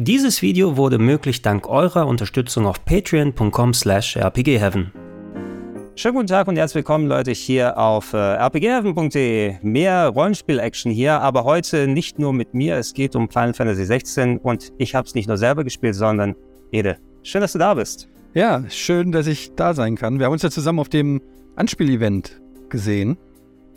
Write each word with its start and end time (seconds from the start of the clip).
Dieses 0.00 0.42
Video 0.42 0.76
wurde 0.76 0.96
möglich 0.96 1.42
dank 1.42 1.68
eurer 1.68 2.06
Unterstützung 2.06 2.66
auf 2.66 2.84
patreon.com 2.84 3.74
slash 3.74 4.16
rpgheaven. 4.16 4.92
Schönen 5.96 6.14
guten 6.14 6.28
Tag 6.28 6.46
und 6.46 6.56
herzlich 6.56 6.76
willkommen 6.76 7.08
Leute 7.08 7.32
hier 7.32 7.76
auf 7.76 8.12
äh, 8.12 8.16
rpgheaven.de. 8.16 9.56
Mehr 9.62 10.06
Rollenspiel-Action 10.10 10.92
hier, 10.92 11.20
aber 11.20 11.42
heute 11.42 11.88
nicht 11.88 12.20
nur 12.20 12.32
mit 12.32 12.54
mir, 12.54 12.76
es 12.76 12.94
geht 12.94 13.16
um 13.16 13.28
Final 13.28 13.54
Fantasy 13.54 13.84
16 13.84 14.38
und 14.38 14.72
ich 14.78 14.94
habe 14.94 15.08
es 15.08 15.16
nicht 15.16 15.26
nur 15.26 15.36
selber 15.36 15.64
gespielt, 15.64 15.96
sondern 15.96 16.36
Ede. 16.70 16.98
Schön, 17.24 17.40
dass 17.40 17.54
du 17.54 17.58
da 17.58 17.74
bist. 17.74 18.08
Ja, 18.34 18.62
schön, 18.68 19.10
dass 19.10 19.26
ich 19.26 19.56
da 19.56 19.74
sein 19.74 19.96
kann. 19.96 20.20
Wir 20.20 20.26
haben 20.26 20.32
uns 20.32 20.42
ja 20.42 20.50
zusammen 20.50 20.78
auf 20.78 20.88
dem 20.88 21.20
Anspiel-Event 21.56 22.40
gesehen. 22.68 23.18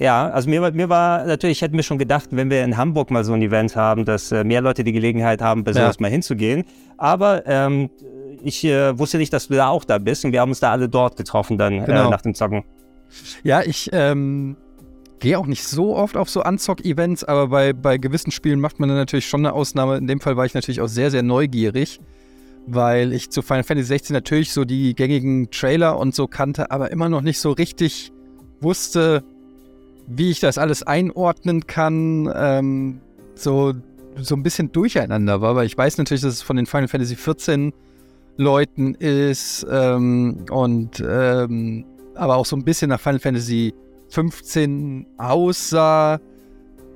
Ja, 0.01 0.29
also 0.31 0.49
mir, 0.49 0.71
mir 0.71 0.89
war 0.89 1.25
natürlich, 1.25 1.59
ich 1.59 1.61
hätte 1.61 1.75
mir 1.75 1.83
schon 1.83 1.99
gedacht, 1.99 2.29
wenn 2.31 2.49
wir 2.49 2.63
in 2.63 2.75
Hamburg 2.75 3.11
mal 3.11 3.23
so 3.23 3.33
ein 3.33 3.41
Event 3.43 3.75
haben, 3.75 4.03
dass 4.03 4.31
äh, 4.31 4.43
mehr 4.43 4.59
Leute 4.59 4.83
die 4.83 4.93
Gelegenheit 4.93 5.43
haben, 5.43 5.63
besonders 5.63 5.97
ja. 5.97 6.01
mal 6.01 6.09
hinzugehen. 6.09 6.63
Aber 6.97 7.45
ähm, 7.45 7.91
ich 8.43 8.63
äh, 8.63 8.97
wusste 8.97 9.19
nicht, 9.19 9.31
dass 9.31 9.49
du 9.49 9.53
da 9.53 9.67
auch 9.67 9.83
da 9.83 9.99
bist 9.99 10.25
und 10.25 10.31
wir 10.31 10.41
haben 10.41 10.49
uns 10.49 10.59
da 10.59 10.71
alle 10.71 10.89
dort 10.89 11.17
getroffen 11.17 11.59
dann 11.59 11.83
äh, 11.83 11.85
genau. 11.85 12.07
äh, 12.07 12.09
nach 12.09 12.23
dem 12.23 12.33
Zocken. 12.33 12.63
Ja, 13.43 13.61
ich 13.61 13.91
ähm, 13.93 14.57
gehe 15.19 15.37
auch 15.37 15.45
nicht 15.45 15.63
so 15.63 15.95
oft 15.95 16.17
auf 16.17 16.31
so 16.31 16.41
Anzock-Events, 16.41 17.23
aber 17.23 17.49
bei, 17.49 17.71
bei 17.71 17.99
gewissen 17.99 18.31
Spielen 18.31 18.59
macht 18.59 18.79
man 18.79 18.89
dann 18.89 18.97
natürlich 18.97 19.27
schon 19.27 19.41
eine 19.41 19.53
Ausnahme. 19.53 19.97
In 19.97 20.07
dem 20.07 20.19
Fall 20.19 20.35
war 20.35 20.47
ich 20.47 20.55
natürlich 20.55 20.81
auch 20.81 20.87
sehr, 20.87 21.11
sehr 21.11 21.21
neugierig, 21.21 21.99
weil 22.65 23.13
ich 23.13 23.29
zu 23.29 23.43
Final 23.43 23.61
Fantasy 23.61 23.89
16 23.89 24.15
natürlich 24.15 24.51
so 24.51 24.65
die 24.65 24.95
gängigen 24.95 25.51
Trailer 25.51 25.99
und 25.99 26.15
so 26.15 26.25
kannte, 26.25 26.71
aber 26.71 26.89
immer 26.89 27.07
noch 27.07 27.21
nicht 27.21 27.39
so 27.39 27.51
richtig 27.51 28.11
wusste, 28.61 29.23
wie 30.07 30.31
ich 30.31 30.39
das 30.39 30.57
alles 30.57 30.83
einordnen 30.83 31.67
kann, 31.67 32.31
ähm, 32.35 33.01
so, 33.35 33.73
so 34.17 34.35
ein 34.35 34.43
bisschen 34.43 34.71
durcheinander 34.71 35.41
war, 35.41 35.55
weil 35.55 35.65
ich 35.65 35.77
weiß 35.77 35.97
natürlich, 35.97 36.21
dass 36.21 36.33
es 36.33 36.41
von 36.41 36.57
den 36.57 36.65
Final 36.65 36.87
Fantasy 36.87 37.15
14 37.15 37.73
Leuten 38.37 38.95
ist 38.95 39.65
ähm, 39.69 40.45
und 40.49 41.03
ähm, 41.05 41.85
aber 42.15 42.35
auch 42.37 42.45
so 42.45 42.55
ein 42.55 42.63
bisschen 42.63 42.89
nach 42.89 42.99
Final 42.99 43.19
Fantasy 43.19 43.73
15 44.09 45.07
aussah. 45.17 46.19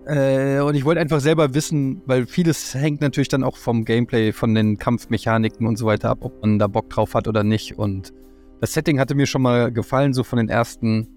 Äh, 0.05 0.59
und 0.59 0.75
ich 0.75 0.85
wollte 0.85 1.01
einfach 1.01 1.19
selber 1.19 1.53
wissen, 1.53 2.01
weil 2.05 2.27
vieles 2.27 2.75
hängt 2.75 3.01
natürlich 3.01 3.29
dann 3.29 3.43
auch 3.43 3.57
vom 3.57 3.85
Gameplay, 3.85 4.31
von 4.31 4.53
den 4.53 4.77
Kampfmechaniken 4.77 5.65
und 5.65 5.77
so 5.77 5.85
weiter 5.85 6.11
ab, 6.11 6.19
ob 6.21 6.41
man 6.41 6.59
da 6.59 6.67
Bock 6.67 6.89
drauf 6.89 7.15
hat 7.15 7.27
oder 7.27 7.43
nicht. 7.43 7.77
Und 7.77 8.13
das 8.61 8.73
Setting 8.73 8.99
hatte 8.99 9.15
mir 9.15 9.25
schon 9.25 9.41
mal 9.41 9.71
gefallen, 9.71 10.13
so 10.13 10.23
von 10.23 10.37
den 10.37 10.49
ersten 10.49 11.07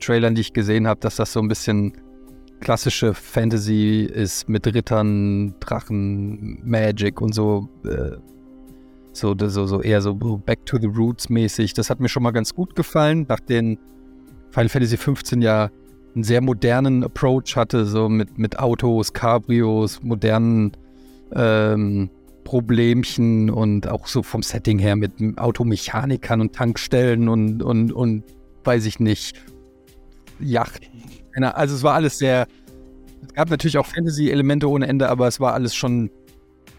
Trailern, 0.00 0.34
die 0.34 0.40
ich 0.40 0.52
gesehen 0.52 0.86
habe, 0.86 1.00
dass 1.00 1.16
das 1.16 1.32
so 1.32 1.40
ein 1.40 1.48
bisschen 1.48 1.92
klassische 2.60 3.14
Fantasy 3.14 4.08
ist 4.12 4.48
mit 4.48 4.66
Rittern, 4.66 5.54
Drachen, 5.60 6.60
Magic 6.64 7.20
und 7.20 7.34
so. 7.34 7.68
Äh, 7.84 8.16
so, 9.12 9.34
so, 9.36 9.66
so 9.66 9.82
eher 9.82 10.00
so 10.02 10.14
Back 10.14 10.64
to 10.66 10.78
the 10.78 10.86
Roots 10.86 11.28
mäßig. 11.28 11.74
Das 11.74 11.90
hat 11.90 11.98
mir 11.98 12.08
schon 12.08 12.22
mal 12.22 12.30
ganz 12.30 12.54
gut 12.54 12.76
gefallen, 12.76 13.26
nach 13.28 13.40
den 13.40 13.78
Final 14.50 14.68
Fantasy 14.68 14.96
15 14.96 15.42
ja 15.42 15.70
einen 16.14 16.24
sehr 16.24 16.40
modernen 16.40 17.04
Approach 17.04 17.56
hatte, 17.56 17.86
so 17.86 18.08
mit, 18.08 18.38
mit 18.38 18.58
Autos, 18.58 19.12
Cabrios, 19.12 20.02
modernen 20.02 20.72
ähm, 21.32 22.10
Problemchen 22.44 23.50
und 23.50 23.88
auch 23.88 24.06
so 24.06 24.22
vom 24.22 24.42
Setting 24.42 24.78
her 24.78 24.96
mit 24.96 25.12
Automechanikern 25.38 26.40
und 26.40 26.54
Tankstellen 26.54 27.28
und, 27.28 27.62
und, 27.62 27.92
und 27.92 28.24
weiß 28.64 28.86
ich 28.86 28.98
nicht, 28.98 29.40
Yacht. 30.40 30.90
Also 31.34 31.74
es 31.74 31.82
war 31.82 31.94
alles 31.94 32.18
sehr, 32.18 32.46
es 33.26 33.34
gab 33.34 33.50
natürlich 33.50 33.78
auch 33.78 33.86
Fantasy-Elemente 33.86 34.68
ohne 34.68 34.86
Ende, 34.86 35.08
aber 35.08 35.28
es 35.28 35.40
war 35.40 35.54
alles 35.54 35.74
schon 35.74 36.10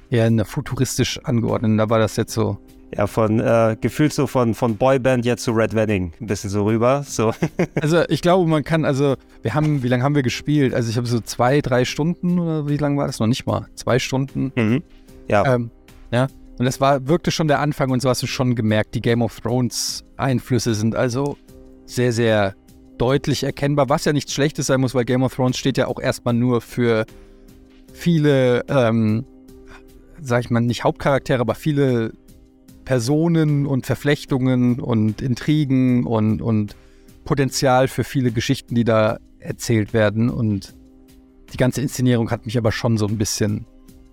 eher 0.09 0.25
eine 0.25 0.45
futuristisch 0.45 1.19
angeordnet. 1.23 1.79
Da 1.79 1.89
war 1.89 1.99
das 1.99 2.15
jetzt 2.17 2.33
so. 2.33 2.57
Ja, 2.95 3.07
von 3.07 3.39
äh, 3.39 3.77
gefühlt 3.79 4.11
so 4.11 4.27
von, 4.27 4.53
von 4.53 4.75
Boyband 4.75 5.25
jetzt 5.25 5.43
zu 5.43 5.51
Red 5.51 5.73
Wedding 5.73 6.11
ein 6.19 6.27
bisschen 6.27 6.49
so 6.49 6.65
rüber. 6.65 7.03
So. 7.07 7.33
also 7.81 8.03
ich 8.09 8.21
glaube, 8.21 8.49
man 8.49 8.65
kann, 8.65 8.83
also 8.83 9.15
wir 9.41 9.53
haben, 9.53 9.81
wie 9.81 9.87
lange 9.87 10.03
haben 10.03 10.15
wir 10.15 10.23
gespielt? 10.23 10.73
Also 10.73 10.89
ich 10.89 10.97
habe 10.97 11.07
so 11.07 11.21
zwei, 11.21 11.61
drei 11.61 11.85
Stunden 11.85 12.37
oder 12.37 12.67
wie 12.67 12.75
lange 12.75 12.97
war 12.97 13.07
das? 13.07 13.19
Noch 13.19 13.27
nicht 13.27 13.45
mal. 13.45 13.67
Zwei 13.75 13.97
Stunden. 13.97 14.51
Mhm. 14.55 14.83
Ja. 15.29 15.55
Ähm, 15.55 15.71
ja. 16.11 16.27
Und 16.59 16.65
das 16.65 16.81
war, 16.81 17.07
wirkte 17.07 17.31
schon 17.31 17.47
der 17.47 17.59
Anfang 17.59 17.91
und 17.91 18.01
so 18.01 18.09
hast 18.09 18.21
du 18.23 18.27
schon 18.27 18.55
gemerkt, 18.55 18.93
die 18.93 19.01
Game 19.01 19.21
of 19.21 19.39
Thrones 19.39 20.03
Einflüsse 20.17 20.75
sind 20.75 20.93
also 20.93 21.37
sehr, 21.85 22.11
sehr 22.11 22.55
deutlich 23.01 23.43
erkennbar, 23.43 23.89
was 23.89 24.05
ja 24.05 24.13
nichts 24.13 24.31
Schlechtes 24.31 24.67
sein 24.67 24.79
muss, 24.79 24.93
weil 24.93 25.05
Game 25.05 25.23
of 25.23 25.33
Thrones 25.33 25.57
steht 25.57 25.77
ja 25.77 25.87
auch 25.87 25.99
erstmal 25.99 26.35
nur 26.35 26.61
für 26.61 27.07
viele, 27.91 28.63
ähm, 28.69 29.25
sag 30.21 30.41
ich 30.41 30.51
mal, 30.51 30.59
nicht 30.59 30.83
Hauptcharaktere, 30.83 31.41
aber 31.41 31.55
viele 31.55 32.13
Personen 32.85 33.65
und 33.65 33.87
Verflechtungen 33.87 34.79
und 34.79 35.21
Intrigen 35.21 36.05
und, 36.05 36.43
und 36.43 36.75
Potenzial 37.25 37.87
für 37.87 38.03
viele 38.03 38.31
Geschichten, 38.31 38.75
die 38.75 38.83
da 38.83 39.17
erzählt 39.39 39.93
werden. 39.93 40.29
Und 40.29 40.75
die 41.53 41.57
ganze 41.57 41.81
Inszenierung 41.81 42.29
hat 42.29 42.45
mich 42.45 42.57
aber 42.57 42.71
schon 42.71 42.99
so 42.99 43.07
ein 43.07 43.17
bisschen 43.17 43.65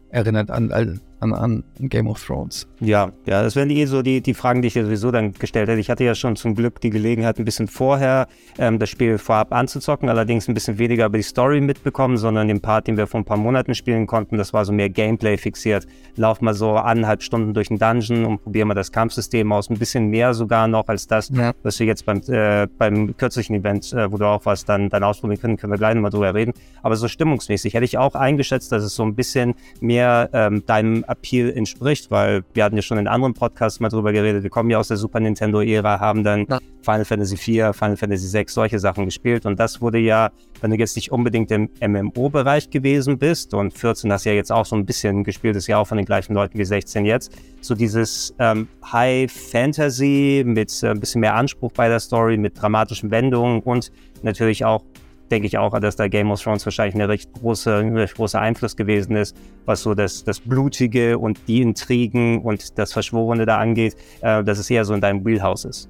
erinnert 0.09 0.50
an, 0.50 0.72
an, 0.72 1.00
an 1.20 1.64
Game 1.80 2.06
of 2.06 2.24
Thrones. 2.24 2.66
Ja, 2.80 3.12
ja, 3.26 3.42
das 3.42 3.56
wären 3.56 3.70
eh 3.70 3.86
so 3.86 4.02
die, 4.02 4.20
die 4.20 4.34
Fragen, 4.34 4.62
die 4.62 4.68
ich 4.68 4.74
ja 4.74 4.84
sowieso 4.84 5.10
dann 5.10 5.32
gestellt 5.32 5.68
hätte. 5.68 5.80
Ich 5.80 5.90
hatte 5.90 6.04
ja 6.04 6.14
schon 6.14 6.36
zum 6.36 6.54
Glück 6.54 6.80
die 6.80 6.90
Gelegenheit, 6.90 7.38
ein 7.38 7.44
bisschen 7.44 7.68
vorher 7.68 8.28
ähm, 8.58 8.78
das 8.78 8.88
Spiel 8.88 9.18
vorab 9.18 9.52
anzuzocken, 9.52 10.08
allerdings 10.08 10.48
ein 10.48 10.54
bisschen 10.54 10.78
weniger 10.78 11.06
über 11.06 11.18
die 11.18 11.24
Story 11.24 11.60
mitbekommen, 11.60 12.16
sondern 12.16 12.48
den 12.48 12.60
Part, 12.60 12.86
den 12.86 12.96
wir 12.96 13.06
vor 13.06 13.20
ein 13.20 13.24
paar 13.24 13.36
Monaten 13.36 13.74
spielen 13.74 14.06
konnten, 14.06 14.36
das 14.38 14.52
war 14.52 14.64
so 14.64 14.72
mehr 14.72 14.90
Gameplay 14.90 15.36
fixiert. 15.36 15.86
Lauf 16.16 16.40
mal 16.40 16.54
so 16.54 16.72
anderthalb 16.72 17.22
Stunden 17.22 17.54
durch 17.54 17.70
einen 17.70 17.78
Dungeon 17.78 18.24
und 18.24 18.42
probier 18.42 18.64
mal 18.64 18.74
das 18.74 18.92
Kampfsystem 18.92 19.50
aus. 19.52 19.70
Ein 19.70 19.78
bisschen 19.78 20.08
mehr 20.08 20.34
sogar 20.34 20.68
noch 20.68 20.86
als 20.88 21.06
das, 21.06 21.30
ja. 21.30 21.52
was 21.62 21.78
wir 21.80 21.86
jetzt 21.86 22.06
beim, 22.06 22.20
äh, 22.28 22.66
beim 22.78 23.16
kürzlichen 23.16 23.56
Event, 23.56 23.92
äh, 23.92 24.10
wo 24.10 24.18
du 24.18 24.26
auch 24.26 24.46
was 24.46 24.64
dann, 24.64 24.88
dann 24.88 25.02
ausprobieren 25.02 25.40
können, 25.40 25.56
können 25.56 25.72
wir 25.72 25.78
gleich 25.78 25.94
nochmal 25.94 26.10
drüber 26.10 26.34
reden. 26.34 26.52
Aber 26.82 26.96
so 26.96 27.08
stimmungsmäßig 27.08 27.74
hätte 27.74 27.84
ich 27.84 27.98
auch 27.98 28.14
eingeschätzt, 28.14 28.70
dass 28.70 28.82
es 28.82 28.94
so 28.94 29.02
ein 29.02 29.14
bisschen 29.14 29.54
mehr 29.80 30.30
ähm, 30.32 30.64
deinem 30.66 31.04
Appeal 31.08 31.50
entspricht, 31.50 32.10
weil 32.10 32.44
wir 32.54 32.64
hatten 32.64 32.76
ja 32.76 32.82
schon 32.82 32.98
in 32.98 33.08
anderen 33.08 33.34
Podcasts 33.34 33.80
mal 33.80 33.88
drüber 33.88 34.12
geredet, 34.12 34.42
wir 34.42 34.50
kommen 34.50 34.70
ja 34.70 34.78
aus 34.78 34.88
der 34.88 34.96
Super 34.96 35.20
Nintendo-Ära, 35.20 36.00
haben 36.00 36.24
dann 36.24 36.46
ja. 36.48 36.58
Final 36.82 37.04
Fantasy 37.04 37.34
IV, 37.34 37.76
Final 37.76 37.96
Fantasy 37.96 38.32
VI, 38.32 38.44
solche 38.48 38.78
Sachen 38.78 39.06
gespielt 39.06 39.46
und 39.46 39.58
das 39.58 39.80
wurde 39.80 39.98
ja, 39.98 40.30
wenn 40.60 40.70
du 40.70 40.76
jetzt 40.76 40.96
nicht 40.96 41.10
unbedingt 41.10 41.50
im 41.50 41.70
MMO-Bereich 41.80 42.70
gewesen 42.70 43.19
bist 43.19 43.54
und 43.54 43.72
14 43.72 44.12
hast 44.12 44.24
ja 44.24 44.32
jetzt 44.32 44.52
auch 44.52 44.66
so 44.66 44.76
ein 44.76 44.86
bisschen 44.86 45.24
gespielt, 45.24 45.56
ist 45.56 45.66
ja 45.66 45.78
auch 45.78 45.86
von 45.86 45.96
den 45.96 46.06
gleichen 46.06 46.34
Leuten 46.34 46.58
wie 46.58 46.64
16 46.64 47.04
jetzt, 47.04 47.32
so 47.60 47.75
dieses 47.75 48.34
ähm, 48.38 48.69
High 48.92 49.30
Fantasy 49.30 50.42
mit 50.46 50.82
äh, 50.82 50.88
ein 50.88 51.00
bisschen 51.00 51.20
mehr 51.20 51.34
Anspruch 51.34 51.72
bei 51.72 51.88
der 51.88 52.00
Story, 52.00 52.36
mit 52.36 52.60
dramatischen 52.60 53.10
Wendungen 53.10 53.60
und 53.60 53.90
natürlich 54.22 54.64
auch 54.64 54.82
denke 55.30 55.46
ich 55.46 55.58
auch, 55.58 55.78
dass 55.78 55.96
da 55.96 56.08
Game 56.08 56.30
of 56.30 56.42
Thrones 56.42 56.64
wahrscheinlich 56.64 56.94
ein 56.94 57.02
recht, 57.02 57.32
große, 57.32 57.76
ein 57.76 57.96
recht 57.96 58.14
großer 58.14 58.40
Einfluss 58.40 58.76
gewesen 58.76 59.16
ist, 59.16 59.36
was 59.64 59.82
so 59.82 59.94
das, 59.94 60.24
das 60.24 60.40
Blutige 60.40 61.18
und 61.18 61.38
die 61.48 61.62
Intrigen 61.62 62.42
und 62.42 62.78
das 62.78 62.92
Verschworene 62.92 63.46
da 63.46 63.58
angeht, 63.58 63.96
äh, 64.20 64.42
dass 64.44 64.58
es 64.58 64.70
eher 64.70 64.84
so 64.84 64.94
in 64.94 65.00
deinem 65.00 65.24
Wheelhouse 65.24 65.64
ist. 65.64 65.88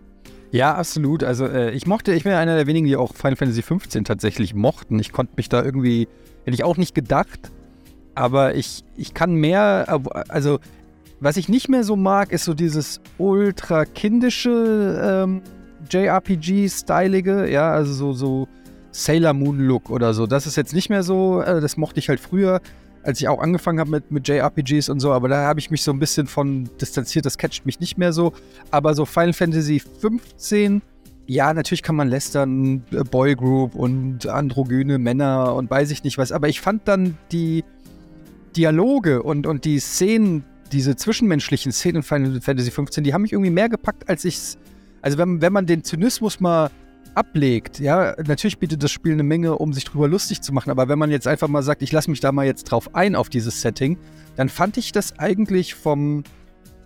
Ja, 0.50 0.74
absolut. 0.74 1.24
Also 1.24 1.46
äh, 1.46 1.70
ich 1.72 1.86
mochte, 1.86 2.12
ich 2.14 2.24
bin 2.24 2.32
einer 2.32 2.56
der 2.56 2.66
wenigen, 2.66 2.86
die 2.86 2.96
auch 2.96 3.14
Final 3.14 3.36
Fantasy 3.36 3.62
15 3.62 4.04
tatsächlich 4.04 4.54
mochten. 4.54 4.98
Ich 4.98 5.12
konnte 5.12 5.34
mich 5.36 5.48
da 5.48 5.62
irgendwie, 5.62 6.08
hätte 6.44 6.54
ich 6.54 6.64
auch 6.64 6.76
nicht 6.76 6.94
gedacht, 6.94 7.50
aber 8.14 8.54
ich, 8.54 8.82
ich 8.96 9.14
kann 9.14 9.34
mehr, 9.34 10.00
also 10.28 10.58
was 11.20 11.36
ich 11.36 11.48
nicht 11.48 11.68
mehr 11.68 11.84
so 11.84 11.96
mag, 11.96 12.32
ist 12.32 12.44
so 12.44 12.54
dieses 12.54 13.00
ultra 13.18 13.84
kindische 13.84 15.24
ähm, 15.24 15.42
JRPG-stylige, 15.90 17.50
ja, 17.50 17.70
also 17.70 17.92
so, 17.92 18.12
so 18.12 18.48
Sailor 18.90 19.34
Moon 19.34 19.58
Look 19.58 19.90
oder 19.90 20.14
so. 20.14 20.26
Das 20.26 20.46
ist 20.46 20.56
jetzt 20.56 20.74
nicht 20.74 20.90
mehr 20.90 21.02
so, 21.02 21.40
äh, 21.40 21.60
das 21.60 21.76
mochte 21.76 21.98
ich 22.00 22.08
halt 22.08 22.20
früher, 22.20 22.60
als 23.02 23.20
ich 23.20 23.28
auch 23.28 23.40
angefangen 23.40 23.80
habe 23.80 23.90
mit, 23.90 24.10
mit 24.10 24.28
JRPGs 24.28 24.88
und 24.88 25.00
so, 25.00 25.12
aber 25.12 25.28
da 25.28 25.46
habe 25.46 25.60
ich 25.60 25.70
mich 25.70 25.82
so 25.82 25.92
ein 25.92 25.98
bisschen 25.98 26.26
von 26.26 26.68
distanziert, 26.80 27.24
das 27.26 27.38
catcht 27.38 27.64
mich 27.64 27.80
nicht 27.80 27.96
mehr 27.96 28.12
so. 28.12 28.32
Aber 28.70 28.94
so 28.94 29.06
Final 29.06 29.32
Fantasy 29.32 29.80
15, 29.80 30.82
ja, 31.26 31.52
natürlich 31.54 31.82
kann 31.82 31.96
man 31.96 32.08
lästern, 32.08 32.82
äh, 32.90 33.04
Boygroup 33.04 33.74
und 33.74 34.26
androgyne 34.26 34.98
Männer 34.98 35.54
und 35.54 35.70
weiß 35.70 35.90
ich 35.90 36.04
nicht 36.04 36.18
was, 36.18 36.32
aber 36.32 36.48
ich 36.48 36.60
fand 36.60 36.88
dann 36.88 37.16
die 37.32 37.64
Dialoge 38.56 39.22
und, 39.22 39.46
und 39.46 39.64
die 39.64 39.78
Szenen, 39.78 40.44
diese 40.72 40.96
zwischenmenschlichen 40.96 41.72
Szenen 41.72 41.96
in 41.96 42.02
Final 42.02 42.40
Fantasy 42.40 42.70
15, 42.70 43.04
die 43.04 43.14
haben 43.14 43.22
mich 43.22 43.32
irgendwie 43.32 43.50
mehr 43.50 43.68
gepackt, 43.68 44.08
als 44.08 44.24
ich 44.24 44.36
es. 44.36 44.58
Also, 45.00 45.16
wenn, 45.16 45.40
wenn 45.40 45.52
man 45.52 45.64
den 45.64 45.84
Zynismus 45.84 46.40
mal 46.40 46.70
ablegt, 47.18 47.80
ja, 47.80 48.14
natürlich 48.24 48.58
bietet 48.58 48.82
das 48.82 48.92
Spiel 48.92 49.12
eine 49.12 49.24
Menge, 49.24 49.56
um 49.56 49.72
sich 49.72 49.84
drüber 49.84 50.06
lustig 50.06 50.40
zu 50.40 50.52
machen, 50.52 50.70
aber 50.70 50.88
wenn 50.88 50.98
man 50.98 51.10
jetzt 51.10 51.26
einfach 51.26 51.48
mal 51.48 51.62
sagt, 51.62 51.82
ich 51.82 51.90
lasse 51.90 52.08
mich 52.10 52.20
da 52.20 52.30
mal 52.30 52.46
jetzt 52.46 52.64
drauf 52.64 52.94
ein 52.94 53.16
auf 53.16 53.28
dieses 53.28 53.60
Setting, 53.60 53.98
dann 54.36 54.48
fand 54.48 54.76
ich 54.76 54.92
das 54.92 55.18
eigentlich 55.18 55.74
vom 55.74 56.22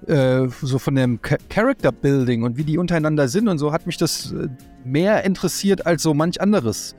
äh, 0.07 0.49
so 0.63 0.79
von 0.79 0.95
dem 0.95 1.21
Character 1.23 1.93
Building 1.93 2.43
und 2.43 2.57
wie 2.57 2.65
die 2.65 2.79
untereinander 2.79 3.29
sind 3.29 3.47
und 3.47 3.59
so 3.59 3.73
hat 3.73 3.87
mich 3.87 3.99
das 3.99 4.33
äh, 4.33 4.49
mehr 4.85 5.25
interessiert 5.25 5.87
als 5.87 6.03
so 6.03 6.15
manch 6.15 6.41
anderes 6.41 6.97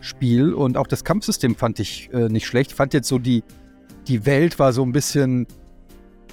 Spiel 0.00 0.52
und 0.52 0.76
auch 0.76 0.88
das 0.88 1.04
Kampfsystem 1.04 1.54
fand 1.54 1.78
ich 1.78 2.10
äh, 2.12 2.28
nicht 2.28 2.46
schlecht. 2.46 2.72
Fand 2.72 2.92
jetzt 2.92 3.08
so 3.08 3.18
die 3.18 3.44
die 4.08 4.26
Welt 4.26 4.58
war 4.58 4.72
so 4.72 4.82
ein 4.82 4.92
bisschen 4.92 5.46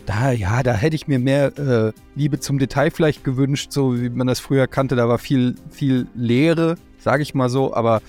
da, 0.06 0.31
ja, 0.31 0.63
da 0.63 0.74
hätte 0.74 0.96
ich 0.96 1.07
mir 1.07 1.19
mehr 1.19 1.57
äh, 1.57 1.92
Liebe 2.16 2.40
zum 2.40 2.60
Detail 2.60 2.92
vielleicht 2.92 3.24
gewünscht, 3.24 3.72
so 3.72 4.00
wie 4.00 4.10
man 4.10 4.28
das 4.28 4.40
früher 4.40 4.68
kannte. 4.68 4.96
Da 4.96 5.07
war 5.07 5.18
viel, 5.18 5.56
viel 5.69 6.07
Leere, 6.16 6.78
sage 7.00 7.24
ich 7.24 7.34
mal 7.34 7.50
so, 7.50 7.74
aber 7.74 8.01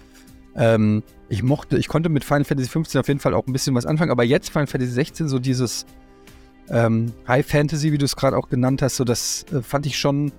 ähm, 0.56 1.02
ich 1.28 1.42
mochte, 1.42 1.78
ich 1.78 1.88
konnte 1.88 2.08
mit 2.08 2.24
Final 2.24 2.44
Fantasy 2.44 2.68
15 2.68 3.00
auf 3.00 3.08
jeden 3.08 3.20
Fall 3.20 3.34
auch 3.34 3.46
ein 3.46 3.52
bisschen 3.52 3.74
was 3.74 3.86
anfangen, 3.86 4.10
aber 4.10 4.24
jetzt 4.24 4.50
Final 4.50 4.66
Fantasy 4.66 4.92
16, 4.92 5.28
so 5.28 5.38
dieses 5.38 5.86
ähm, 6.68 7.12
High 7.28 7.46
Fantasy, 7.46 7.92
wie 7.92 7.98
du 7.98 8.04
es 8.04 8.16
gerade 8.16 8.36
auch 8.36 8.48
genannt 8.48 8.82
hast, 8.82 8.96
so 8.96 9.04
das 9.04 9.44
äh, 9.52 9.62
fand 9.62 9.86
ich 9.86 9.98
schon, 9.98 10.32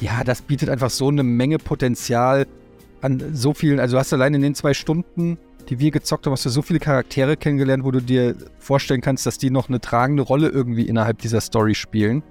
ja, 0.00 0.24
das 0.24 0.42
bietet 0.42 0.68
einfach 0.68 0.90
so 0.90 1.08
eine 1.08 1.22
Menge 1.22 1.58
Potenzial 1.58 2.46
an 3.00 3.22
so 3.32 3.52
vielen, 3.52 3.80
also 3.80 3.96
du 3.96 4.00
hast 4.00 4.12
allein 4.12 4.34
in 4.34 4.42
den 4.42 4.54
zwei 4.54 4.74
Stunden 4.74 5.38
die 5.68 5.78
wir 5.78 5.90
gezockt 5.90 6.26
haben, 6.26 6.32
hast 6.32 6.44
du 6.44 6.50
so 6.50 6.62
viele 6.62 6.78
Charaktere 6.78 7.36
kennengelernt, 7.36 7.84
wo 7.84 7.90
du 7.90 8.00
dir 8.00 8.36
vorstellen 8.58 9.00
kannst, 9.00 9.26
dass 9.26 9.38
die 9.38 9.50
noch 9.50 9.68
eine 9.68 9.80
tragende 9.80 10.22
Rolle 10.22 10.48
irgendwie 10.48 10.86
innerhalb 10.86 11.18
dieser 11.18 11.40
Story 11.40 11.74
spielen. 11.74 12.22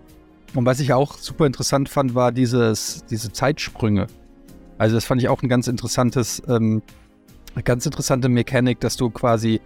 Und 0.54 0.66
was 0.66 0.80
ich 0.80 0.94
auch 0.94 1.18
super 1.18 1.46
interessant 1.46 1.90
fand, 1.90 2.14
war 2.14 2.32
dieses, 2.32 3.06
diese 3.10 3.32
Zeitsprünge. 3.32 4.08
Also 4.78 4.96
das 4.96 5.06
fand 5.06 5.22
ich 5.22 5.30
auch 5.30 5.42
ein 5.44 5.50
ganz 5.50 5.68
interessantes, 5.68 6.42
ähm, 6.48 6.82
eine 7.56 7.64
ganz 7.64 7.86
interessante 7.86 8.30
Mechanik, 8.30 8.80
dass 8.80 8.98
du 8.98 9.10
quasi 9.10 9.62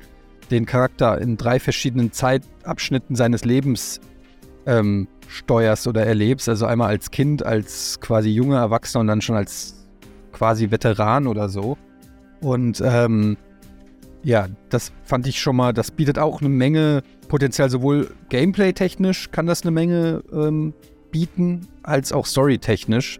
den 0.52 0.66
Charakter 0.66 1.20
in 1.20 1.38
drei 1.38 1.60
verschiedenen 1.60 2.12
Zeitabschnitten 2.12 3.16
seines 3.16 3.46
Lebens 3.46 4.00
ähm, 4.66 5.08
steuerst 5.28 5.88
oder 5.88 6.06
erlebst. 6.06 6.50
Also 6.50 6.66
einmal 6.66 6.90
als 6.90 7.12
Kind, 7.12 7.44
als 7.44 8.00
quasi 8.00 8.30
junger 8.30 8.60
Erwachsener 8.60 9.02
und 9.02 9.08
dann 9.08 9.22
schon 9.22 9.36
als 9.36 9.88
quasi 10.32 10.70
Veteran 10.70 11.28
oder 11.28 11.50
so. 11.50 11.78
Und 12.42 12.82
ähm, 12.86 13.38
ja, 14.26 14.48
das 14.70 14.92
fand 15.04 15.28
ich 15.28 15.40
schon 15.40 15.56
mal, 15.56 15.72
das 15.72 15.92
bietet 15.92 16.18
auch 16.18 16.42
eine 16.42 16.50
Menge 16.50 17.04
Potenzial, 17.28 17.70
sowohl 17.70 18.12
gameplay-technisch 18.30 19.30
kann 19.30 19.46
das 19.46 19.62
eine 19.62 19.70
Menge 19.70 20.24
ähm, 20.34 20.74
bieten, 21.12 21.68
als 21.84 22.12
auch 22.12 22.26
story-technisch. 22.26 23.20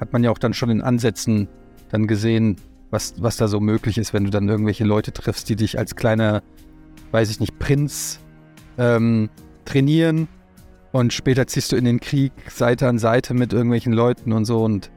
Hat 0.00 0.14
man 0.14 0.24
ja 0.24 0.30
auch 0.30 0.38
dann 0.38 0.54
schon 0.54 0.70
in 0.70 0.80
Ansätzen 0.80 1.46
dann 1.90 2.06
gesehen, 2.06 2.56
was, 2.88 3.14
was 3.18 3.36
da 3.36 3.48
so 3.48 3.60
möglich 3.60 3.98
ist, 3.98 4.14
wenn 4.14 4.24
du 4.24 4.30
dann 4.30 4.48
irgendwelche 4.48 4.84
Leute 4.84 5.12
triffst, 5.12 5.46
die 5.50 5.56
dich 5.56 5.78
als 5.78 5.94
kleiner, 5.94 6.42
weiß 7.10 7.30
ich 7.30 7.38
nicht, 7.38 7.58
Prinz 7.58 8.18
ähm, 8.78 9.28
trainieren 9.66 10.26
und 10.90 11.12
später 11.12 11.46
ziehst 11.46 11.70
du 11.70 11.76
in 11.76 11.84
den 11.84 12.00
Krieg 12.00 12.32
Seite 12.48 12.88
an 12.88 12.98
Seite 12.98 13.34
mit 13.34 13.52
irgendwelchen 13.52 13.92
Leuten 13.92 14.32
und 14.32 14.46
so 14.46 14.64
und 14.64 14.90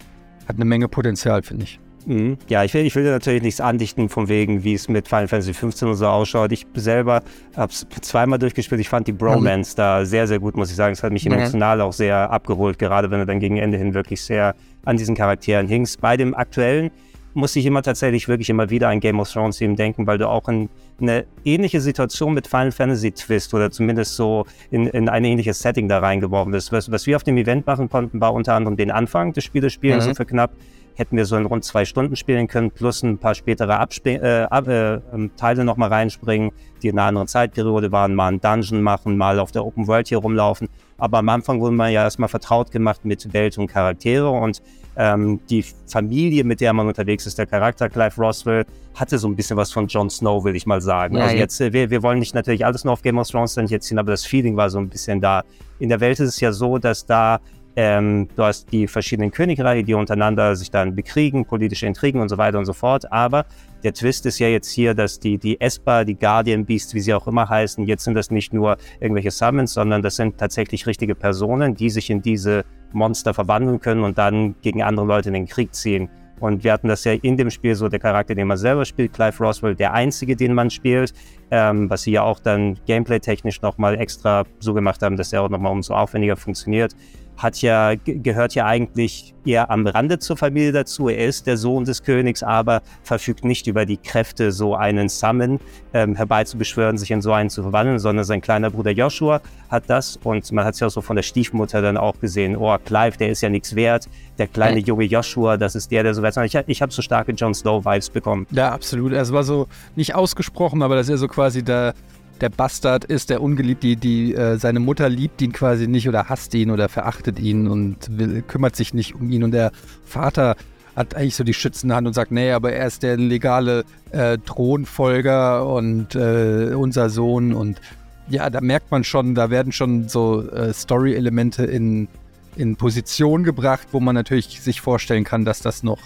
hat 0.47 0.55
eine 0.55 0.65
Menge 0.65 0.87
Potenzial, 0.87 1.43
finde 1.43 1.65
ich. 1.65 1.81
Mhm. 2.05 2.37
Ja, 2.47 2.63
ich 2.63 2.73
will, 2.73 2.85
ich 2.85 2.95
will 2.95 3.03
dir 3.03 3.11
natürlich 3.11 3.41
nichts 3.41 3.61
andichten 3.61 4.09
von 4.09 4.27
wegen, 4.27 4.63
wie 4.63 4.73
es 4.73 4.87
mit 4.87 5.07
Final 5.07 5.27
Fantasy 5.27 5.53
15 5.53 5.87
und 5.87 5.95
so 5.95 6.07
ausschaut. 6.07 6.51
Ich 6.51 6.65
selber 6.75 7.23
habe 7.55 7.71
es 7.71 7.85
zweimal 8.01 8.39
durchgespielt. 8.39 8.81
Ich 8.81 8.89
fand 8.89 9.07
die 9.07 9.11
Bromance 9.11 9.73
mhm. 9.73 9.77
da 9.77 10.05
sehr, 10.05 10.27
sehr 10.27 10.39
gut, 10.39 10.55
muss 10.55 10.69
ich 10.69 10.75
sagen. 10.75 10.93
Es 10.93 11.03
hat 11.03 11.11
mich 11.11 11.25
emotional 11.25 11.77
mhm. 11.77 11.83
auch 11.83 11.93
sehr 11.93 12.29
abgeholt, 12.31 12.79
gerade 12.79 13.11
wenn 13.11 13.19
du 13.19 13.25
dann 13.25 13.39
gegen 13.39 13.57
Ende 13.57 13.77
hin 13.77 13.93
wirklich 13.93 14.21
sehr 14.21 14.55
an 14.85 14.97
diesen 14.97 15.15
Charakteren 15.15 15.67
hingst. 15.67 16.01
Bei 16.01 16.17
dem 16.17 16.33
aktuellen 16.33 16.91
muss 17.33 17.55
ich 17.55 17.65
immer 17.65 17.81
tatsächlich 17.81 18.27
wirklich 18.27 18.49
immer 18.49 18.69
wieder 18.69 18.89
an 18.89 18.99
Game 18.99 19.19
of 19.19 19.31
Thrones 19.31 19.59
eben 19.61 19.75
denken, 19.75 20.05
weil 20.05 20.17
du 20.17 20.27
auch 20.27 20.47
in 20.47 20.69
eine 21.01 21.25
ähnliche 21.43 21.81
Situation 21.81 22.33
mit 22.33 22.47
Final 22.47 22.71
Fantasy 22.71 23.11
Twist 23.11 23.53
oder 23.53 23.71
zumindest 23.71 24.15
so 24.15 24.45
in, 24.71 24.87
in 24.87 25.09
ein 25.09 25.23
ähnliches 25.25 25.59
Setting 25.59 25.89
da 25.89 25.99
reingeworfen 25.99 26.51
bist. 26.51 26.71
Was, 26.71 26.91
was 26.91 27.07
wir 27.07 27.15
auf 27.15 27.23
dem 27.23 27.37
Event 27.37 27.65
machen 27.65 27.89
konnten, 27.89 28.21
war 28.21 28.33
unter 28.33 28.53
anderem 28.53 28.77
den 28.77 28.91
Anfang 28.91 29.33
des 29.33 29.43
Spieles 29.43 29.73
spielen, 29.73 29.97
mhm. 29.97 30.01
so 30.01 30.13
für 30.13 30.25
knapp 30.25 30.51
hätten 30.95 31.17
wir 31.17 31.25
so 31.25 31.35
in 31.35 31.45
rund 31.45 31.63
zwei 31.63 31.85
Stunden 31.85 32.15
spielen 32.15 32.47
können, 32.47 32.71
plus 32.71 33.03
ein 33.03 33.17
paar 33.17 33.35
spätere 33.35 33.79
Absp 33.79 34.07
äh, 34.07 34.43
äh, 34.43 34.99
ähm, 35.13 35.31
Teile 35.35 35.63
nochmal 35.63 35.89
reinspringen, 35.89 36.51
die 36.81 36.89
in 36.89 36.99
einer 36.99 37.07
anderen 37.07 37.27
Zeitperiode 37.27 37.91
waren, 37.91 38.15
mal 38.15 38.27
einen 38.27 38.41
Dungeon 38.41 38.81
machen, 38.81 39.17
mal 39.17 39.39
auf 39.39 39.51
der 39.51 39.65
Open 39.65 39.87
World 39.87 40.07
hier 40.07 40.19
rumlaufen. 40.19 40.69
Aber 40.97 41.17
am 41.19 41.29
Anfang 41.29 41.59
wurde 41.59 41.75
man 41.75 41.91
ja 41.91 42.03
erstmal 42.03 42.29
vertraut 42.29 42.71
gemacht 42.71 43.03
mit 43.03 43.33
Welt 43.33 43.57
und 43.57 43.67
Charaktere 43.67 44.29
und 44.29 44.61
ähm, 44.95 45.39
die 45.49 45.65
Familie, 45.87 46.43
mit 46.43 46.61
der 46.61 46.71
man 46.73 46.87
unterwegs 46.87 47.25
ist, 47.25 47.37
der 47.37 47.47
Charakter 47.47 47.89
Clive 47.89 48.15
Roswell, 48.21 48.65
hatte 48.93 49.17
so 49.17 49.27
ein 49.27 49.35
bisschen 49.35 49.57
was 49.57 49.71
von 49.71 49.87
Jon 49.87 50.09
Snow, 50.09 50.43
will 50.43 50.55
ich 50.55 50.65
mal 50.65 50.81
sagen. 50.81 51.17
Ja, 51.17 51.23
also 51.23 51.35
jetzt, 51.35 51.59
äh, 51.61 51.73
wir, 51.73 51.89
wir 51.89 52.03
wollen 52.03 52.19
nicht 52.19 52.35
natürlich 52.35 52.65
alles 52.65 52.83
nur 52.83 52.93
auf 52.93 53.01
Game 53.01 53.17
of 53.17 53.27
Thrones 53.27 53.55
dann 53.55 53.65
jetzt 53.67 53.87
ziehen, 53.87 53.97
aber 53.97 54.11
das 54.11 54.25
Feeling 54.25 54.55
war 54.55 54.69
so 54.69 54.77
ein 54.77 54.89
bisschen 54.89 55.19
da. 55.19 55.43
In 55.79 55.89
der 55.89 55.99
Welt 55.99 56.19
ist 56.19 56.29
es 56.29 56.39
ja 56.39 56.51
so, 56.51 56.77
dass 56.77 57.05
da 57.05 57.39
ähm, 57.75 58.27
du 58.35 58.43
hast 58.43 58.71
die 58.71 58.87
verschiedenen 58.87 59.31
Königreiche, 59.31 59.83
die 59.83 59.93
untereinander 59.93 60.55
sich 60.55 60.69
dann 60.69 60.95
bekriegen, 60.95 61.45
politische 61.45 61.87
Intrigen 61.87 62.21
und 62.21 62.29
so 62.29 62.37
weiter 62.37 62.59
und 62.59 62.65
so 62.65 62.73
fort. 62.73 63.11
Aber 63.11 63.45
der 63.83 63.93
Twist 63.93 64.25
ist 64.25 64.39
ja 64.39 64.47
jetzt 64.47 64.71
hier, 64.71 64.93
dass 64.93 65.19
die, 65.19 65.37
die 65.37 65.59
Esper, 65.59 66.05
die 66.05 66.15
Guardian 66.15 66.65
Beasts, 66.65 66.93
wie 66.93 66.99
sie 66.99 67.13
auch 67.13 67.27
immer 67.27 67.49
heißen, 67.49 67.85
jetzt 67.85 68.03
sind 68.03 68.13
das 68.13 68.29
nicht 68.29 68.53
nur 68.53 68.77
irgendwelche 68.99 69.31
Summons, 69.31 69.73
sondern 69.73 70.01
das 70.01 70.15
sind 70.15 70.37
tatsächlich 70.37 70.85
richtige 70.85 71.15
Personen, 71.15 71.75
die 71.75 71.89
sich 71.89 72.09
in 72.09 72.21
diese 72.21 72.63
Monster 72.91 73.33
verwandeln 73.33 73.79
können 73.79 74.03
und 74.03 74.17
dann 74.17 74.55
gegen 74.61 74.83
andere 74.83 75.07
Leute 75.07 75.29
in 75.29 75.33
den 75.33 75.47
Krieg 75.47 75.73
ziehen. 75.73 76.09
Und 76.39 76.63
wir 76.63 76.73
hatten 76.73 76.89
das 76.89 77.05
ja 77.05 77.13
in 77.13 77.37
dem 77.37 77.49
Spiel 77.49 77.73
so, 77.73 77.87
der 77.87 77.99
Charakter, 77.99 78.35
den 78.35 78.47
man 78.47 78.57
selber 78.57 78.83
spielt, 78.85 79.13
Clive 79.13 79.41
Roswell, 79.41 79.75
der 79.75 79.93
einzige, 79.93 80.35
den 80.35 80.53
man 80.53 80.69
spielt, 80.69 81.13
ähm, 81.51 81.89
was 81.89 82.03
sie 82.03 82.11
ja 82.11 82.23
auch 82.23 82.39
dann 82.39 82.77
gameplay-technisch 82.85 83.61
nochmal 83.61 83.99
extra 83.99 84.43
so 84.59 84.73
gemacht 84.73 85.01
haben, 85.01 85.15
dass 85.15 85.31
er 85.31 85.41
auch 85.41 85.49
nochmal 85.49 85.71
umso 85.71 85.93
aufwendiger 85.93 86.35
funktioniert 86.35 86.95
hat 87.37 87.61
ja, 87.61 87.93
gehört 87.95 88.55
ja 88.55 88.65
eigentlich 88.65 89.33
eher 89.45 89.69
am 89.69 89.85
Rande 89.85 90.19
zur 90.19 90.37
Familie 90.37 90.71
dazu. 90.71 91.09
Er 91.09 91.27
ist 91.27 91.47
der 91.47 91.57
Sohn 91.57 91.83
des 91.83 92.03
Königs, 92.03 92.43
aber 92.43 92.81
verfügt 93.03 93.43
nicht 93.43 93.67
über 93.67 93.85
die 93.85 93.97
Kräfte, 93.97 94.51
so 94.51 94.75
einen 94.75 95.09
Summon 95.09 95.59
ähm, 95.93 96.15
herbeizubeschwören, 96.15 96.97
sich 96.97 97.11
in 97.11 97.21
so 97.21 97.33
einen 97.33 97.49
zu 97.49 97.61
verwandeln, 97.61 97.99
sondern 97.99 98.25
sein 98.25 98.41
kleiner 98.41 98.69
Bruder 98.69 98.91
Joshua 98.91 99.41
hat 99.69 99.83
das. 99.87 100.17
Und 100.23 100.51
man 100.51 100.65
hat 100.65 100.75
es 100.75 100.79
ja 100.79 100.87
auch 100.87 100.91
so 100.91 101.01
von 101.01 101.15
der 101.15 101.23
Stiefmutter 101.23 101.81
dann 101.81 101.97
auch 101.97 102.19
gesehen. 102.19 102.55
Oh, 102.55 102.75
Clive, 102.83 103.17
der 103.17 103.29
ist 103.29 103.41
ja 103.41 103.49
nichts 103.49 103.75
wert. 103.75 104.07
Der 104.37 104.47
kleine 104.47 104.79
junge 104.79 105.05
Joshua, 105.05 105.57
das 105.57 105.75
ist 105.75 105.91
der, 105.91 106.03
der 106.03 106.13
so 106.13 106.21
wert 106.21 106.37
ist. 106.37 106.55
Ich, 106.55 106.61
ich 106.67 106.81
habe 106.81 106.91
so 106.91 107.01
starke 107.01 107.33
Jon 107.33 107.53
Snow-Vibes 107.53 108.09
bekommen. 108.09 108.47
Ja, 108.51 108.71
absolut. 108.71 109.11
Es 109.11 109.31
war 109.33 109.43
so 109.43 109.67
nicht 109.95 110.15
ausgesprochen, 110.15 110.81
aber 110.81 110.95
das 110.95 111.07
ist 111.07 111.11
ja 111.11 111.17
so 111.17 111.27
quasi 111.27 111.63
der 111.63 111.93
der 112.41 112.49
Bastard 112.49 113.05
ist, 113.05 113.29
der 113.29 113.41
ungeliebt, 113.41 113.83
die, 113.83 113.95
die 113.95 114.33
äh, 114.33 114.57
seine 114.57 114.79
Mutter 114.79 115.09
liebt 115.09 115.41
ihn 115.41 115.53
quasi 115.53 115.87
nicht 115.87 116.09
oder 116.09 116.29
hasst 116.29 116.53
ihn 116.55 116.71
oder 116.71 116.89
verachtet 116.89 117.39
ihn 117.39 117.67
und 117.67 118.17
will, 118.17 118.41
kümmert 118.41 118.75
sich 118.75 118.93
nicht 118.93 119.15
um 119.15 119.31
ihn. 119.31 119.43
Und 119.43 119.51
der 119.51 119.71
Vater 120.03 120.55
hat 120.95 121.15
eigentlich 121.15 121.35
so 121.35 121.43
die 121.43 121.53
schützende 121.53 121.95
Hand 121.95 122.07
und 122.07 122.13
sagt, 122.13 122.31
nee, 122.31 122.51
aber 122.51 122.73
er 122.73 122.87
ist 122.87 123.03
der 123.03 123.17
legale 123.17 123.83
äh, 124.11 124.37
Thronfolger 124.37 125.67
und 125.67 126.15
äh, 126.15 126.73
unser 126.75 127.09
Sohn. 127.09 127.53
Und 127.53 127.81
ja, 128.29 128.49
da 128.49 128.61
merkt 128.61 128.91
man 128.91 129.03
schon, 129.03 129.35
da 129.35 129.49
werden 129.49 129.71
schon 129.71 130.07
so 130.07 130.47
äh, 130.49 130.73
Story-Elemente 130.73 131.65
in, 131.65 132.07
in 132.55 132.75
Position 132.75 133.43
gebracht, 133.43 133.87
wo 133.91 133.99
man 133.99 134.15
natürlich 134.15 134.61
sich 134.61 134.81
vorstellen 134.81 135.23
kann, 135.23 135.45
dass 135.45 135.61
das 135.61 135.83
noch 135.83 135.99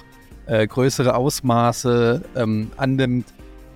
äh, 0.46 0.66
größere 0.66 1.16
Ausmaße 1.16 2.22
ähm, 2.36 2.72
annimmt. 2.78 3.28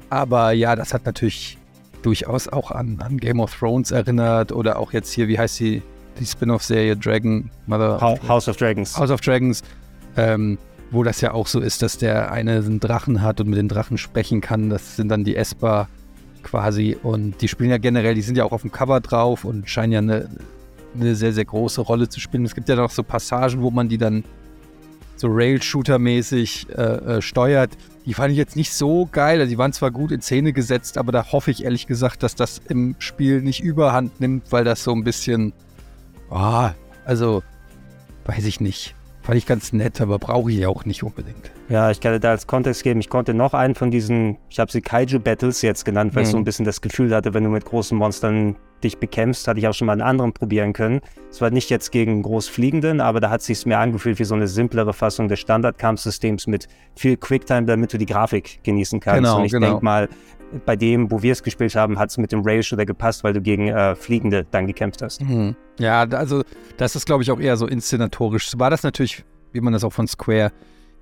Aber 0.10 0.52
ja, 0.52 0.76
das 0.76 0.94
hat 0.94 1.06
natürlich 1.06 1.58
durchaus 2.02 2.48
auch 2.48 2.72
an, 2.72 3.00
an 3.02 3.18
Game 3.18 3.40
of 3.40 3.56
Thrones 3.58 3.92
erinnert 3.92 4.52
oder 4.52 4.78
auch 4.78 4.94
jetzt 4.94 5.12
hier, 5.12 5.28
wie 5.28 5.38
heißt 5.38 5.60
die, 5.60 5.82
die 6.20 6.26
Spin-off-Serie 6.26 6.96
Dragon 6.98 7.50
Mother 7.68 8.00
House 8.28 8.48
of 8.48 8.58
Dragons. 8.58 8.98
House 8.98 9.12
of 9.12 9.22
Dragons, 9.22 9.62
ähm, 10.18 10.58
wo 10.92 11.04
das 11.04 11.22
ja 11.22 11.34
auch 11.34 11.48
so 11.48 11.60
ist, 11.60 11.82
dass 11.82 11.98
der 11.98 12.32
eine 12.32 12.58
einen 12.58 12.80
Drachen 12.80 13.22
hat 13.22 13.40
und 13.40 13.50
mit 13.50 13.58
den 13.58 13.70
Drachen 13.70 13.98
sprechen 13.98 14.42
kann. 14.42 14.70
Das 14.70 14.96
sind 14.96 15.10
dann 15.10 15.24
die 15.24 15.36
Esper 15.36 15.88
quasi 16.44 16.98
und 17.02 17.42
die 17.42 17.48
spielen 17.48 17.70
ja 17.70 17.78
generell, 17.78 18.16
die 18.16 18.22
sind 18.22 18.38
ja 18.38 18.44
auch 18.44 18.52
auf 18.52 18.62
dem 18.62 18.72
Cover 18.72 19.00
drauf 19.00 19.46
und 19.46 19.70
scheinen 19.70 19.94
ja 19.94 20.00
eine, 20.00 20.30
eine 20.96 21.16
sehr, 21.16 21.34
sehr 21.34 21.46
große 21.46 21.82
Rolle 21.82 22.10
zu 22.10 22.20
spielen. 22.20 22.46
Es 22.46 22.56
gibt 22.56 22.68
ja 22.68 22.76
noch 22.76 22.92
so 22.92 23.04
Passagen, 23.04 23.62
wo 23.62 23.72
man 23.72 23.90
die 23.90 23.98
dann 23.98 24.24
so 25.22 25.28
Rail-Shooter-mäßig 25.30 26.70
äh, 26.70 26.82
äh, 26.82 27.22
steuert. 27.22 27.78
Die 28.06 28.14
fand 28.14 28.32
ich 28.32 28.38
jetzt 28.38 28.56
nicht 28.56 28.74
so 28.74 29.08
geil. 29.12 29.40
Also 29.40 29.52
die 29.52 29.58
waren 29.58 29.72
zwar 29.72 29.92
gut 29.92 30.12
in 30.12 30.22
Szene 30.22 30.52
gesetzt, 30.52 30.98
aber 30.98 31.12
da 31.12 31.32
hoffe 31.32 31.52
ich 31.52 31.64
ehrlich 31.64 31.88
gesagt, 31.88 32.24
dass 32.24 32.36
das 32.36 32.60
im 32.68 32.96
Spiel 33.00 33.42
nicht 33.42 33.62
überhand 33.62 34.20
nimmt, 34.20 34.52
weil 34.52 34.64
das 34.64 34.84
so 34.84 34.92
ein 34.92 35.04
bisschen, 35.04 35.54
oh, 36.30 36.70
also 37.06 37.44
weiß 38.26 38.46
ich 38.46 38.60
nicht. 38.60 38.96
Fand 39.22 39.38
ich 39.38 39.46
ganz 39.46 39.72
nett, 39.72 40.02
aber 40.02 40.18
brauche 40.18 40.52
ich 40.52 40.66
auch 40.66 40.86
nicht 40.86 41.04
unbedingt. 41.04 41.52
Ja, 41.70 41.92
ich 41.92 42.00
kann 42.00 42.14
dir 42.14 42.20
da 42.20 42.32
als 42.32 42.48
Kontext 42.48 42.82
geben, 42.82 43.00
ich 43.00 43.10
konnte 43.10 43.36
noch 43.36 43.54
einen 43.54 43.76
von 43.76 43.92
diesen, 43.92 44.38
ich 44.50 44.60
habe 44.60 44.72
sie 44.72 44.82
Kaiju 44.82 45.20
Battles 45.20 45.62
jetzt 45.62 45.86
genannt, 45.86 46.16
weil 46.16 46.24
mhm. 46.24 46.26
ich 46.26 46.32
so 46.32 46.38
ein 46.38 46.44
bisschen 46.44 46.66
das 46.66 46.82
Gefühl 46.82 47.14
hatte, 47.14 47.36
wenn 47.36 47.44
du 47.44 47.52
mit 47.52 47.64
großen 47.64 47.96
Monstern 47.96 48.56
dich 48.84 48.98
bekämpfst, 48.98 49.48
hatte 49.48 49.60
ich 49.60 49.68
auch 49.68 49.74
schon 49.74 49.88
mal 49.88 49.94
einen 49.94 50.02
anderen 50.02 50.34
probieren 50.34 50.74
können. 50.74 51.02
Es 51.30 51.42
war 51.42 51.50
nicht 51.50 51.70
jetzt 51.70 51.92
gegen 51.92 52.22
Großfliegenden, 52.22 53.02
aber 53.02 53.20
da 53.20 53.30
hat 53.30 53.42
sich 53.42 53.66
mir 53.66 53.78
angefühlt 53.78 54.20
wie 54.20 54.24
so 54.24 54.36
eine 54.36 54.48
simplere 54.48 54.94
Fassung 54.94 55.28
des 55.28 55.40
Standardkampfsystems 55.40 56.48
mit 56.48 56.68
viel 56.96 57.18
Quicktime, 57.18 57.66
damit 57.66 57.94
du 57.94 57.98
die 57.98 58.06
Grafik 58.06 58.64
genießen 58.64 59.00
kannst. 59.00 59.24
Genau, 59.24 59.40
Und 59.40 59.46
ich 59.46 59.52
genau. 59.52 59.68
denke 59.68 59.86
mal, 59.86 60.10
bei 60.66 60.76
dem, 60.76 61.12
wo 61.12 61.22
wir 61.22 61.32
es 61.32 61.44
gespielt 61.44 61.76
haben, 61.76 61.98
hat 61.98 62.10
es 62.10 62.18
mit 62.18 62.32
dem 62.32 62.42
Rail-Shooter 62.42 62.86
gepasst, 62.86 63.24
weil 63.24 63.34
du 63.34 63.42
gegen 63.42 63.70
äh, 63.70 63.96
Fliegende 63.96 64.46
dann 64.52 64.68
gekämpft 64.68 65.02
hast. 65.02 65.22
Mhm. 65.22 65.56
Ja, 65.80 66.02
also 66.04 66.44
das 66.78 66.96
ist, 66.96 67.06
glaube 67.06 67.24
ich, 67.24 67.32
auch 67.32 67.40
eher 67.40 67.58
so 67.58 67.68
inszenatorisch. 67.68 68.52
War 68.58 68.70
das 68.70 68.84
natürlich, 68.84 69.24
wie 69.54 69.62
man 69.62 69.74
das 69.74 69.84
auch 69.84 69.94
von 69.94 70.08
Square 70.08 70.52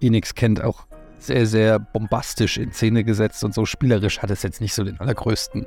Enix 0.01 0.36
kennt, 0.36 0.63
auch 0.63 0.86
sehr, 1.17 1.45
sehr 1.45 1.79
bombastisch 1.79 2.57
in 2.57 2.71
Szene 2.71 3.03
gesetzt 3.03 3.43
und 3.43 3.53
so 3.53 3.65
spielerisch 3.65 4.19
hat 4.19 4.31
es 4.31 4.43
jetzt 4.43 4.62
nicht 4.62 4.74
so 4.74 4.83
den 4.83 5.00
allergrößten 5.00 5.65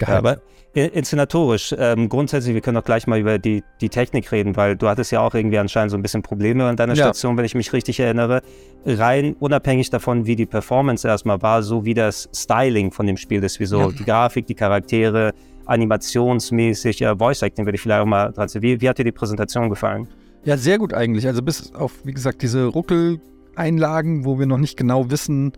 Ja, 0.00 0.18
aber 0.18 0.40
inszenatorisch, 0.74 1.74
ähm, 1.78 2.08
grundsätzlich, 2.10 2.54
wir 2.54 2.60
können 2.60 2.76
auch 2.76 2.84
gleich 2.84 3.06
mal 3.06 3.18
über 3.18 3.38
die, 3.38 3.64
die 3.80 3.88
Technik 3.88 4.30
reden, 4.30 4.56
weil 4.56 4.76
du 4.76 4.88
hattest 4.88 5.10
ja 5.10 5.20
auch 5.20 5.34
irgendwie 5.34 5.58
anscheinend 5.58 5.90
so 5.90 5.96
ein 5.96 6.02
bisschen 6.02 6.22
Probleme 6.22 6.64
an 6.66 6.76
deiner 6.76 6.94
ja. 6.94 7.04
Station, 7.04 7.36
wenn 7.38 7.46
ich 7.46 7.54
mich 7.54 7.72
richtig 7.72 7.98
erinnere. 7.98 8.42
Rein 8.84 9.34
unabhängig 9.40 9.88
davon, 9.88 10.26
wie 10.26 10.36
die 10.36 10.44
Performance 10.44 11.08
erstmal 11.08 11.40
war, 11.40 11.62
so 11.62 11.86
wie 11.86 11.94
das 11.94 12.28
Styling 12.34 12.92
von 12.92 13.06
dem 13.06 13.16
Spiel 13.16 13.42
ist, 13.42 13.58
wie 13.58 13.64
so 13.64 13.80
ja. 13.80 13.88
die 13.88 14.04
Grafik, 14.04 14.46
die 14.46 14.54
Charaktere, 14.54 15.32
animationsmäßig, 15.64 17.02
äh, 17.02 17.16
Voice 17.16 17.42
Acting 17.42 17.64
würde 17.64 17.76
ich 17.76 17.82
vielleicht 17.82 18.02
auch 18.02 18.06
mal 18.06 18.32
dran 18.32 18.48
wie, 18.54 18.80
wie 18.80 18.88
hat 18.88 18.98
dir 18.98 19.04
die 19.04 19.12
Präsentation 19.12 19.70
gefallen? 19.70 20.06
Ja, 20.44 20.56
sehr 20.56 20.78
gut 20.78 20.92
eigentlich. 20.92 21.26
Also 21.26 21.42
bis 21.42 21.74
auf, 21.74 21.92
wie 22.04 22.12
gesagt, 22.12 22.42
diese 22.42 22.66
Ruckeleinlagen, 22.66 24.24
wo 24.24 24.38
wir 24.38 24.46
noch 24.46 24.58
nicht 24.58 24.76
genau 24.76 25.10
wissen, 25.10 25.52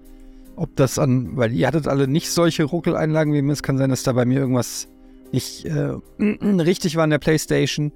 ob 0.58 0.76
das 0.76 0.98
an, 0.98 1.36
weil 1.36 1.52
ihr 1.52 1.66
hattet 1.66 1.88
alle 1.88 2.08
nicht 2.08 2.30
solche 2.30 2.64
Ruckeleinlagen 2.64 3.32
wie 3.32 3.42
mir. 3.42 3.52
Es 3.52 3.62
kann 3.62 3.78
sein, 3.78 3.90
dass 3.90 4.02
da 4.02 4.12
bei 4.12 4.24
mir 4.24 4.40
irgendwas 4.40 4.88
nicht 5.32 5.64
äh, 5.64 5.94
richtig 6.20 6.96
war 6.96 7.04
in 7.04 7.10
der 7.10 7.18
Playstation. 7.18 7.92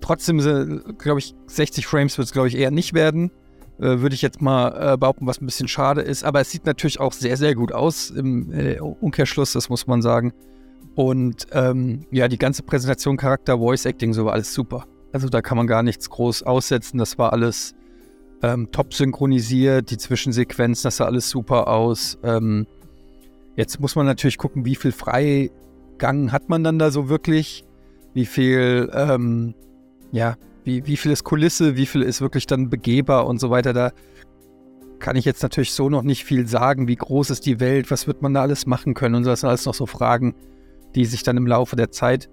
Trotzdem, 0.00 0.38
glaube 0.98 1.20
ich, 1.20 1.34
60 1.46 1.86
Frames 1.86 2.18
wird 2.18 2.26
es, 2.26 2.32
glaube 2.32 2.48
ich, 2.48 2.56
eher 2.56 2.70
nicht 2.70 2.94
werden. 2.94 3.30
Äh, 3.78 4.00
Würde 4.00 4.14
ich 4.14 4.22
jetzt 4.22 4.40
mal 4.40 4.94
äh, 4.94 4.96
behaupten, 4.96 5.26
was 5.26 5.40
ein 5.40 5.46
bisschen 5.46 5.68
schade 5.68 6.02
ist. 6.02 6.24
Aber 6.24 6.40
es 6.40 6.50
sieht 6.50 6.66
natürlich 6.66 7.00
auch 7.00 7.12
sehr, 7.12 7.36
sehr 7.36 7.54
gut 7.54 7.72
aus 7.72 8.10
im 8.10 8.52
äh, 8.52 8.78
Umkehrschluss, 8.80 9.52
das 9.52 9.68
muss 9.68 9.86
man 9.86 10.02
sagen. 10.02 10.32
Und 10.94 11.46
ähm, 11.52 12.06
ja, 12.10 12.28
die 12.28 12.38
ganze 12.38 12.62
Präsentation, 12.62 13.16
Charakter, 13.16 13.58
Voice 13.58 13.84
Acting, 13.84 14.12
so 14.12 14.26
war 14.26 14.34
alles 14.34 14.54
super. 14.54 14.86
Also 15.12 15.28
da 15.28 15.42
kann 15.42 15.56
man 15.56 15.66
gar 15.66 15.82
nichts 15.82 16.10
groß 16.10 16.44
aussetzen. 16.44 16.98
Das 16.98 17.18
war 17.18 17.32
alles 17.32 17.74
ähm, 18.44 18.70
top 18.70 18.92
synchronisiert, 18.92 19.90
die 19.90 19.96
Zwischensequenzen, 19.96 20.84
das 20.84 20.98
sah 20.98 21.06
alles 21.06 21.30
super 21.30 21.68
aus. 21.68 22.18
Ähm, 22.22 22.66
jetzt 23.56 23.80
muss 23.80 23.96
man 23.96 24.04
natürlich 24.04 24.36
gucken, 24.36 24.66
wie 24.66 24.74
viel 24.74 24.92
Freigang 24.92 26.30
hat 26.30 26.50
man 26.50 26.62
dann 26.62 26.78
da 26.78 26.90
so 26.90 27.08
wirklich? 27.08 27.64
Wie 28.12 28.26
viel, 28.26 28.90
ähm, 28.92 29.54
ja, 30.12 30.36
wie, 30.62 30.86
wie 30.86 30.98
viel 30.98 31.10
ist 31.10 31.24
Kulisse, 31.24 31.76
wie 31.76 31.86
viel 31.86 32.02
ist 32.02 32.20
wirklich 32.20 32.46
dann 32.46 32.68
begehbar 32.68 33.26
und 33.26 33.40
so 33.40 33.48
weiter. 33.48 33.72
Da 33.72 33.92
kann 34.98 35.16
ich 35.16 35.24
jetzt 35.24 35.42
natürlich 35.42 35.72
so 35.72 35.88
noch 35.88 36.02
nicht 36.02 36.24
viel 36.24 36.46
sagen. 36.46 36.86
Wie 36.86 36.96
groß 36.96 37.30
ist 37.30 37.46
die 37.46 37.60
Welt? 37.60 37.90
Was 37.90 38.06
wird 38.06 38.20
man 38.20 38.34
da 38.34 38.42
alles 38.42 38.66
machen 38.66 38.92
können? 38.92 39.14
Und 39.14 39.24
so, 39.24 39.30
das 39.30 39.40
sind 39.40 39.48
alles 39.48 39.64
noch 39.64 39.74
so 39.74 39.86
Fragen, 39.86 40.34
die 40.94 41.06
sich 41.06 41.22
dann 41.22 41.38
im 41.38 41.46
Laufe 41.46 41.76
der 41.76 41.90
Zeit 41.90 42.28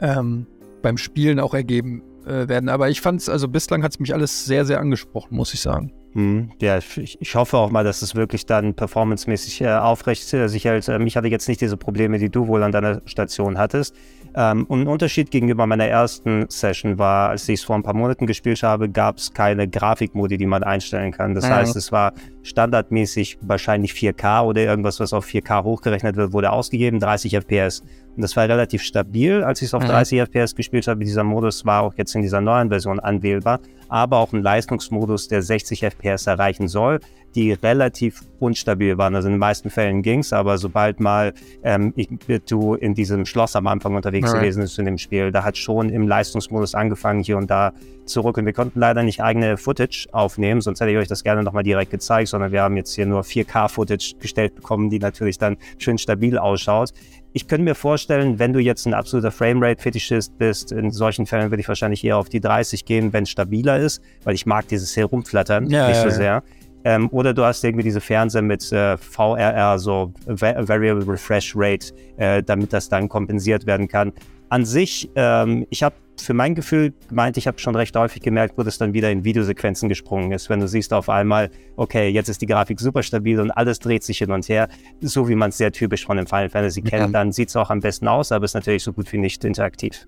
ähm, 0.00 0.46
beim 0.80 0.96
Spielen 0.96 1.38
auch 1.38 1.52
ergeben 1.52 2.02
äh, 2.26 2.48
werden. 2.48 2.68
Aber 2.68 2.88
ich 2.88 3.00
fand 3.00 3.20
es, 3.20 3.28
also 3.28 3.48
bislang 3.48 3.82
hat 3.82 3.92
es 3.92 4.00
mich 4.00 4.12
alles 4.14 4.44
sehr, 4.44 4.64
sehr 4.64 4.80
angesprochen, 4.80 5.36
muss 5.36 5.54
ich 5.54 5.60
sagen. 5.60 5.92
Hm, 6.12 6.52
ja, 6.60 6.78
ich, 6.78 7.34
hoffe 7.34 7.56
auch 7.56 7.70
mal, 7.70 7.82
dass 7.82 8.00
es 8.00 8.14
wirklich 8.14 8.46
dann 8.46 8.74
performancemäßig 8.74 9.62
äh, 9.62 9.72
aufrecht 9.74 10.32
äh, 10.32 10.48
sich 10.48 10.64
hält. 10.64 10.88
Ähm, 10.88 11.06
ich 11.08 11.16
hatte 11.16 11.26
jetzt 11.26 11.48
nicht 11.48 11.60
diese 11.60 11.76
Probleme, 11.76 12.18
die 12.18 12.30
du 12.30 12.46
wohl 12.46 12.62
an 12.62 12.70
deiner 12.70 13.02
Station 13.04 13.58
hattest. 13.58 13.96
Ähm, 14.36 14.64
und 14.66 14.82
ein 14.82 14.88
Unterschied 14.88 15.30
gegenüber 15.30 15.66
meiner 15.66 15.86
ersten 15.86 16.46
Session 16.48 16.98
war, 16.98 17.30
als 17.30 17.48
ich 17.48 17.60
es 17.60 17.64
vor 17.64 17.76
ein 17.76 17.84
paar 17.84 17.94
Monaten 17.94 18.26
gespielt 18.26 18.62
habe, 18.62 18.88
gab 18.88 19.18
es 19.18 19.32
keine 19.32 19.68
Grafikmodi, 19.68 20.36
die 20.36 20.46
man 20.46 20.64
einstellen 20.64 21.12
kann. 21.12 21.34
Das 21.34 21.44
mhm. 21.44 21.50
heißt, 21.50 21.76
es 21.76 21.92
war 21.92 22.12
standardmäßig 22.42 23.38
wahrscheinlich 23.42 23.92
4K 23.92 24.44
oder 24.44 24.62
irgendwas, 24.62 24.98
was 24.98 25.12
auf 25.12 25.26
4K 25.26 25.62
hochgerechnet 25.62 26.16
wird, 26.16 26.32
wurde 26.32 26.50
ausgegeben, 26.50 26.98
30 26.98 27.36
FPS. 27.36 27.82
Und 28.16 28.22
das 28.22 28.36
war 28.36 28.48
relativ 28.48 28.82
stabil, 28.82 29.42
als 29.44 29.62
ich 29.62 29.66
es 29.66 29.74
auf 29.74 29.82
mhm. 29.82 29.88
30 29.88 30.20
FPS 30.22 30.54
gespielt 30.54 30.88
habe. 30.88 31.04
Dieser 31.04 31.24
Modus 31.24 31.64
war 31.64 31.82
auch 31.82 31.94
jetzt 31.96 32.14
in 32.14 32.22
dieser 32.22 32.40
neuen 32.40 32.70
Version 32.70 32.98
anwählbar, 32.98 33.60
aber 33.94 34.18
auch 34.18 34.32
ein 34.32 34.42
Leistungsmodus, 34.42 35.28
der 35.28 35.40
60 35.40 35.84
FPS 35.84 36.26
erreichen 36.26 36.66
soll, 36.66 36.98
die 37.36 37.52
relativ 37.52 38.22
unstabil 38.40 38.98
waren. 38.98 39.14
Also 39.14 39.28
in 39.28 39.34
den 39.34 39.38
meisten 39.38 39.70
Fällen 39.70 40.02
ging 40.02 40.18
es, 40.18 40.32
aber 40.32 40.58
sobald 40.58 40.98
mal 40.98 41.32
ähm, 41.62 41.92
ich, 41.94 42.08
du 42.48 42.74
in 42.74 42.94
diesem 42.94 43.24
Schloss 43.24 43.54
am 43.54 43.68
Anfang 43.68 43.94
unterwegs 43.94 44.32
right. 44.32 44.40
gewesen 44.40 44.62
bist 44.62 44.80
in 44.80 44.86
dem 44.86 44.98
Spiel, 44.98 45.30
da 45.30 45.44
hat 45.44 45.56
schon 45.56 45.90
im 45.90 46.08
Leistungsmodus 46.08 46.74
angefangen, 46.74 47.22
hier 47.22 47.36
und 47.36 47.48
da 47.48 47.72
zurück. 48.04 48.36
Und 48.36 48.46
wir 48.46 48.52
konnten 48.52 48.80
leider 48.80 49.04
nicht 49.04 49.22
eigene 49.22 49.56
Footage 49.56 50.08
aufnehmen, 50.10 50.60
sonst 50.60 50.80
hätte 50.80 50.90
ich 50.90 50.98
euch 50.98 51.08
das 51.08 51.22
gerne 51.22 51.44
nochmal 51.44 51.62
direkt 51.62 51.92
gezeigt, 51.92 52.30
sondern 52.30 52.50
wir 52.50 52.62
haben 52.62 52.76
jetzt 52.76 52.96
hier 52.96 53.06
nur 53.06 53.20
4K-Footage 53.22 54.16
gestellt 54.18 54.56
bekommen, 54.56 54.90
die 54.90 54.98
natürlich 54.98 55.38
dann 55.38 55.56
schön 55.78 55.98
stabil 55.98 56.36
ausschaut 56.36 56.90
ich 57.34 57.48
könnte 57.48 57.64
mir 57.64 57.74
vorstellen, 57.74 58.38
wenn 58.38 58.52
du 58.52 58.60
jetzt 58.60 58.86
ein 58.86 58.94
absoluter 58.94 59.32
Framerate-Fetischist 59.32 60.38
bist, 60.38 60.70
in 60.70 60.92
solchen 60.92 61.26
Fällen 61.26 61.50
würde 61.50 61.60
ich 61.60 61.68
wahrscheinlich 61.68 62.04
eher 62.04 62.16
auf 62.16 62.28
die 62.28 62.40
30 62.40 62.84
gehen, 62.84 63.12
wenn 63.12 63.24
es 63.24 63.30
stabiler 63.30 63.76
ist, 63.76 64.00
weil 64.22 64.36
ich 64.36 64.46
mag 64.46 64.68
dieses 64.68 64.96
Herumflattern 64.96 65.66
ja, 65.68 65.88
nicht 65.88 65.96
ja, 65.96 66.02
so 66.02 66.08
ja. 66.08 66.14
sehr. 66.14 66.42
Ähm, 66.84 67.08
oder 67.10 67.34
du 67.34 67.44
hast 67.44 67.64
irgendwie 67.64 67.82
diese 67.82 68.00
Fernseher 68.00 68.42
mit 68.42 68.70
äh, 68.70 68.96
VRR, 68.96 69.80
so 69.80 70.12
Variable 70.26 71.08
Refresh 71.08 71.54
Rate, 71.56 71.92
äh, 72.18 72.40
damit 72.40 72.72
das 72.72 72.88
dann 72.88 73.08
kompensiert 73.08 73.66
werden 73.66 73.88
kann. 73.88 74.12
An 74.50 74.64
sich, 74.64 75.10
ähm, 75.16 75.66
ich 75.70 75.82
habe 75.82 75.96
für 76.20 76.34
mein 76.34 76.54
Gefühl 76.54 76.92
gemeint, 77.08 77.36
ich 77.36 77.46
habe 77.46 77.58
schon 77.58 77.76
recht 77.76 77.96
häufig 77.96 78.22
gemerkt, 78.22 78.56
wo 78.56 78.62
das 78.62 78.78
dann 78.78 78.94
wieder 78.94 79.10
in 79.10 79.24
Videosequenzen 79.24 79.88
gesprungen 79.88 80.32
ist. 80.32 80.48
Wenn 80.48 80.60
du 80.60 80.68
siehst 80.68 80.92
auf 80.92 81.08
einmal, 81.08 81.50
okay, 81.76 82.08
jetzt 82.08 82.28
ist 82.28 82.40
die 82.40 82.46
Grafik 82.46 82.80
super 82.80 83.02
stabil 83.02 83.40
und 83.40 83.50
alles 83.50 83.78
dreht 83.78 84.02
sich 84.02 84.18
hin 84.18 84.30
und 84.30 84.48
her, 84.48 84.68
so 85.00 85.28
wie 85.28 85.34
man 85.34 85.50
es 85.50 85.58
sehr 85.58 85.72
typisch 85.72 86.04
von 86.06 86.16
dem 86.16 86.26
Final 86.26 86.50
Fantasy 86.50 86.82
ja. 86.82 86.90
kennt, 86.90 87.14
dann 87.14 87.32
sieht 87.32 87.48
es 87.48 87.56
auch 87.56 87.70
am 87.70 87.80
besten 87.80 88.08
aus, 88.08 88.32
aber 88.32 88.44
ist 88.44 88.54
natürlich 88.54 88.82
so 88.82 88.92
gut 88.92 89.12
wie 89.12 89.18
nicht 89.18 89.44
interaktiv. 89.44 90.06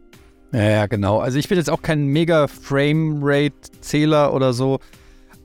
Ja, 0.53 0.87
genau. 0.87 1.19
Also 1.19 1.39
ich 1.39 1.49
bin 1.49 1.59
jetzt 1.59 1.71
auch 1.71 1.83
kein 1.83 2.07
mega 2.07 2.47
Frame-Rate-Zähler 2.47 4.33
oder 4.33 4.53
so, 4.53 4.79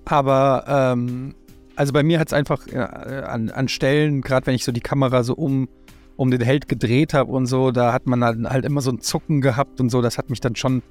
aber 0.06 0.66
ähm, 0.68 1.36
also 1.76 1.94
bei 1.94 2.04
mir 2.04 2.20
hat 2.20 2.28
es 2.28 2.34
einfach 2.34 2.68
ja, 2.68 2.86
an, 2.86 3.50
an 3.50 3.68
Stellen, 3.68 4.22
gerade 4.22 4.46
wenn 4.46 4.56
ich 4.56 4.64
so 4.64 4.72
die 4.72 4.82
Kamera 4.82 5.24
so 5.24 5.34
um 5.34 5.68
um 6.22 6.30
den 6.30 6.42
Held 6.42 6.68
gedreht 6.68 7.16
habe 7.16 7.32
und 7.32 7.48
so, 7.48 7.72
da 7.72 7.94
hat 7.94 8.06
man 8.06 8.24
halt, 8.24 8.44
halt 8.44 8.64
immer 8.64 8.82
so 8.82 8.92
ein 8.92 9.02
Zucken 9.02 9.42
gehabt 9.42 9.82
und 9.82 9.90
so. 9.90 10.04
Das 10.04 10.20
hat 10.20 10.30
mich 10.30 10.40
dann 10.40 10.56
schon 10.56 10.84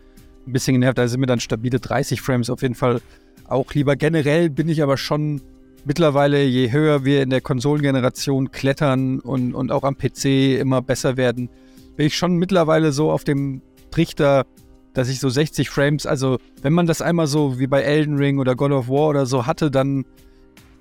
ein 0.45 0.53
bisschen 0.53 0.75
genervt. 0.75 0.99
Da 0.99 1.07
sind 1.07 1.21
mir 1.21 1.29
dann 1.29 1.39
stabile 1.39 1.79
30 1.79 2.21
Frames 2.21 2.51
auf 2.51 2.63
jeden 2.63 2.75
Fall 2.75 3.01
auch 3.47 3.73
lieber. 3.73 3.95
Generell 3.95 4.51
bin 4.51 4.69
ich 4.69 4.83
aber 4.83 4.97
schon 4.97 5.41
mittlerweile, 5.85 6.43
je 6.43 6.73
höher 6.73 7.05
wir 7.05 7.23
in 7.23 7.31
der 7.31 7.41
Konsolengeneration 7.43 8.51
klettern 8.51 9.21
und, 9.21 9.55
und 9.55 9.71
auch 9.71 9.85
am 9.85 9.97
PC 9.97 10.59
immer 10.59 10.83
besser 10.83 11.17
werden, 11.17 11.49
bin 11.95 12.07
ich 12.07 12.17
schon 12.17 12.35
mittlerweile 12.35 12.91
so 12.91 13.13
auf 13.13 13.23
dem 13.23 13.63
Trichter, 13.93 14.47
dass 14.95 15.09
ich 15.09 15.21
so 15.21 15.29
60 15.29 15.71
Frames, 15.71 16.07
also 16.07 16.39
wenn 16.61 16.73
man 16.73 16.89
das 16.89 17.03
einmal 17.03 17.29
so 17.29 17.61
wie 17.61 17.69
bei 17.69 17.83
Elden 17.83 18.17
Ring 18.17 18.41
oder 18.41 18.57
God 18.57 18.73
of 18.73 18.89
War 18.89 19.07
oder 19.07 19.27
so 19.27 19.47
hatte, 19.47 19.71
dann 19.71 20.07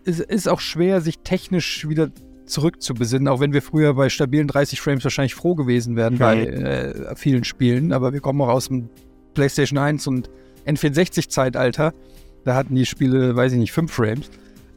ist 0.06 0.22
es 0.28 0.48
auch 0.48 0.60
schwer, 0.60 1.02
sich 1.02 1.20
technisch 1.20 1.88
wieder 1.88 2.10
zurückzubesinnen, 2.50 3.28
auch 3.28 3.40
wenn 3.40 3.54
wir 3.54 3.62
früher 3.62 3.94
bei 3.94 4.10
stabilen 4.10 4.48
30 4.48 4.82
Frames 4.82 5.04
wahrscheinlich 5.04 5.36
froh 5.36 5.56
gewesen 5.56 5.96
wären 5.96 6.16
okay. 6.16 6.24
bei 6.24 6.46
äh, 6.46 7.16
vielen 7.16 7.44
Spielen. 7.44 7.94
Aber 7.94 8.14
wir 8.14 8.20
kommen 8.20 8.42
auch 8.42 8.50
aus 8.50 8.68
dem 8.68 8.90
PlayStation 9.34 9.78
1 9.78 10.08
und 10.08 10.30
N64-Zeitalter. 10.66 11.94
Da 12.46 12.56
hatten 12.56 12.76
die 12.76 12.86
Spiele, 12.86 13.36
weiß 13.36 13.54
ich 13.54 13.60
nicht, 13.60 13.72
5 13.72 13.92
Frames. 13.92 14.30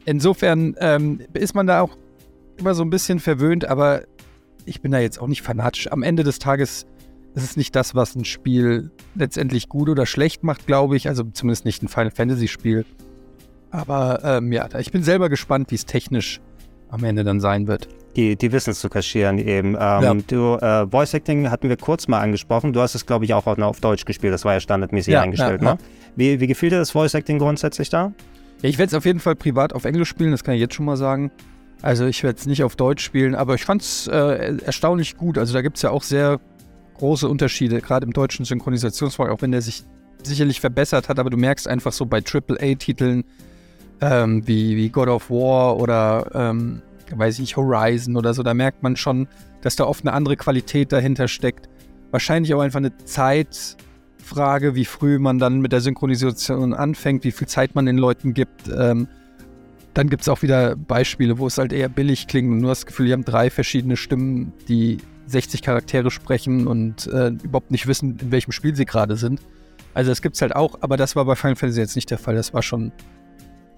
Insofern 0.04 0.74
ähm, 0.78 1.20
ist 1.32 1.54
man 1.54 1.66
da 1.66 1.80
auch 1.80 1.96
immer 2.58 2.74
so 2.74 2.82
ein 2.82 2.90
bisschen 2.90 3.18
verwöhnt, 3.18 3.64
aber 3.64 4.02
ich 4.64 4.80
bin 4.80 4.92
da 4.92 4.98
jetzt 4.98 5.18
auch 5.18 5.28
nicht 5.28 5.42
fanatisch. 5.42 5.90
Am 5.90 6.02
Ende 6.02 6.22
des 6.22 6.38
Tages 6.38 6.86
ist 7.34 7.44
es 7.44 7.56
nicht 7.56 7.74
das, 7.74 7.94
was 7.94 8.14
ein 8.14 8.24
Spiel 8.24 8.90
letztendlich 9.14 9.68
gut 9.68 9.88
oder 9.88 10.06
schlecht 10.06 10.42
macht, 10.42 10.66
glaube 10.66 10.96
ich. 10.96 11.08
Also 11.08 11.24
zumindest 11.24 11.64
nicht 11.64 11.82
ein 11.82 11.88
Final 11.88 12.10
Fantasy-Spiel. 12.10 12.84
Aber 13.70 14.20
ähm, 14.22 14.52
ja, 14.52 14.68
ich 14.78 14.92
bin 14.92 15.02
selber 15.02 15.28
gespannt, 15.30 15.70
wie 15.70 15.76
es 15.76 15.86
technisch 15.86 16.40
am 16.92 17.02
Ende 17.04 17.25
dann 17.25 17.40
sein 17.40 17.66
wird. 17.66 17.88
Die, 18.16 18.37
die 18.37 18.52
wissen 18.52 18.70
es 18.70 18.80
zu 18.80 18.90
kaschieren 18.90 19.38
eben. 19.38 19.68
Ähm, 19.68 19.76
ja. 19.76 20.14
Du, 20.26 20.56
äh, 20.56 20.87
Voice 20.87 21.14
Acting 21.14 21.50
hatten 21.50 21.70
wir 21.70 21.78
kurz 21.78 22.06
mal 22.06 22.20
angesprochen. 22.20 22.75
Du 22.75 22.80
hast 22.80 22.94
es, 22.94 23.06
glaube 23.06 23.25
ich, 23.25 23.32
auch 23.32 23.46
auf 23.46 23.80
Deutsch 23.80 24.04
gespielt. 24.04 24.34
Das 24.34 24.44
war 24.44 24.52
ja 24.52 24.61
standardmäßig 24.61 25.14
ja, 25.14 25.22
eingestellt. 25.22 25.62
Ja, 25.62 25.75
ne? 25.75 25.78
Wie, 26.14 26.38
wie 26.38 26.46
gefiel 26.46 26.68
dir 26.68 26.78
das 26.78 26.90
Voice 26.90 27.14
Acting 27.14 27.38
grundsätzlich 27.38 27.88
da? 27.88 28.12
Ja, 28.61 28.68
ich 28.68 28.76
werde 28.76 28.90
es 28.90 28.94
auf 28.94 29.06
jeden 29.06 29.20
Fall 29.20 29.34
privat 29.34 29.72
auf 29.72 29.87
Englisch 29.87 30.11
spielen, 30.11 30.30
das 30.30 30.44
kann 30.44 30.54
ich 30.54 30.61
jetzt 30.61 30.75
schon 30.75 30.84
mal 30.84 30.99
sagen. 30.99 31.30
Also 31.80 32.06
ich 32.06 32.22
werde 32.22 32.38
es 32.38 32.46
nicht 32.46 32.62
auf 32.62 32.76
Deutsch 32.76 33.02
spielen, 33.02 33.34
aber 33.34 33.54
ich 33.54 33.64
fand 33.64 33.82
es 33.82 34.06
äh, 34.06 34.56
erstaunlich 34.64 35.16
gut. 35.16 35.38
Also 35.38 35.54
da 35.54 35.62
gibt 35.62 35.76
es 35.76 35.82
ja 35.82 35.90
auch 35.90 36.02
sehr 36.02 36.38
große 36.99 37.26
Unterschiede, 37.26 37.80
gerade 37.80 38.06
im 38.06 38.12
deutschen 38.12 38.44
Synchronisationsmarkt, 38.44 39.32
auch 39.32 39.42
wenn 39.42 39.50
der 39.50 39.62
sich 39.62 39.82
sicherlich 40.22 40.61
verbessert 40.61 41.08
hat, 41.08 41.18
aber 41.18 41.30
du 41.30 41.37
merkst 41.37 41.66
einfach 41.66 41.92
so 41.92 42.06
bei 42.06 42.18
AAA-Titeln, 42.18 43.25
ähm, 44.02 44.47
wie, 44.47 44.76
wie 44.76 44.90
God 44.90 45.09
of 45.09 45.30
War 45.30 45.78
oder, 45.78 46.28
ähm, 46.35 46.82
weiß 47.14 47.38
ich, 47.38 47.56
Horizon 47.56 48.16
oder 48.16 48.35
so, 48.35 48.42
da 48.42 48.52
merkt 48.52 48.82
man 48.82 48.97
schon, 48.97 49.28
dass 49.62 49.76
da 49.76 49.85
oft 49.85 50.04
eine 50.04 50.12
andere 50.12 50.37
Qualität 50.37 50.92
dahinter 50.92 51.28
steckt. 51.28 51.68
Wahrscheinlich 52.11 52.52
auch 52.52 52.61
einfach 52.61 52.78
eine 52.78 52.97
Zeitfrage, 53.04 54.75
wie 54.75 54.85
früh 54.85 55.18
man 55.18 55.38
dann 55.38 55.61
mit 55.61 55.73
der 55.73 55.80
Synchronisation 55.80 56.75
anfängt, 56.75 57.25
wie 57.25 57.30
viel 57.30 57.47
Zeit 57.47 57.75
man 57.75 57.87
den 57.87 57.97
Leuten 57.97 58.35
gibt. 58.35 58.68
Ähm, 58.68 59.06
dann 59.94 60.09
gibt 60.09 60.23
es 60.23 60.28
auch 60.28 60.42
wieder 60.42 60.75
Beispiele, 60.75 61.38
wo 61.38 61.47
es 61.47 61.59
halt 61.59 61.73
eher 61.73 61.88
billig 61.88 62.26
klingt 62.26 62.50
und 62.50 62.62
du 62.62 62.68
hast 62.68 62.80
das 62.80 62.87
Gefühl, 62.87 63.06
die 63.06 63.12
haben 63.12 63.25
drei 63.25 63.50
verschiedene 63.50 63.97
Stimmen, 63.97 64.52
die 64.68 64.99
60 65.26 65.62
Charaktere 65.62 66.11
sprechen 66.11 66.66
und 66.66 67.06
äh, 67.06 67.28
überhaupt 67.28 67.71
nicht 67.71 67.87
wissen, 67.87 68.18
in 68.21 68.32
welchem 68.32 68.52
Spiel 68.52 68.75
sie 68.75 68.85
gerade 68.85 69.16
sind. 69.16 69.40
Also 69.94 70.11
das 70.11 70.23
gibt 70.23 70.35
es 70.35 70.42
halt 70.42 70.56
auch, 70.56 70.78
aber 70.80 70.97
das 70.97 71.14
war 71.14 71.25
bei 71.25 71.37
Final 71.37 71.56
Fantasy 71.56 71.80
jetzt 71.80 71.94
nicht 71.94 72.11
der 72.11 72.18
Fall. 72.18 72.35
Das 72.35 72.52
war 72.54 72.62
schon 72.62 72.90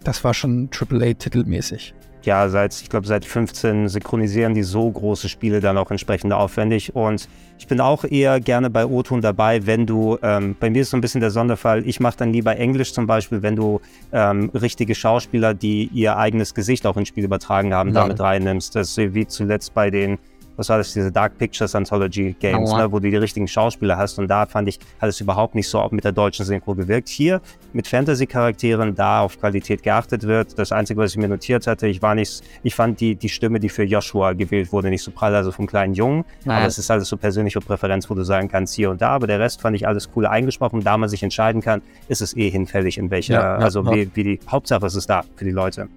das 0.05 0.23
war 0.25 0.35
schon 0.35 0.69
AAA-Titelmäßig. 0.71 1.95
ja, 2.23 2.49
seit, 2.49 2.81
ich 2.81 2.89
glaube, 2.89 3.07
seit 3.07 3.25
15 3.25 3.89
synchronisieren 3.89 4.55
die 4.55 4.63
so 4.63 4.91
große 4.91 5.29
Spiele 5.29 5.61
dann 5.61 5.77
auch 5.77 5.91
entsprechend 5.91 6.33
aufwendig. 6.33 6.95
Und 6.95 7.29
ich 7.59 7.67
bin 7.67 7.81
auch 7.81 8.05
eher 8.05 8.41
gerne 8.41 8.71
bei 8.71 8.87
O-Ton 8.87 9.21
dabei, 9.21 9.67
wenn 9.67 9.87
du, 9.87 10.19
ähm, 10.23 10.57
bei 10.59 10.71
mir 10.71 10.83
ist 10.83 10.91
so 10.91 10.97
ein 10.97 11.01
bisschen 11.01 11.21
der 11.21 11.31
Sonderfall, 11.31 11.87
ich 11.87 12.01
mache 12.01 12.17
dann 12.19 12.33
lieber 12.33 12.57
Englisch 12.57 12.93
zum 12.93 13.07
Beispiel, 13.07 13.43
wenn 13.43 13.57
du 13.57 13.81
ähm, 14.13 14.51
richtige 14.55 14.95
Schauspieler, 14.95 15.55
die 15.55 15.91
ihr 15.93 16.17
eigenes 16.17 16.55
Gesicht 16.55 16.87
auch 16.87 16.97
ins 16.97 17.09
Spiel 17.09 17.25
übertragen 17.25 17.75
haben, 17.75 17.91
ja. 17.91 18.03
damit 18.03 18.21
reinnimmst. 18.21 18.75
Das 18.75 18.97
ist 18.97 19.15
wie 19.15 19.27
zuletzt 19.27 19.75
bei 19.75 19.91
den 19.91 20.19
was 20.57 20.69
war 20.69 20.79
das, 20.79 20.93
diese 20.93 21.11
Dark 21.11 21.37
Pictures 21.39 21.75
Anthology 21.75 22.35
Games, 22.39 22.71
oh, 22.73 22.77
ne, 22.77 22.93
wo 22.93 22.99
du 22.99 23.11
die 23.11 23.17
richtigen 23.17 23.49
Schauspieler 23.49 23.97
hast. 23.97 24.19
Und 24.19 24.29
da 24.29 24.47
fand 24.47 24.69
ich, 24.69 24.79
hat 25.01 25.09
es 25.09 25.21
überhaupt 25.21 25.55
nicht 25.55 25.69
so 25.69 25.87
mit 25.91 26.05
der 26.05 26.13
deutschen 26.13 26.45
Synchro 26.45 26.75
gewirkt. 26.75 27.09
Hier 27.09 27.41
mit 27.73 27.89
Fantasy-Charakteren, 27.89 28.95
da 28.95 29.21
auf 29.21 29.39
Qualität 29.39 29.83
geachtet 29.83 30.23
wird. 30.25 30.59
Das 30.59 30.73
Einzige, 30.73 31.01
was 31.01 31.13
ich 31.13 31.17
mir 31.17 31.29
notiert 31.29 31.67
hatte, 31.67 31.87
ich 31.87 32.03
war 32.03 32.15
nicht, 32.15 32.43
ich 32.63 32.75
fand 32.75 33.01
die, 33.01 33.15
die 33.15 33.29
Stimme, 33.29 33.61
die 33.61 33.69
für 33.69 33.85
Joshua 33.85 34.33
gewählt 34.33 34.73
wurde, 34.73 34.91
nicht 34.91 35.03
so 35.03 35.11
prall, 35.11 35.35
also 35.35 35.53
vom 35.53 35.67
kleinen 35.67 35.95
Jungen. 35.95 36.25
Nein. 36.45 36.59
Aber 36.59 36.67
es 36.67 36.79
ist 36.79 36.91
alles 36.91 37.09
so 37.09 37.17
persönliche 37.17 37.61
Präferenz, 37.61 38.09
wo 38.09 38.15
du 38.15 38.25
sagen 38.25 38.49
kannst, 38.49 38.75
hier 38.75 38.91
und 38.91 39.03
da. 39.03 39.09
Aber 39.09 39.27
der 39.27 39.41
Rest 39.41 39.61
fand 39.61 39.77
ich 39.77 39.87
alles 39.87 40.09
cool 40.15 40.27
eingesprochen. 40.27 40.83
Da 40.83 40.97
man 40.97 41.09
sich 41.09 41.23
entscheiden 41.23 41.61
kann, 41.61 41.83
ist 42.09 42.23
es 42.23 42.37
eh 42.37 42.51
hinfällig, 42.51 42.99
in 42.99 43.11
welcher, 43.11 43.35
ja, 43.35 43.43
ja, 43.43 43.57
also 43.57 43.83
ja. 43.83 43.93
Wie, 43.93 44.11
wie 44.15 44.25
die 44.25 44.41
Hauptsache 44.49 44.87
ist 44.87 44.95
es 44.95 45.07
da 45.07 45.23
für 45.37 45.45
die 45.45 45.51
Leute. 45.51 45.89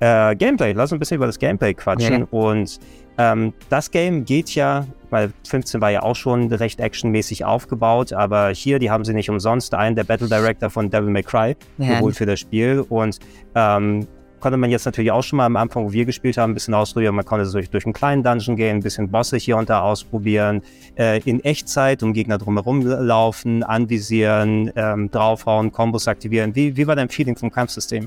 Äh, 0.00 0.34
Gameplay, 0.36 0.72
lass 0.72 0.90
uns 0.90 0.96
ein 0.96 0.98
bisschen 0.98 1.16
über 1.16 1.26
das 1.26 1.38
Gameplay 1.38 1.72
quatschen. 1.72 2.24
Und 2.24 2.78
ähm, 3.18 3.52
das 3.68 3.90
Game 3.90 4.24
geht 4.24 4.54
ja, 4.54 4.86
weil 5.10 5.32
15 5.46 5.80
war 5.80 5.90
ja 5.90 6.02
auch 6.02 6.16
schon 6.16 6.52
recht 6.52 6.80
actionmäßig 6.80 7.44
aufgebaut, 7.44 8.12
aber 8.12 8.50
hier, 8.50 8.78
die 8.78 8.90
haben 8.90 9.04
sie 9.04 9.14
nicht 9.14 9.30
umsonst 9.30 9.74
einen 9.74 9.94
der 9.96 10.04
Battle 10.04 10.28
Director 10.28 10.70
von 10.70 10.90
Devil 10.90 11.10
May 11.10 11.22
Cry 11.22 11.56
ja. 11.78 11.94
geholt 11.94 12.16
für 12.16 12.26
das 12.26 12.40
Spiel 12.40 12.84
und 12.88 13.18
ähm, 13.54 14.06
konnte 14.44 14.58
man 14.58 14.70
jetzt 14.70 14.84
natürlich 14.84 15.10
auch 15.10 15.22
schon 15.22 15.38
mal 15.38 15.46
am 15.46 15.56
Anfang, 15.56 15.84
wo 15.84 15.92
wir 15.92 16.04
gespielt 16.04 16.36
haben, 16.36 16.50
ein 16.50 16.54
bisschen 16.54 16.74
ausprobieren. 16.74 17.14
Man 17.14 17.24
konnte 17.24 17.50
durch, 17.50 17.70
durch 17.70 17.86
einen 17.86 17.94
kleinen 17.94 18.22
Dungeon 18.22 18.56
gehen, 18.56 18.76
ein 18.76 18.82
bisschen 18.82 19.10
Bosse 19.10 19.38
hier 19.38 19.56
und 19.56 19.70
da 19.70 19.80
ausprobieren, 19.80 20.60
äh, 20.98 21.20
in 21.20 21.42
Echtzeit 21.42 22.02
um 22.02 22.12
Gegner 22.12 22.36
drumherum 22.36 22.82
laufen, 22.82 23.62
anvisieren, 23.62 24.70
ähm, 24.76 25.10
draufhauen, 25.10 25.72
Kombos 25.72 26.08
aktivieren. 26.08 26.54
Wie, 26.54 26.76
wie 26.76 26.86
war 26.86 26.94
dein 26.94 27.08
Feeling 27.08 27.36
vom 27.36 27.50
Kampfsystem? 27.50 28.06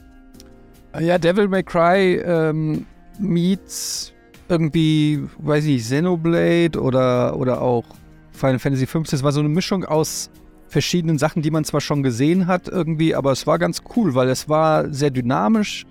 Ja, 0.99 1.17
Devil 1.17 1.47
May 1.47 1.63
Cry 1.63 2.17
ähm, 2.23 2.85
meets 3.17 4.13
irgendwie, 4.49 5.23
weiß 5.39 5.65
ich 5.65 5.73
nicht, 5.73 5.83
Xenoblade 5.83 6.81
oder, 6.81 7.37
oder 7.37 7.61
auch 7.61 7.85
Final 8.31 8.59
Fantasy 8.59 8.85
XV. 8.85 9.09
Das 9.09 9.23
war 9.23 9.31
so 9.31 9.39
eine 9.39 9.49
Mischung 9.49 9.83
aus 9.85 10.29
verschiedenen 10.67 11.17
Sachen, 11.17 11.41
die 11.41 11.51
man 11.51 11.63
zwar 11.63 11.81
schon 11.81 12.03
gesehen 12.03 12.47
hat 12.47 12.67
irgendwie, 12.67 13.15
aber 13.15 13.31
es 13.31 13.47
war 13.47 13.57
ganz 13.57 13.81
cool, 13.95 14.15
weil 14.15 14.29
es 14.29 14.49
war 14.49 14.91
sehr 14.93 15.09
dynamisch. 15.09 15.85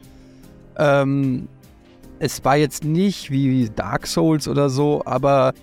Ähm, 0.76 1.48
es 2.18 2.44
war 2.44 2.56
jetzt 2.56 2.84
nicht 2.84 3.30
wie 3.30 3.70
Dark 3.74 4.06
Souls 4.06 4.48
oder 4.48 4.70
so, 4.70 5.02
aber 5.04 5.54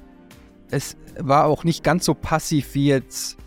es 0.71 0.97
war 1.19 1.45
auch 1.45 1.63
nicht 1.63 1.83
ganz 1.83 2.05
so 2.05 2.13
passiv 2.13 2.73
wie 2.73 2.87
jetzt 2.87 3.37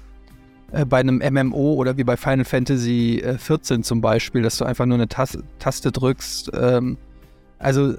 äh, 0.72 0.84
bei 0.84 1.00
einem 1.00 1.18
MMO 1.18 1.74
oder 1.74 1.96
wie 1.96 2.04
bei 2.04 2.16
Final 2.16 2.44
Fantasy 2.44 3.20
äh, 3.24 3.38
14 3.38 3.82
zum 3.82 4.00
Beispiel, 4.00 4.42
dass 4.42 4.58
du 4.58 4.64
einfach 4.64 4.86
nur 4.86 4.96
eine 4.96 5.08
Tas 5.08 5.38
Taste 5.58 5.92
drückst. 5.92 6.50
Ähm, 6.54 6.96
also 7.58 7.94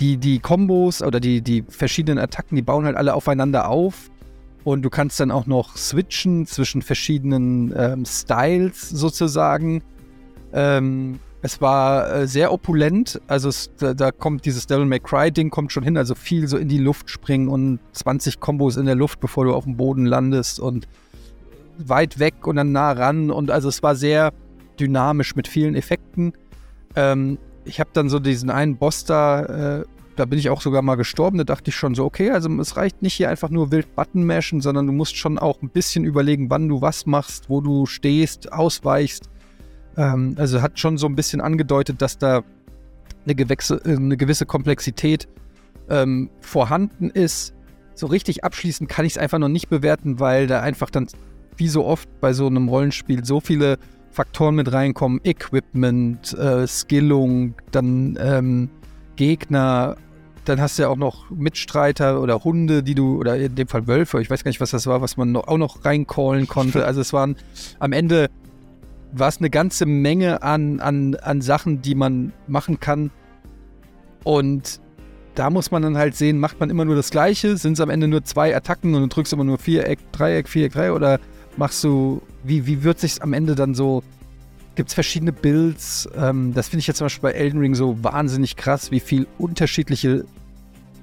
die, 0.00 0.16
die 0.16 0.38
Kombos 0.38 1.02
oder 1.02 1.20
die, 1.20 1.40
die 1.40 1.64
verschiedenen 1.68 2.18
Attacken, 2.18 2.56
die 2.56 2.62
bauen 2.62 2.84
halt 2.84 2.96
alle 2.96 3.14
aufeinander 3.14 3.68
auf. 3.68 4.10
Und 4.64 4.82
du 4.82 4.90
kannst 4.90 5.18
dann 5.20 5.30
auch 5.30 5.46
noch 5.46 5.76
switchen 5.76 6.46
zwischen 6.46 6.82
verschiedenen 6.82 7.72
ähm, 7.76 8.04
Styles 8.04 8.88
sozusagen. 8.90 9.82
Ähm, 10.52 11.20
es 11.40 11.60
war 11.60 12.12
äh, 12.12 12.26
sehr 12.26 12.52
opulent. 12.52 13.20
Also 13.28 13.48
es, 13.48 13.70
da, 13.78 13.94
da, 13.94 14.10
kommt 14.10 14.44
dieses 14.44 14.66
Devil 14.66 14.86
May 14.86 15.00
Cry 15.00 15.30
Ding 15.30 15.50
kommt 15.50 15.72
schon 15.72 15.84
hin. 15.84 15.96
Also 15.96 16.14
viel 16.14 16.48
so 16.48 16.56
in 16.56 16.68
die 16.68 16.78
Luft 16.78 17.10
springen 17.10 17.48
und 17.48 17.78
20 17.92 18.40
Kombos 18.40 18.76
in 18.76 18.86
der 18.86 18.96
Luft, 18.96 19.20
bevor 19.20 19.44
du 19.44 19.54
auf 19.54 19.64
dem 19.64 19.76
Boden 19.76 20.04
landest 20.04 20.60
und 20.60 20.88
weit 21.78 22.18
weg 22.18 22.46
und 22.46 22.56
dann 22.56 22.72
nah 22.72 22.92
ran. 22.92 23.30
Und 23.30 23.50
also 23.50 23.68
es 23.68 23.82
war 23.82 23.94
sehr 23.94 24.32
dynamisch 24.78 25.36
mit 25.36 25.48
vielen 25.48 25.74
Effekten. 25.76 26.32
Ähm, 26.96 27.38
ich 27.68 27.80
habe 27.80 27.90
dann 27.92 28.08
so 28.08 28.18
diesen 28.18 28.50
einen 28.50 28.76
Boss 28.76 29.04
da, 29.04 29.80
äh, 29.80 29.84
da 30.16 30.24
bin 30.24 30.38
ich 30.38 30.50
auch 30.50 30.60
sogar 30.60 30.82
mal 30.82 30.96
gestorben. 30.96 31.38
Da 31.38 31.44
dachte 31.44 31.70
ich 31.70 31.76
schon 31.76 31.94
so, 31.94 32.04
okay, 32.04 32.30
also 32.30 32.50
es 32.60 32.76
reicht 32.76 33.02
nicht 33.02 33.14
hier 33.14 33.28
einfach 33.28 33.50
nur 33.50 33.70
wild 33.70 33.94
Button 33.94 34.24
mashen, 34.24 34.60
sondern 34.60 34.86
du 34.86 34.92
musst 34.92 35.16
schon 35.16 35.38
auch 35.38 35.62
ein 35.62 35.68
bisschen 35.68 36.04
überlegen, 36.04 36.50
wann 36.50 36.68
du 36.68 36.80
was 36.80 37.06
machst, 37.06 37.48
wo 37.48 37.60
du 37.60 37.86
stehst, 37.86 38.52
ausweichst. 38.52 39.28
Ähm, 39.96 40.34
also 40.38 40.62
hat 40.62 40.78
schon 40.78 40.98
so 40.98 41.06
ein 41.06 41.14
bisschen 41.14 41.40
angedeutet, 41.40 42.02
dass 42.02 42.18
da 42.18 42.42
eine, 43.24 43.34
gewechse, 43.34 43.80
äh, 43.84 43.96
eine 43.96 44.16
gewisse 44.16 44.46
Komplexität 44.46 45.28
ähm, 45.88 46.30
vorhanden 46.40 47.10
ist. 47.10 47.54
So 47.94 48.06
richtig 48.06 48.44
abschließend 48.44 48.88
kann 48.88 49.04
ich 49.04 49.12
es 49.12 49.18
einfach 49.18 49.38
noch 49.38 49.48
nicht 49.48 49.68
bewerten, 49.68 50.20
weil 50.20 50.46
da 50.46 50.60
einfach 50.60 50.90
dann, 50.90 51.06
wie 51.56 51.68
so 51.68 51.84
oft 51.84 52.08
bei 52.20 52.32
so 52.32 52.46
einem 52.46 52.68
Rollenspiel, 52.68 53.24
so 53.24 53.40
viele 53.40 53.78
Faktoren 54.18 54.56
mit 54.56 54.72
reinkommen, 54.72 55.20
Equipment, 55.22 56.36
äh, 56.36 56.66
Skillung, 56.66 57.54
dann 57.70 58.18
ähm, 58.20 58.68
Gegner, 59.14 59.96
dann 60.44 60.60
hast 60.60 60.76
du 60.76 60.82
ja 60.82 60.88
auch 60.88 60.96
noch 60.96 61.30
Mitstreiter 61.30 62.20
oder 62.20 62.42
Hunde, 62.42 62.82
die 62.82 62.96
du, 62.96 63.16
oder 63.16 63.36
in 63.36 63.54
dem 63.54 63.68
Fall 63.68 63.86
Wölfe, 63.86 64.20
ich 64.20 64.28
weiß 64.28 64.42
gar 64.42 64.48
nicht, 64.48 64.60
was 64.60 64.72
das 64.72 64.88
war, 64.88 65.00
was 65.02 65.16
man 65.16 65.30
noch, 65.30 65.46
auch 65.46 65.56
noch 65.56 65.84
reincallen 65.84 66.48
konnte. 66.48 66.84
Also 66.84 67.00
es 67.00 67.12
waren 67.12 67.36
am 67.78 67.92
Ende 67.92 68.28
war 69.12 69.28
es 69.28 69.38
eine 69.38 69.50
ganze 69.50 69.86
Menge 69.86 70.42
an, 70.42 70.80
an, 70.80 71.14
an 71.14 71.40
Sachen, 71.40 71.80
die 71.80 71.94
man 71.94 72.32
machen 72.48 72.80
kann. 72.80 73.12
Und 74.24 74.80
da 75.36 75.48
muss 75.48 75.70
man 75.70 75.82
dann 75.82 75.96
halt 75.96 76.16
sehen, 76.16 76.40
macht 76.40 76.58
man 76.58 76.70
immer 76.70 76.84
nur 76.84 76.96
das 76.96 77.10
Gleiche? 77.10 77.56
Sind 77.56 77.74
es 77.74 77.80
am 77.80 77.88
Ende 77.88 78.08
nur 78.08 78.24
zwei 78.24 78.56
Attacken 78.56 78.96
und 78.96 79.02
du 79.02 79.06
drückst 79.06 79.32
immer 79.32 79.44
nur 79.44 79.58
Viereck, 79.58 80.00
Dreieck, 80.10 80.48
Viereck, 80.48 80.72
Dreieck? 80.72 80.92
Oder 80.92 81.20
machst 81.56 81.84
du, 81.84 82.20
wie, 82.48 82.66
wie 82.66 82.82
wird 82.82 82.98
sich 82.98 83.22
am 83.22 83.32
Ende 83.32 83.54
dann 83.54 83.74
so, 83.74 84.02
gibt 84.74 84.88
es 84.88 84.94
verschiedene 84.94 85.32
Builds? 85.32 86.08
Ähm, 86.16 86.54
das 86.54 86.68
finde 86.68 86.80
ich 86.80 86.86
jetzt 86.86 86.98
zum 86.98 87.06
Beispiel 87.06 87.30
bei 87.30 87.32
Elden 87.32 87.60
Ring 87.60 87.74
so 87.74 88.02
wahnsinnig 88.02 88.56
krass, 88.56 88.90
wie 88.90 89.00
viel 89.00 89.26
unterschiedliche 89.38 90.24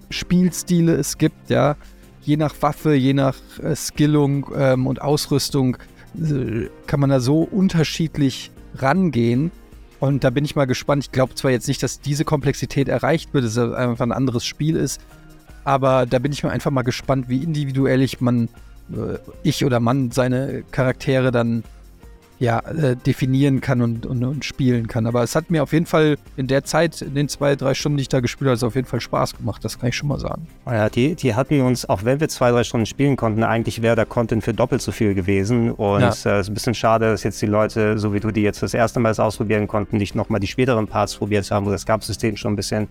Spielstile 0.10 0.96
es 0.96 1.18
gibt, 1.18 1.50
ja. 1.50 1.76
Je 2.22 2.38
nach 2.38 2.56
Waffe, 2.62 2.96
je 2.96 3.14
nach 3.14 3.36
äh, 3.62 3.76
Skillung 3.76 4.48
ähm, 4.56 4.88
und 4.88 5.02
Ausrüstung 5.02 5.78
äh, 6.16 6.70
kann 6.88 7.00
man 7.00 7.10
da 7.10 7.20
so 7.20 7.42
unterschiedlich 7.42 8.52
rangehen. 8.76 9.52
Und 10.00 10.24
da 10.24 10.30
bin 10.30 10.44
ich 10.44 10.56
mal 10.56 10.66
gespannt. 10.66 11.04
Ich 11.04 11.12
glaube 11.12 11.36
zwar 11.36 11.52
jetzt 11.52 11.68
nicht, 11.68 11.82
dass 11.84 12.00
diese 12.00 12.26
Komplexität 12.26 12.90
erreicht 12.90 13.34
wird, 13.34 13.46
dass 13.46 13.56
es 13.56 13.74
einfach 13.74 14.06
ein 14.06 14.12
anderes 14.12 14.46
Spiel 14.46 14.76
ist, 14.76 15.00
aber 15.64 16.06
da 16.06 16.20
bin 16.20 16.32
ich 16.32 16.44
mal 16.44 16.52
einfach 16.52 16.72
mal 16.72 16.84
gespannt, 16.84 17.30
wie 17.30 17.44
individuell 17.44 18.02
ich 18.02 18.22
man 18.22 18.50
ich 19.44 19.66
oder 19.66 19.80
man 19.80 20.12
seine 20.12 20.64
Charaktere 20.72 21.32
dann 21.32 21.64
ja, 22.38 22.60
äh, 22.60 22.96
definieren 22.98 23.62
kann 23.62 23.82
und, 23.82 24.06
und, 24.06 24.24
und, 24.24 24.44
spielen 24.44 24.88
kann. 24.88 25.08
Aber 25.08 25.24
es 25.24 25.36
hat 25.36 25.50
mir 25.50 25.64
auf 25.64 25.72
jeden 25.72 25.86
Fall 25.86 26.18
in 26.36 26.48
der 26.48 26.66
Zeit, 26.66 27.02
in 27.02 27.16
den 27.16 27.30
zwei, 27.30 27.56
drei 27.56 27.74
Stunden, 27.74 27.98
die 27.98 28.02
ich 28.02 28.10
da 28.10 28.20
gespielt 28.20 28.50
habe, 28.50 28.66
auf 28.66 28.76
jeden 28.76 28.88
Fall 28.88 29.00
Spaß 29.00 29.38
gemacht. 29.38 29.64
Das 29.64 29.80
kann 29.80 29.90
ich 29.90 29.96
schon 29.96 30.10
mal 30.10 30.20
sagen. 30.20 30.46
Ja, 30.66 30.90
die, 30.90 31.16
die 31.16 31.34
hatten 31.34 31.62
uns, 31.62 31.88
auch 31.88 32.04
wenn 32.04 32.20
wir 32.20 32.28
zwei, 32.28 32.52
drei 32.52 32.64
Stunden 32.66 32.86
spielen 32.86 33.16
konnten, 33.16 33.44
eigentlich 33.44 33.82
wäre 33.82 33.96
der 33.96 34.06
Content 34.06 34.44
für 34.44 34.54
doppelt 34.54 34.82
so 34.82 34.92
viel 34.92 35.14
gewesen. 35.14 35.72
Und 35.72 36.04
es 36.04 36.26
ja. 36.26 36.36
äh, 36.36 36.42
ist 36.42 36.50
ein 36.50 36.54
bisschen 36.54 36.74
schade, 36.74 37.10
dass 37.10 37.24
jetzt 37.24 37.42
die 37.42 37.46
Leute, 37.46 37.98
so 37.98 38.14
wie 38.14 38.20
du 38.20 38.32
die 38.32 38.42
jetzt 38.42 38.62
das 38.62 38.74
erste 38.74 39.00
Mal 39.00 39.16
ausprobieren 39.18 39.68
konnten, 39.68 39.98
nicht 39.98 40.14
nochmal 40.14 40.42
die 40.42 40.48
späteren 40.48 40.88
Parts 40.88 41.16
probiert 41.16 41.50
haben, 41.52 41.66
wo 41.66 41.72
das 41.72 41.86
Kampfsystem 41.86 42.36
schon 42.36 42.54
ein 42.54 42.58
bisschen 42.58 42.90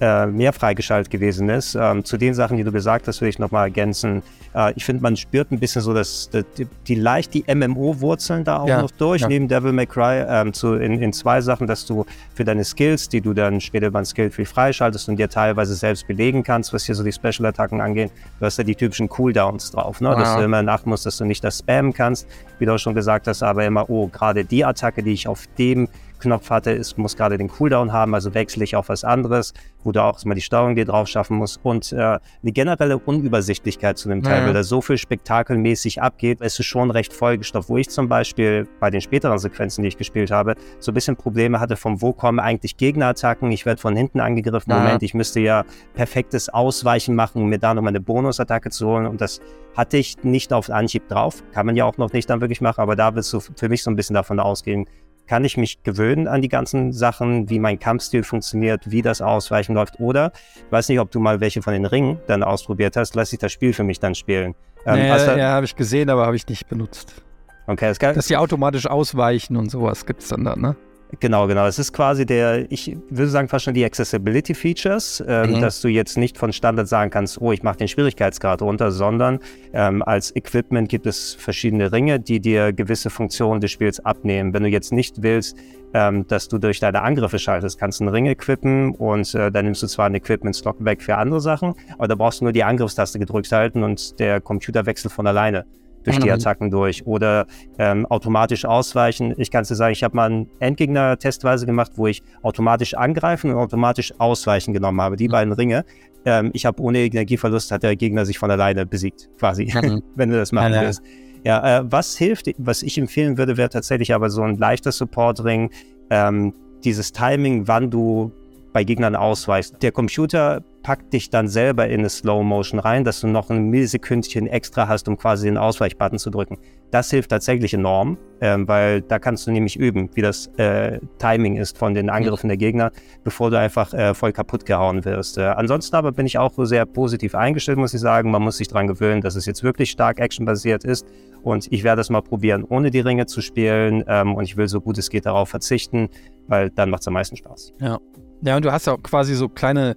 äh, 0.00 0.26
mehr 0.26 0.52
freigeschaltet 0.52 1.10
gewesen 1.10 1.48
ist. 1.48 1.74
Ähm, 1.74 2.04
zu 2.04 2.16
den 2.16 2.34
Sachen, 2.34 2.56
die 2.56 2.64
du 2.64 2.72
gesagt 2.72 3.08
hast, 3.08 3.20
will 3.20 3.28
ich 3.28 3.38
nochmal 3.38 3.64
ergänzen. 3.64 4.22
Äh, 4.54 4.72
ich 4.76 4.84
finde, 4.84 5.02
man 5.02 5.16
spürt 5.16 5.50
ein 5.50 5.58
bisschen 5.58 5.82
so, 5.82 5.94
dass 5.94 6.30
die, 6.30 6.66
die 6.86 6.94
leicht 6.94 7.34
die 7.34 7.44
MMO-Wurzeln 7.46 8.44
da 8.44 8.58
auch 8.60 8.68
ja, 8.68 8.82
noch 8.82 8.90
durch, 8.90 9.22
ja. 9.22 9.28
neben 9.28 9.48
Devil 9.48 9.72
May 9.72 9.86
Cry, 9.86 10.24
ähm, 10.28 10.52
zu, 10.52 10.74
in, 10.74 11.00
in 11.00 11.12
zwei 11.12 11.40
Sachen, 11.40 11.66
dass 11.66 11.86
du 11.86 12.04
für 12.34 12.44
deine 12.44 12.64
Skills, 12.64 13.08
die 13.08 13.20
du 13.20 13.32
dann 13.32 13.60
später 13.60 13.90
beim 13.90 14.04
Skilltree 14.04 14.44
freischaltest 14.44 15.08
und 15.08 15.16
dir 15.16 15.28
teilweise 15.28 15.74
selbst 15.74 16.06
belegen 16.06 16.42
kannst, 16.42 16.72
was 16.72 16.84
hier 16.84 16.94
so 16.94 17.02
die 17.02 17.12
Special-Attacken 17.12 17.80
angeht, 17.80 18.10
du 18.38 18.46
hast 18.46 18.58
ja 18.58 18.64
die 18.64 18.74
typischen 18.74 19.08
Cooldowns 19.08 19.70
drauf, 19.70 20.00
ne? 20.00 20.10
Wow. 20.10 20.18
dass 20.18 20.36
du 20.36 20.42
immer 20.42 20.66
achten 20.68 20.90
musst, 20.90 21.06
dass 21.06 21.18
du 21.18 21.24
nicht 21.24 21.42
das 21.42 21.58
spammen 21.60 21.92
kannst, 21.92 22.26
wie 22.58 22.66
du 22.66 22.74
auch 22.74 22.78
schon 22.78 22.94
gesagt 22.94 23.26
hast, 23.28 23.42
aber 23.42 23.64
immer, 23.64 23.88
oh, 23.88 24.08
gerade 24.08 24.44
die 24.44 24.64
Attacke, 24.64 25.02
die 25.02 25.12
ich 25.12 25.28
auf 25.28 25.46
dem 25.58 25.88
Knopf 26.18 26.50
hatte, 26.50 26.70
ist, 26.70 26.98
muss 26.98 27.16
gerade 27.16 27.38
den 27.38 27.48
Cooldown 27.48 27.92
haben, 27.92 28.14
also 28.14 28.34
wechsle 28.34 28.64
ich 28.64 28.76
auf 28.76 28.88
was 28.88 29.04
anderes, 29.04 29.52
wo 29.84 29.92
du 29.92 30.02
auch 30.02 30.22
mal 30.24 30.34
die 30.34 30.40
Steuerung 30.40 30.74
dir 30.74 30.84
drauf 30.84 31.08
schaffen 31.08 31.36
musst. 31.36 31.60
Und 31.62 31.92
äh, 31.92 31.96
eine 31.96 32.20
generelle 32.52 32.98
Unübersichtlichkeit 32.98 33.98
zu 33.98 34.08
dem 34.08 34.22
Teil, 34.22 34.40
ja. 34.40 34.46
weil 34.46 34.54
da 34.54 34.62
so 34.62 34.80
viel 34.80 34.98
spektakelmäßig 34.98 36.02
abgeht, 36.02 36.40
ist 36.40 36.58
es 36.58 36.66
schon 36.66 36.90
recht 36.90 37.12
vollgestopft, 37.12 37.68
wo 37.68 37.76
ich 37.76 37.88
zum 37.88 38.08
Beispiel 38.08 38.66
bei 38.80 38.90
den 38.90 39.00
späteren 39.00 39.38
Sequenzen, 39.38 39.82
die 39.82 39.88
ich 39.88 39.96
gespielt 39.96 40.30
habe, 40.30 40.54
so 40.78 40.90
ein 40.90 40.94
bisschen 40.94 41.16
Probleme 41.16 41.60
hatte, 41.60 41.76
vom 41.76 42.02
wo 42.02 42.12
kommen 42.12 42.40
eigentlich 42.40 42.76
Gegnerattacken, 42.76 43.50
ich 43.52 43.66
werde 43.66 43.80
von 43.80 43.96
hinten 43.96 44.20
angegriffen, 44.20 44.70
ja. 44.70 44.78
Moment, 44.80 45.02
ich 45.02 45.14
müsste 45.14 45.40
ja 45.40 45.64
perfektes 45.94 46.48
Ausweichen 46.48 47.14
machen, 47.14 47.42
um 47.42 47.48
mir 47.48 47.58
da 47.58 47.74
nochmal 47.74 47.90
eine 47.90 48.00
Bonusattacke 48.00 48.70
zu 48.70 48.86
holen. 48.86 49.06
Und 49.06 49.20
das 49.20 49.40
hatte 49.76 49.98
ich 49.98 50.22
nicht 50.22 50.52
auf 50.52 50.70
Anhieb 50.70 51.08
drauf, 51.08 51.42
kann 51.52 51.66
man 51.66 51.76
ja 51.76 51.84
auch 51.84 51.98
noch 51.98 52.12
nicht 52.12 52.28
dann 52.30 52.40
wirklich 52.40 52.60
machen, 52.60 52.80
aber 52.80 52.96
da 52.96 53.14
willst 53.14 53.32
du 53.32 53.40
für 53.40 53.68
mich 53.68 53.82
so 53.82 53.90
ein 53.90 53.96
bisschen 53.96 54.14
davon 54.14 54.40
ausgehen, 54.40 54.86
kann 55.26 55.44
ich 55.44 55.56
mich 55.56 55.82
gewöhnen 55.82 56.28
an 56.28 56.42
die 56.42 56.48
ganzen 56.48 56.92
Sachen, 56.92 57.50
wie 57.50 57.58
mein 57.58 57.78
Kampfstil 57.78 58.22
funktioniert, 58.22 58.90
wie 58.90 59.02
das 59.02 59.20
Ausweichen 59.20 59.74
läuft. 59.74 60.00
Oder, 60.00 60.32
ich 60.56 60.72
weiß 60.72 60.88
nicht, 60.88 61.00
ob 61.00 61.10
du 61.10 61.20
mal 61.20 61.40
welche 61.40 61.62
von 61.62 61.72
den 61.72 61.86
Ringen 61.86 62.18
dann 62.26 62.42
ausprobiert 62.42 62.96
hast, 62.96 63.14
lass 63.14 63.32
ich 63.32 63.38
das 63.38 63.52
Spiel 63.52 63.72
für 63.72 63.84
mich 63.84 64.00
dann 64.00 64.14
spielen. 64.14 64.54
Ähm, 64.84 64.94
nee, 64.94 65.08
ja, 65.08 65.50
habe 65.50 65.66
ich 65.66 65.74
gesehen, 65.74 66.10
aber 66.10 66.26
habe 66.26 66.36
ich 66.36 66.46
nicht 66.46 66.68
benutzt. 66.68 67.22
Okay, 67.66 67.88
das 67.88 67.98
kann, 67.98 68.14
Dass 68.14 68.26
die 68.26 68.36
automatisch 68.36 68.86
ausweichen 68.86 69.56
und 69.56 69.70
sowas 69.70 70.06
gibt 70.06 70.22
es 70.22 70.28
dann 70.28 70.44
da, 70.44 70.54
ne? 70.54 70.76
Genau, 71.20 71.46
genau. 71.46 71.66
Es 71.66 71.78
ist 71.78 71.92
quasi 71.92 72.26
der, 72.26 72.70
ich 72.70 72.96
würde 73.10 73.30
sagen, 73.30 73.48
fast 73.48 73.64
schon 73.64 73.74
die 73.74 73.84
Accessibility 73.84 74.54
Features, 74.54 75.22
ähm, 75.26 75.52
mhm. 75.52 75.60
dass 75.60 75.80
du 75.80 75.88
jetzt 75.88 76.16
nicht 76.16 76.36
von 76.36 76.52
Standard 76.52 76.88
sagen 76.88 77.10
kannst, 77.10 77.40
oh, 77.40 77.52
ich 77.52 77.62
mache 77.62 77.76
den 77.76 77.88
Schwierigkeitsgrad 77.88 78.60
runter, 78.60 78.90
sondern 78.90 79.38
ähm, 79.72 80.02
als 80.02 80.34
Equipment 80.34 80.88
gibt 80.88 81.06
es 81.06 81.34
verschiedene 81.34 81.92
Ringe, 81.92 82.18
die 82.18 82.40
dir 82.40 82.72
gewisse 82.72 83.10
Funktionen 83.10 83.60
des 83.60 83.70
Spiels 83.70 84.04
abnehmen. 84.04 84.52
Wenn 84.52 84.64
du 84.64 84.68
jetzt 84.68 84.92
nicht 84.92 85.22
willst, 85.22 85.56
ähm, 85.94 86.26
dass 86.26 86.48
du 86.48 86.58
durch 86.58 86.80
deine 86.80 87.02
Angriffe 87.02 87.38
schaltest, 87.38 87.78
kannst 87.78 88.00
du 88.00 88.04
einen 88.04 88.12
Ring 88.12 88.26
equippen 88.26 88.92
und 88.92 89.32
äh, 89.34 89.52
dann 89.52 89.64
nimmst 89.64 89.82
du 89.82 89.86
zwar 89.86 90.06
ein 90.06 90.14
Equipment-Slot 90.14 90.84
weg 90.84 91.02
für 91.02 91.16
andere 91.16 91.40
Sachen, 91.40 91.74
aber 91.98 92.08
da 92.08 92.16
brauchst 92.16 92.40
du 92.40 92.44
nur 92.44 92.52
die 92.52 92.64
Angriffstaste 92.64 93.18
gedrückt 93.18 93.52
halten 93.52 93.84
und 93.84 94.18
der 94.18 94.40
Computer 94.40 94.86
wechselt 94.86 95.12
von 95.12 95.26
alleine 95.26 95.64
durch 96.06 96.18
die 96.18 96.30
Attacken 96.30 96.70
durch 96.70 97.06
oder 97.06 97.46
ähm, 97.78 98.06
automatisch 98.06 98.64
ausweichen. 98.64 99.34
Ich 99.36 99.50
kann 99.50 99.64
dir 99.64 99.74
sagen, 99.74 99.92
ich 99.92 100.02
habe 100.02 100.16
mal 100.16 100.30
einen 100.30 100.48
Endgegner 100.60 101.18
testweise 101.18 101.66
gemacht, 101.66 101.92
wo 101.96 102.06
ich 102.06 102.22
automatisch 102.42 102.94
angreifen 102.94 103.50
und 103.50 103.56
automatisch 103.56 104.12
ausweichen 104.18 104.72
genommen 104.72 105.00
habe. 105.00 105.16
Die 105.16 105.28
mhm. 105.28 105.32
beiden 105.32 105.52
Ringe. 105.52 105.84
Ähm, 106.24 106.50
ich 106.54 106.66
habe 106.66 106.80
ohne 106.82 107.00
Energieverlust 107.00 107.70
hat 107.70 107.82
der 107.82 107.96
Gegner 107.96 108.24
sich 108.24 108.38
von 108.38 108.50
alleine 108.50 108.86
besiegt, 108.86 109.28
quasi, 109.38 109.72
mhm. 109.72 110.02
wenn 110.14 110.30
du 110.30 110.36
das 110.36 110.52
machen 110.52 110.72
ja, 110.72 110.82
willst. 110.82 111.02
Ja, 111.44 111.78
äh, 111.78 111.84
was 111.90 112.16
hilft, 112.16 112.50
was 112.58 112.82
ich 112.82 112.98
empfehlen 112.98 113.38
würde, 113.38 113.56
wäre 113.56 113.68
tatsächlich 113.68 114.14
aber 114.14 114.30
so 114.30 114.42
ein 114.42 114.56
leichter 114.56 114.92
Support-Ring. 114.92 115.70
Ähm, 116.10 116.52
dieses 116.84 117.12
Timing, 117.12 117.66
wann 117.66 117.90
du 117.90 118.32
bei 118.76 118.84
Gegnern 118.84 119.16
ausweichst. 119.16 119.82
Der 119.82 119.90
Computer 119.90 120.62
packt 120.86 121.12
dich 121.12 121.30
dann 121.30 121.48
selber 121.48 121.88
in 121.88 121.98
eine 121.98 122.08
Slow 122.08 122.44
Motion 122.44 122.78
rein, 122.78 123.02
dass 123.02 123.20
du 123.20 123.26
noch 123.26 123.50
ein 123.50 123.70
Millisekündchen 123.70 124.46
extra 124.46 124.86
hast, 124.86 125.08
um 125.08 125.18
quasi 125.18 125.48
den 125.48 125.58
Ausweichbutton 125.58 126.20
zu 126.20 126.30
drücken. 126.30 126.58
Das 126.92 127.10
hilft 127.10 127.30
tatsächlich 127.30 127.74
enorm, 127.74 128.18
ähm, 128.40 128.68
weil 128.68 129.02
da 129.02 129.18
kannst 129.18 129.48
du 129.48 129.50
nämlich 129.50 129.76
üben, 129.76 130.10
wie 130.14 130.22
das 130.22 130.46
äh, 130.58 131.00
Timing 131.18 131.56
ist 131.56 131.76
von 131.76 131.94
den 131.94 132.08
Angriffen 132.08 132.46
der 132.46 132.56
Gegner, 132.56 132.92
bevor 133.24 133.50
du 133.50 133.58
einfach 133.58 133.92
äh, 133.94 134.14
voll 134.14 134.32
kaputt 134.32 134.64
gehauen 134.64 135.04
wirst. 135.04 135.38
Äh, 135.38 135.46
ansonsten 135.46 135.96
aber 135.96 136.12
bin 136.12 136.24
ich 136.24 136.38
auch 136.38 136.52
sehr 136.58 136.86
positiv 136.86 137.34
eingestellt, 137.34 137.78
muss 137.78 137.92
ich 137.92 138.00
sagen. 138.00 138.30
Man 138.30 138.42
muss 138.42 138.58
sich 138.58 138.68
daran 138.68 138.86
gewöhnen, 138.86 139.22
dass 139.22 139.34
es 139.34 139.44
jetzt 139.44 139.64
wirklich 139.64 139.90
stark 139.90 140.20
actionbasiert 140.20 140.84
ist. 140.84 141.04
Und 141.42 141.66
ich 141.72 141.82
werde 141.82 142.00
es 142.00 142.10
mal 142.10 142.22
probieren, 142.22 142.62
ohne 142.62 142.92
die 142.92 143.00
Ringe 143.00 143.26
zu 143.26 143.40
spielen. 143.40 144.04
Ähm, 144.06 144.36
und 144.36 144.44
ich 144.44 144.56
will 144.56 144.68
so 144.68 144.80
gut 144.80 144.98
es 144.98 145.10
geht 145.10 145.26
darauf 145.26 145.48
verzichten, 145.48 146.10
weil 146.46 146.70
dann 146.70 146.90
macht 146.90 147.00
es 147.00 147.08
am 147.08 147.14
meisten 147.14 147.36
Spaß. 147.36 147.72
Ja. 147.80 147.98
Ja, 148.42 148.56
und 148.56 148.64
du 148.64 148.72
hast 148.72 148.86
ja 148.86 148.92
auch 148.92 149.02
quasi 149.02 149.34
so 149.34 149.48
kleine, 149.48 149.96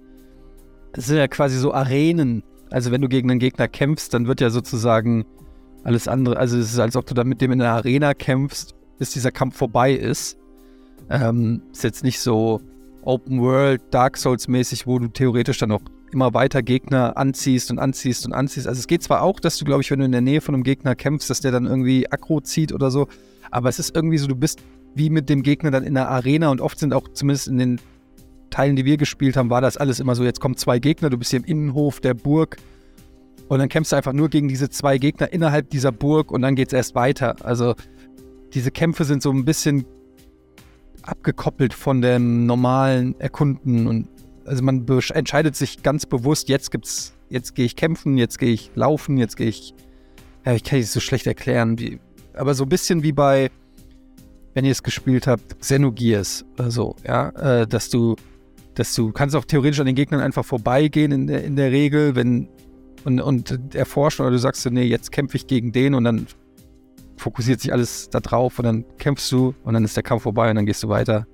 das 0.92 1.06
sind 1.06 1.16
ja 1.16 1.28
quasi 1.28 1.56
so 1.58 1.72
Arenen. 1.72 2.42
Also 2.70 2.90
wenn 2.90 3.00
du 3.00 3.08
gegen 3.08 3.30
einen 3.30 3.40
Gegner 3.40 3.68
kämpfst, 3.68 4.14
dann 4.14 4.26
wird 4.26 4.40
ja 4.40 4.50
sozusagen 4.50 5.24
alles 5.82 6.08
andere, 6.08 6.36
also 6.36 6.58
es 6.58 6.72
ist, 6.72 6.78
als 6.78 6.96
ob 6.96 7.06
du 7.06 7.14
da 7.14 7.24
mit 7.24 7.40
dem 7.40 7.52
in 7.52 7.58
der 7.58 7.72
Arena 7.72 8.14
kämpfst, 8.14 8.74
bis 8.98 9.10
dieser 9.10 9.30
Kampf 9.30 9.56
vorbei 9.56 9.92
ist. 9.92 10.38
Ähm, 11.08 11.62
ist 11.72 11.82
jetzt 11.82 12.04
nicht 12.04 12.20
so 12.20 12.60
Open 13.02 13.40
World, 13.40 13.82
Dark 13.90 14.16
Souls 14.16 14.46
mäßig, 14.46 14.86
wo 14.86 14.98
du 14.98 15.08
theoretisch 15.08 15.58
dann 15.58 15.72
auch 15.72 15.80
immer 16.12 16.34
weiter 16.34 16.62
Gegner 16.62 17.16
anziehst 17.16 17.70
und 17.70 17.78
anziehst 17.78 18.26
und 18.26 18.32
anziehst. 18.32 18.66
Also 18.66 18.78
es 18.78 18.86
geht 18.86 19.02
zwar 19.02 19.22
auch, 19.22 19.40
dass 19.40 19.58
du, 19.58 19.64
glaube 19.64 19.82
ich, 19.82 19.90
wenn 19.90 20.00
du 20.00 20.04
in 20.04 20.12
der 20.12 20.20
Nähe 20.20 20.40
von 20.40 20.54
einem 20.54 20.64
Gegner 20.64 20.94
kämpfst, 20.94 21.30
dass 21.30 21.40
der 21.40 21.52
dann 21.52 21.66
irgendwie 21.66 22.10
Aggro 22.10 22.40
zieht 22.40 22.72
oder 22.72 22.90
so, 22.90 23.08
aber 23.50 23.68
es 23.68 23.78
ist 23.78 23.94
irgendwie 23.94 24.18
so, 24.18 24.26
du 24.26 24.36
bist 24.36 24.60
wie 24.94 25.10
mit 25.10 25.28
dem 25.28 25.42
Gegner 25.42 25.70
dann 25.70 25.84
in 25.84 25.94
der 25.94 26.08
Arena 26.08 26.50
und 26.50 26.60
oft 26.60 26.78
sind 26.78 26.92
auch 26.92 27.08
zumindest 27.12 27.48
in 27.48 27.58
den 27.58 27.80
Teilen, 28.50 28.76
die 28.76 28.84
wir 28.84 28.96
gespielt 28.96 29.36
haben, 29.36 29.50
war 29.50 29.60
das 29.60 29.76
alles 29.76 30.00
immer 30.00 30.14
so, 30.14 30.24
jetzt 30.24 30.40
kommen 30.40 30.56
zwei 30.56 30.78
Gegner, 30.78 31.10
du 31.10 31.18
bist 31.18 31.30
hier 31.30 31.40
im 31.40 31.46
Innenhof 31.46 32.00
der 32.00 32.14
Burg 32.14 32.56
und 33.48 33.58
dann 33.58 33.68
kämpfst 33.68 33.92
du 33.92 33.96
einfach 33.96 34.12
nur 34.12 34.28
gegen 34.28 34.48
diese 34.48 34.70
zwei 34.70 34.98
Gegner 34.98 35.32
innerhalb 35.32 35.70
dieser 35.70 35.92
Burg 35.92 36.30
und 36.30 36.42
dann 36.42 36.54
geht 36.54 36.68
es 36.68 36.72
erst 36.72 36.94
weiter. 36.94 37.36
Also 37.44 37.74
diese 38.52 38.70
Kämpfe 38.70 39.04
sind 39.04 39.22
so 39.22 39.30
ein 39.30 39.44
bisschen 39.44 39.84
abgekoppelt 41.02 41.74
von 41.74 42.02
dem 42.02 42.46
normalen 42.46 43.18
Erkunden 43.20 43.86
und 43.86 44.08
also 44.44 44.62
man 44.62 44.86
entscheidet 45.14 45.56
sich 45.56 45.82
ganz 45.82 46.06
bewusst, 46.06 46.48
jetzt 46.48 46.70
gibt's, 46.70 47.14
jetzt 47.28 47.54
gehe 47.54 47.64
ich 47.64 47.76
kämpfen, 47.76 48.18
jetzt 48.18 48.38
gehe 48.38 48.52
ich 48.52 48.70
laufen, 48.74 49.16
jetzt 49.16 49.36
gehe 49.36 49.48
ich, 49.48 49.74
ja, 50.44 50.54
ich 50.54 50.64
kann 50.64 50.78
es 50.78 50.92
so 50.92 51.00
schlecht 51.00 51.26
erklären, 51.26 51.78
wie, 51.78 52.00
aber 52.34 52.54
so 52.54 52.64
ein 52.64 52.68
bisschen 52.68 53.02
wie 53.02 53.12
bei, 53.12 53.50
wenn 54.54 54.64
ihr 54.64 54.72
es 54.72 54.82
gespielt 54.82 55.26
habt, 55.26 55.60
Xenogears 55.60 56.44
oder 56.54 56.70
so, 56.70 56.96
ja, 57.06 57.28
äh, 57.30 57.66
dass 57.66 57.90
du 57.90 58.16
dass 58.80 58.94
du 58.94 59.12
kannst 59.12 59.36
auch 59.36 59.44
theoretisch 59.44 59.78
an 59.78 59.84
den 59.84 59.94
Gegnern 59.94 60.22
einfach 60.22 60.42
vorbeigehen 60.42 61.12
in 61.12 61.26
der, 61.26 61.44
in 61.44 61.54
der 61.54 61.70
Regel, 61.70 62.16
wenn 62.16 62.48
und, 63.04 63.20
und 63.20 63.74
erforschen 63.74 64.22
oder 64.22 64.32
du 64.32 64.38
sagst, 64.38 64.68
nee, 64.70 64.84
jetzt 64.84 65.12
kämpfe 65.12 65.36
ich 65.36 65.46
gegen 65.46 65.70
den 65.70 65.94
und 65.94 66.04
dann 66.04 66.26
fokussiert 67.18 67.60
sich 67.60 67.74
alles 67.74 68.08
da 68.08 68.20
drauf 68.20 68.58
und 68.58 68.64
dann 68.64 68.84
kämpfst 68.96 69.30
du 69.32 69.54
und 69.64 69.74
dann 69.74 69.84
ist 69.84 69.96
der 69.96 70.02
Kampf 70.02 70.22
vorbei 70.22 70.48
und 70.48 70.56
dann 70.56 70.64
gehst 70.64 70.82
du 70.82 70.88
weiter. 70.88 71.26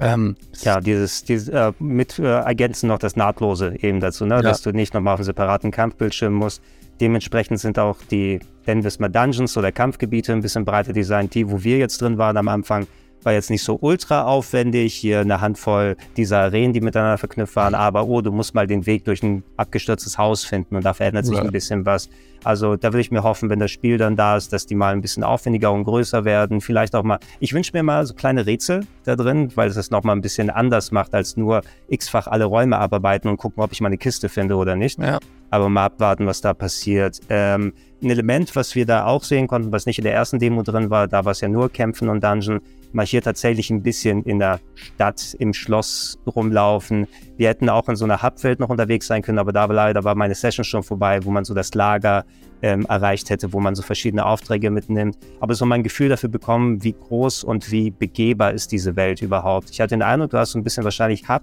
Ähm, 0.00 0.36
ja, 0.62 0.80
dieses, 0.80 1.24
dieses 1.24 1.48
äh, 1.48 1.72
mit 1.78 2.18
äh, 2.18 2.24
ergänzen 2.24 2.88
noch 2.88 2.98
das 2.98 3.16
Nahtlose 3.16 3.76
eben 3.80 4.00
dazu, 4.00 4.24
ne? 4.24 4.36
Ja. 4.36 4.42
dass 4.42 4.62
du 4.62 4.72
nicht 4.72 4.94
nochmal 4.94 5.14
auf 5.14 5.20
einen 5.20 5.26
separaten 5.26 5.70
Kampfbildschirm 5.70 6.32
musst. 6.32 6.62
Dementsprechend 7.00 7.60
sind 7.60 7.78
auch 7.78 7.98
die, 8.10 8.40
nennen 8.66 8.82
wir 8.82 8.88
es 8.88 8.98
mal 8.98 9.10
Dungeons 9.10 9.56
oder 9.58 9.72
Kampfgebiete 9.72 10.32
ein 10.32 10.40
bisschen 10.40 10.64
breiter 10.64 10.94
designt. 10.94 11.34
Die, 11.34 11.50
wo 11.50 11.62
wir 11.62 11.76
jetzt 11.76 12.00
drin 12.00 12.16
waren 12.16 12.36
am 12.38 12.48
Anfang, 12.48 12.86
war 13.24 13.32
jetzt 13.32 13.50
nicht 13.50 13.62
so 13.62 13.78
ultra 13.80 14.24
aufwendig. 14.24 14.94
Hier 14.94 15.20
eine 15.20 15.40
Handvoll 15.40 15.96
dieser 16.16 16.40
Arenen, 16.40 16.72
die 16.72 16.80
miteinander 16.80 17.18
verknüpft 17.18 17.56
waren, 17.56 17.74
aber 17.74 18.06
oh, 18.06 18.20
du 18.20 18.32
musst 18.32 18.54
mal 18.54 18.66
den 18.66 18.86
Weg 18.86 19.04
durch 19.04 19.22
ein 19.22 19.42
abgestürztes 19.56 20.18
Haus 20.18 20.44
finden 20.44 20.76
und 20.76 20.84
da 20.84 20.94
verändert 20.94 21.26
sich 21.26 21.36
ja. 21.36 21.42
ein 21.42 21.50
bisschen 21.50 21.86
was. 21.86 22.08
Also 22.44 22.76
da 22.76 22.92
würde 22.92 23.00
ich 23.00 23.10
mir 23.10 23.22
hoffen, 23.22 23.48
wenn 23.48 23.58
das 23.58 23.70
Spiel 23.70 23.96
dann 23.96 24.16
da 24.16 24.36
ist, 24.36 24.52
dass 24.52 24.66
die 24.66 24.74
mal 24.74 24.92
ein 24.92 25.00
bisschen 25.00 25.24
aufwendiger 25.24 25.72
und 25.72 25.84
größer 25.84 26.24
werden. 26.24 26.60
Vielleicht 26.60 26.94
auch 26.94 27.02
mal, 27.02 27.18
ich 27.40 27.54
wünsche 27.54 27.72
mir 27.72 27.82
mal 27.82 28.04
so 28.04 28.14
kleine 28.14 28.46
Rätsel 28.46 28.86
da 29.04 29.16
drin, 29.16 29.50
weil 29.54 29.68
es 29.68 29.76
das 29.76 29.90
nochmal 29.90 30.14
ein 30.14 30.20
bisschen 30.20 30.50
anders 30.50 30.92
macht, 30.92 31.14
als 31.14 31.36
nur 31.36 31.62
x-fach 31.88 32.26
alle 32.26 32.44
Räume 32.44 32.78
abarbeiten 32.78 33.30
und 33.30 33.38
gucken, 33.38 33.62
ob 33.62 33.72
ich 33.72 33.80
mal 33.80 33.88
eine 33.88 33.98
Kiste 33.98 34.28
finde 34.28 34.56
oder 34.56 34.76
nicht. 34.76 34.98
Ja. 34.98 35.18
Aber 35.54 35.68
mal 35.68 35.84
abwarten, 35.84 36.26
was 36.26 36.40
da 36.40 36.52
passiert. 36.52 37.20
Ähm, 37.28 37.74
ein 38.02 38.10
Element, 38.10 38.56
was 38.56 38.74
wir 38.74 38.86
da 38.86 39.06
auch 39.06 39.22
sehen 39.22 39.46
konnten, 39.46 39.70
was 39.70 39.86
nicht 39.86 39.98
in 39.98 40.04
der 40.04 40.12
ersten 40.12 40.40
Demo 40.40 40.64
drin 40.64 40.90
war, 40.90 41.06
da 41.06 41.24
war 41.24 41.30
es 41.30 41.42
ja 41.42 41.48
nur 41.48 41.70
Kämpfen 41.70 42.08
und 42.08 42.24
Dungeon, 42.24 42.60
mal 42.92 43.06
hier 43.06 43.22
tatsächlich 43.22 43.70
ein 43.70 43.80
bisschen 43.80 44.24
in 44.24 44.40
der 44.40 44.58
Stadt, 44.74 45.36
im 45.38 45.54
Schloss 45.54 46.18
rumlaufen. 46.26 47.06
Wir 47.36 47.50
hätten 47.50 47.68
auch 47.68 47.88
in 47.88 47.94
so 47.94 48.04
einer 48.04 48.20
Hubwelt 48.20 48.58
noch 48.58 48.68
unterwegs 48.68 49.06
sein 49.06 49.22
können, 49.22 49.38
aber 49.38 49.52
da 49.52 49.68
war 49.68 49.76
leider 49.76 50.02
war 50.02 50.16
meine 50.16 50.34
Session 50.34 50.64
schon 50.64 50.82
vorbei, 50.82 51.24
wo 51.24 51.30
man 51.30 51.44
so 51.44 51.54
das 51.54 51.72
Lager 51.72 52.24
ähm, 52.60 52.84
erreicht 52.88 53.30
hätte, 53.30 53.52
wo 53.52 53.60
man 53.60 53.76
so 53.76 53.82
verschiedene 53.82 54.26
Aufträge 54.26 54.72
mitnimmt. 54.72 55.16
Aber 55.38 55.54
so 55.54 55.66
mein 55.66 55.84
Gefühl 55.84 56.08
dafür 56.08 56.30
bekommen, 56.30 56.82
wie 56.82 56.94
groß 56.94 57.44
und 57.44 57.70
wie 57.70 57.92
begehbar 57.92 58.54
ist 58.54 58.72
diese 58.72 58.96
Welt 58.96 59.22
überhaupt. 59.22 59.70
Ich 59.70 59.80
hatte 59.80 59.90
den 59.90 60.02
Eindruck, 60.02 60.30
du 60.30 60.38
hast 60.38 60.50
so 60.50 60.58
ein 60.58 60.64
bisschen 60.64 60.82
wahrscheinlich 60.82 61.28
Hub, 61.28 61.42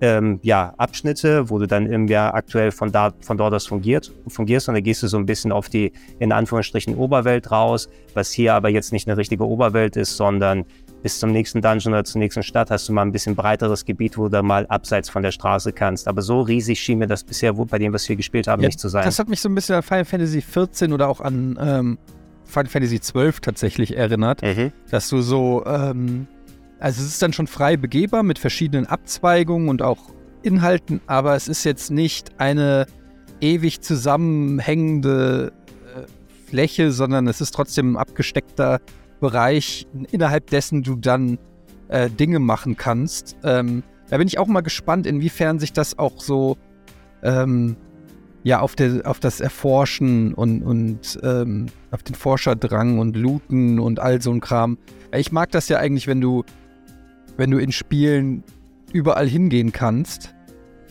ähm, 0.00 0.40
ja, 0.42 0.74
Abschnitte, 0.78 1.50
wo 1.50 1.58
du 1.58 1.66
dann 1.66 1.86
im 1.86 2.08
Jahr 2.08 2.34
aktuell 2.34 2.70
von, 2.70 2.90
da, 2.90 3.12
von 3.20 3.36
dort 3.36 3.54
aus 3.54 3.66
fungiert, 3.66 4.12
fungierst 4.28 4.68
und 4.68 4.74
dann 4.74 4.82
gehst 4.82 5.02
du 5.02 5.08
so 5.08 5.18
ein 5.18 5.26
bisschen 5.26 5.52
auf 5.52 5.68
die, 5.68 5.92
in 6.18 6.32
Anführungsstrichen, 6.32 6.94
Oberwelt 6.96 7.50
raus, 7.50 7.88
was 8.14 8.32
hier 8.32 8.54
aber 8.54 8.68
jetzt 8.70 8.92
nicht 8.92 9.08
eine 9.08 9.16
richtige 9.16 9.46
Oberwelt 9.46 9.96
ist, 9.96 10.16
sondern 10.16 10.64
bis 11.02 11.18
zum 11.18 11.32
nächsten 11.32 11.62
Dungeon 11.62 11.94
oder 11.94 12.04
zur 12.04 12.18
nächsten 12.18 12.42
Stadt 12.42 12.70
hast 12.70 12.88
du 12.88 12.92
mal 12.92 13.02
ein 13.02 13.12
bisschen 13.12 13.34
breiteres 13.34 13.84
Gebiet, 13.84 14.18
wo 14.18 14.28
du 14.28 14.42
mal 14.42 14.66
abseits 14.66 15.08
von 15.08 15.22
der 15.22 15.32
Straße 15.32 15.72
kannst. 15.72 16.08
Aber 16.08 16.22
so 16.22 16.40
riesig 16.40 16.80
schien 16.80 16.98
mir 16.98 17.06
das 17.06 17.24
bisher 17.24 17.52
bei 17.54 17.78
dem, 17.78 17.92
was 17.92 18.08
wir 18.08 18.16
gespielt 18.16 18.46
haben, 18.46 18.62
ja, 18.62 18.68
nicht 18.68 18.80
zu 18.80 18.88
sein. 18.88 19.04
Das 19.04 19.18
hat 19.18 19.28
mich 19.28 19.40
so 19.40 19.48
ein 19.48 19.54
bisschen 19.54 19.76
an 19.76 19.82
Final 19.82 20.04
Fantasy 20.04 20.42
14 20.42 20.92
oder 20.92 21.08
auch 21.08 21.20
an 21.20 21.58
ähm, 21.60 21.98
Final 22.44 22.68
Fantasy 22.68 23.00
12 23.00 23.40
tatsächlich 23.40 23.96
erinnert, 23.96 24.42
mhm. 24.42 24.72
dass 24.90 25.08
du 25.08 25.22
so, 25.22 25.64
ähm, 25.66 26.26
also 26.80 27.02
es 27.02 27.08
ist 27.08 27.22
dann 27.22 27.32
schon 27.32 27.46
frei 27.46 27.76
begehbar 27.76 28.22
mit 28.22 28.38
verschiedenen 28.38 28.86
Abzweigungen 28.86 29.68
und 29.68 29.82
auch 29.82 30.10
Inhalten, 30.42 31.00
aber 31.06 31.36
es 31.36 31.46
ist 31.46 31.64
jetzt 31.64 31.90
nicht 31.90 32.40
eine 32.40 32.86
ewig 33.40 33.82
zusammenhängende 33.82 35.52
äh, 35.94 36.48
Fläche, 36.48 36.92
sondern 36.92 37.26
es 37.26 37.40
ist 37.40 37.54
trotzdem 37.54 37.92
ein 37.92 37.96
abgesteckter 37.96 38.80
Bereich, 39.20 39.86
innerhalb 40.10 40.48
dessen 40.48 40.82
du 40.82 40.96
dann 40.96 41.38
äh, 41.88 42.08
Dinge 42.08 42.38
machen 42.38 42.76
kannst. 42.76 43.36
Ähm, 43.44 43.82
da 44.08 44.16
bin 44.16 44.26
ich 44.26 44.38
auch 44.38 44.46
mal 44.46 44.62
gespannt, 44.62 45.06
inwiefern 45.06 45.58
sich 45.58 45.74
das 45.74 45.98
auch 45.98 46.20
so 46.20 46.56
ähm, 47.22 47.76
ja 48.42 48.60
auf, 48.60 48.74
der, 48.74 49.02
auf 49.04 49.20
das 49.20 49.40
Erforschen 49.40 50.32
und, 50.34 50.62
und 50.62 51.18
ähm, 51.22 51.66
auf 51.90 52.02
den 52.02 52.14
Forscherdrang 52.14 52.98
und 52.98 53.16
Looten 53.16 53.78
und 53.78 54.00
all 54.00 54.22
so 54.22 54.30
ein 54.30 54.40
Kram. 54.40 54.78
Ich 55.14 55.32
mag 55.32 55.50
das 55.50 55.68
ja 55.68 55.78
eigentlich, 55.78 56.06
wenn 56.06 56.20
du, 56.20 56.44
wenn 57.36 57.50
du 57.50 57.58
in 57.58 57.72
Spielen 57.72 58.44
überall 58.92 59.28
hingehen 59.28 59.72
kannst 59.72 60.34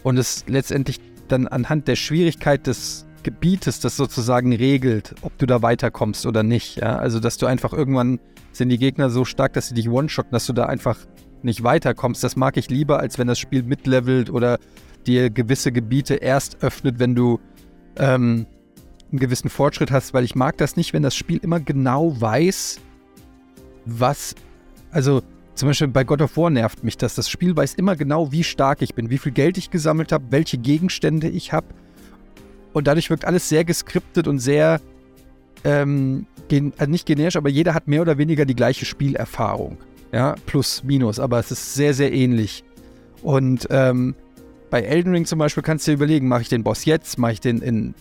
und 0.04 0.18
es 0.18 0.46
letztendlich 0.48 1.00
dann 1.28 1.48
anhand 1.48 1.88
der 1.88 1.96
Schwierigkeit 1.96 2.68
des 2.68 3.06
Gebietes, 3.24 3.80
das 3.80 3.98
sozusagen 3.98 4.54
regelt, 4.54 5.16
ob 5.22 5.38
du 5.38 5.46
da 5.46 5.62
weiterkommst 5.62 6.26
oder 6.26 6.44
nicht. 6.44 6.78
Ja? 6.78 6.98
Also, 6.98 7.20
dass 7.20 7.38
du 7.38 7.46
einfach 7.46 7.74
irgendwann 7.74 8.20
sind 8.52 8.70
die 8.70 8.78
Gegner 8.78 9.10
so 9.10 9.26
stark, 9.26 9.54
dass 9.54 9.68
sie 9.68 9.76
dich 9.76 9.90
one-shotten, 9.90 10.32
dass 10.32 10.46
du 10.46 10.54
da 10.54 10.66
einfach 10.66 10.98
nicht 11.44 11.64
weiterkommst. 11.64 12.24
Das 12.24 12.36
mag 12.36 12.58
ich 12.58 12.70
lieber, 12.70 13.00
als 13.00 13.18
wenn 13.18 13.28
das 13.28 13.40
Spiel 13.40 13.64
mitlevelt 13.64 14.30
oder 14.30 14.60
dir 15.06 15.30
gewisse 15.30 15.72
Gebiete 15.72 16.16
erst 16.16 16.64
öffnet, 16.64 17.00
wenn 17.00 17.16
du 17.16 17.40
ähm, 17.98 18.48
einen 19.12 19.20
gewissen 19.20 19.50
Fortschritt 19.50 19.92
hast, 19.92 20.14
weil 20.14 20.24
ich 20.24 20.36
mag 20.36 20.58
das 20.58 20.76
nicht, 20.76 20.94
wenn 20.94 21.04
das 21.04 21.16
Spiel 21.16 21.40
immer 21.42 21.60
genau 21.60 22.20
weiß, 22.20 22.80
was, 23.86 24.36
also 24.92 25.22
zum 25.60 25.68
Beispiel 25.68 25.90
bei 25.90 26.06
God 26.06 26.22
of 26.22 26.38
War 26.38 26.50
nervt 26.50 26.86
mich 26.86 26.96
das. 26.96 27.16
Das 27.16 27.30
Spiel 27.30 27.54
weiß 27.54 27.74
immer 27.74 27.98
genau, 27.98 28.32
wie 28.32 28.46
stark 28.46 28.82
ich 28.82 28.96
bin, 28.96 29.10
wie 29.10 29.18
viel 29.18 29.34
Geld 29.34 29.58
ich 29.58 29.70
gesammelt 29.70 30.14
habe, 30.14 30.24
welche 30.30 30.58
Gegenstände 30.58 31.28
ich 31.28 31.52
habe. 31.52 31.68
Und 32.72 32.88
dadurch 32.88 33.10
wirkt 33.10 33.26
alles 33.26 33.50
sehr 33.50 33.66
geskriptet 33.66 34.30
und 34.30 34.40
sehr, 34.40 34.80
ähm, 35.66 36.28
gen 36.48 36.72
also 36.78 36.90
nicht 36.90 37.06
generisch, 37.06 37.36
aber 37.36 37.50
jeder 37.50 37.74
hat 37.74 37.90
mehr 37.90 38.02
oder 38.02 38.18
weniger 38.18 38.46
die 38.46 38.56
gleiche 38.56 38.86
Spielerfahrung. 38.86 39.78
Ja, 40.14 40.36
plus, 40.46 40.82
minus, 40.86 41.20
aber 41.20 41.40
es 41.40 41.52
ist 41.52 41.74
sehr, 41.74 41.94
sehr 41.94 42.14
ähnlich. 42.14 42.64
Und 43.22 43.68
ähm, 43.70 44.16
bei 44.70 44.82
Elden 44.82 45.12
Ring 45.12 45.26
zum 45.26 45.40
Beispiel 45.40 45.62
kannst 45.62 45.86
du 45.86 45.92
dir 45.92 45.96
überlegen, 45.96 46.30
mache 46.30 46.44
ich 46.44 46.50
den 46.50 46.64
Boss 46.64 46.86
jetzt, 46.86 47.18
mache 47.18 47.34
ich 47.34 47.42
den 47.42 47.62
in 47.62 47.96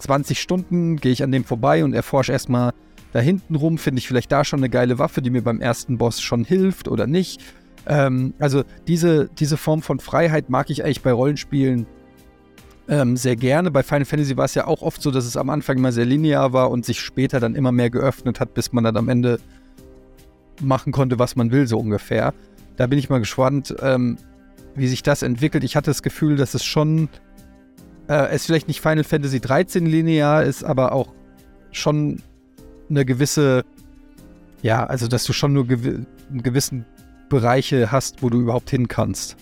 20 0.00 0.38
Stunden, 0.38 0.96
gehe 0.96 1.12
ich 1.12 1.22
an 1.22 1.32
dem 1.32 1.44
vorbei 1.44 1.82
und 1.82 1.94
erforsche 1.94 2.32
erstmal 2.32 2.72
da 3.12 3.20
hinten 3.20 3.54
rum, 3.54 3.78
finde 3.78 3.98
ich 3.98 4.08
vielleicht 4.08 4.30
da 4.30 4.44
schon 4.44 4.60
eine 4.60 4.70
geile 4.70 4.98
Waffe, 4.98 5.22
die 5.22 5.30
mir 5.30 5.42
beim 5.42 5.60
ersten 5.60 5.98
Boss 5.98 6.20
schon 6.20 6.44
hilft 6.44 6.88
oder 6.88 7.06
nicht. 7.06 7.42
Ähm, 7.86 8.34
also 8.38 8.64
diese, 8.86 9.28
diese 9.38 9.56
Form 9.56 9.82
von 9.82 10.00
Freiheit 10.00 10.50
mag 10.50 10.70
ich 10.70 10.84
eigentlich 10.84 11.02
bei 11.02 11.12
Rollenspielen 11.12 11.86
ähm, 12.88 13.16
sehr 13.16 13.36
gerne. 13.36 13.70
Bei 13.70 13.82
Final 13.82 14.04
Fantasy 14.04 14.36
war 14.36 14.44
es 14.44 14.54
ja 14.54 14.66
auch 14.66 14.82
oft 14.82 15.00
so, 15.00 15.10
dass 15.10 15.24
es 15.24 15.36
am 15.36 15.50
Anfang 15.50 15.78
immer 15.78 15.92
sehr 15.92 16.04
linear 16.04 16.52
war 16.52 16.70
und 16.70 16.84
sich 16.84 17.00
später 17.00 17.40
dann 17.40 17.54
immer 17.54 17.72
mehr 17.72 17.90
geöffnet 17.90 18.40
hat, 18.40 18.54
bis 18.54 18.72
man 18.72 18.84
dann 18.84 18.96
am 18.96 19.08
Ende 19.08 19.38
machen 20.60 20.92
konnte, 20.92 21.18
was 21.18 21.36
man 21.36 21.52
will, 21.52 21.66
so 21.66 21.78
ungefähr. 21.78 22.34
Da 22.76 22.86
bin 22.86 22.98
ich 22.98 23.08
mal 23.08 23.18
gespannt, 23.20 23.74
ähm, 23.80 24.18
wie 24.74 24.88
sich 24.88 25.02
das 25.02 25.22
entwickelt. 25.22 25.64
Ich 25.64 25.76
hatte 25.76 25.90
das 25.90 26.02
Gefühl, 26.02 26.36
dass 26.36 26.54
es 26.54 26.64
schon, 26.64 27.08
äh, 28.08 28.28
es 28.30 28.46
vielleicht 28.46 28.68
nicht 28.68 28.80
Final 28.80 29.04
Fantasy 29.04 29.40
13 29.40 29.86
linear 29.86 30.42
ist, 30.42 30.64
aber 30.64 30.92
auch 30.92 31.12
schon 31.72 32.22
eine 32.90 33.04
gewisse, 33.04 33.64
ja, 34.62 34.84
also 34.84 35.08
dass 35.08 35.24
du 35.24 35.32
schon 35.32 35.52
nur 35.52 35.66
gew 35.66 36.04
gewissen 36.32 36.84
Bereiche 37.28 37.90
hast, 37.90 38.22
wo 38.22 38.30
du 38.30 38.40
überhaupt 38.40 38.70
hin 38.70 38.88
kannst. 38.88 39.36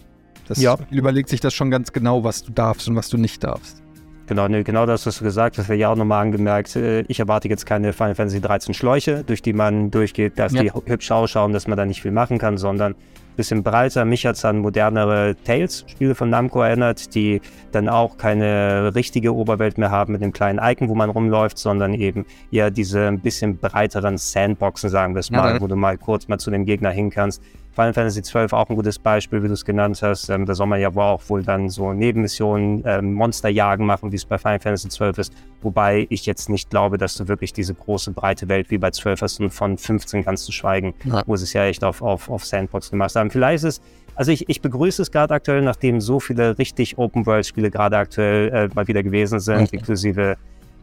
Das 0.47 0.61
ja. 0.61 0.79
überlegt 0.91 1.29
sich 1.29 1.41
das 1.41 1.53
schon 1.53 1.71
ganz 1.71 1.93
genau, 1.93 2.25
was 2.25 2.43
du 2.43 2.53
darfst 2.53 2.89
und 2.89 2.97
was 2.97 3.09
du 3.09 3.19
nicht 3.19 3.45
darfst. 3.45 3.83
Genau, 4.29 4.47
ne, 4.47 4.63
genau 4.63 4.85
das 4.85 5.07
hast 5.07 5.21
du 5.21 5.25
gesagt, 5.25 5.57
das 5.57 5.71
wäre 5.71 5.79
ja 5.79 5.89
auch 5.89 5.97
nochmal 5.97 6.23
angemerkt. 6.23 6.77
Äh, 6.77 7.01
ich 7.09 7.19
erwarte 7.19 7.49
jetzt 7.49 7.65
keine 7.65 7.95
Final 7.95 8.15
Fantasy 8.15 8.43
13 8.43 8.75
Schläuche, 8.75 9.25
durch 9.25 9.41
die 9.41 9.55
man 9.55 9.91
durchgeht, 9.91 10.39
dass 10.39 10.53
ja. 10.53 10.63
die 10.63 10.71
hübsch 10.71 11.11
ausschauen, 11.11 11.53
dass 11.55 11.67
man 11.67 11.79
da 11.79 11.87
nicht 11.87 12.03
viel 12.03 12.11
machen 12.11 12.37
kann, 12.37 12.59
sondern 12.59 12.93
ein 12.93 13.37
bisschen 13.37 13.63
breiter. 13.63 14.05
Mich 14.05 14.27
hat 14.27 14.37
es 14.37 14.45
an 14.45 14.59
modernere 14.59 15.35
Tales-Spiele 15.45 16.15
von 16.15 16.29
Namco 16.29 16.61
erinnert, 16.61 17.15
die 17.15 17.41
dann 17.73 17.89
auch 17.89 18.19
keine 18.19 18.95
richtige 18.95 19.35
Oberwelt 19.35 19.79
mehr 19.79 19.91
haben 19.91 20.13
mit 20.13 20.23
einem 20.23 20.35
kleinen 20.35 20.59
Icon, 20.63 20.91
wo 20.91 20.95
man 20.95 21.09
rumläuft, 21.09 21.57
sondern 21.57 21.95
eben 21.95 22.27
eher 22.53 22.71
diese 22.71 23.09
ein 23.09 23.21
bisschen 23.21 23.57
breiteren 23.57 24.19
Sandboxen, 24.19 24.91
sagen 24.91 25.15
wir 25.15 25.21
es 25.21 25.31
mal, 25.31 25.55
ja, 25.55 25.61
wo 25.61 25.69
du 25.69 25.77
mal 25.77 25.97
kurz 25.97 26.29
mal 26.29 26.39
zu 26.39 26.51
dem 26.51 26.67
Gegner 26.67 26.91
hin 26.91 27.09
kannst. 27.09 27.43
Final 27.79 27.95
Fantasy 27.95 28.23
XII 28.23 28.49
auch 28.51 28.69
ein 28.69 28.75
gutes 28.75 28.99
Beispiel, 28.99 29.41
wie 29.41 29.47
du 29.47 29.55
es 29.55 29.65
genannt 29.65 30.03
hast. 30.03 30.29
Ähm, 30.31 30.47
da 30.47 30.55
soll 30.57 30.67
man 30.67 30.81
ja 30.81 30.93
wohl 30.97 31.05
auch 31.05 31.23
wohl 31.29 31.45
dann 31.45 31.69
so 31.69 31.93
Nebenmissionen, 31.93 32.83
ähm, 32.85 33.15
Monsterjagen 33.15 33.87
machen, 33.87 34.11
wie 34.11 34.17
es 34.17 34.25
bei 34.25 34.37
Final 34.37 34.59
Fantasy 34.59 34.89
XII 34.89 35.13
ist. 35.17 35.33
Wobei 35.63 36.05
ich 36.11 36.27
jetzt 36.27 36.49
nicht 36.49 36.71
glaube, 36.71 36.99
dass 36.99 37.17
du 37.17 37.29
wirklich 37.29 37.53
diese 37.53 37.75
große, 37.75 38.11
breite 38.11 38.49
Welt 38.49 38.73
wie 38.73 38.79
bei 38.79 38.91
12 38.91 39.23
hast 39.23 39.41
und 39.41 39.51
von 39.51 39.79
15 39.79 40.25
kannst 40.25 40.49
du 40.49 40.53
schweigen, 40.53 40.93
ja. 41.05 41.23
wo 41.27 41.37
sie 41.37 41.45
es 41.45 41.53
ja 41.53 41.67
echt 41.67 41.85
auf, 41.85 42.03
auf, 42.03 42.29
auf 42.29 42.45
Sandbox 42.45 42.91
gemacht 42.91 43.15
haben. 43.15 43.31
Vielleicht 43.31 43.63
ist 43.63 43.79
es 43.79 43.81
also 44.17 44.33
ich, 44.33 44.49
ich 44.49 44.61
begrüße 44.61 45.01
es 45.01 45.13
gerade 45.13 45.33
aktuell, 45.33 45.63
nachdem 45.63 46.01
so 46.01 46.19
viele 46.19 46.59
richtig 46.59 46.99
Open-World-Spiele 46.99 47.71
gerade 47.71 47.97
aktuell 47.99 48.49
äh, 48.49 48.69
mal 48.75 48.89
wieder 48.89 49.05
gewesen 49.05 49.39
sind, 49.39 49.69
okay. 49.69 49.77
inklusive 49.77 50.37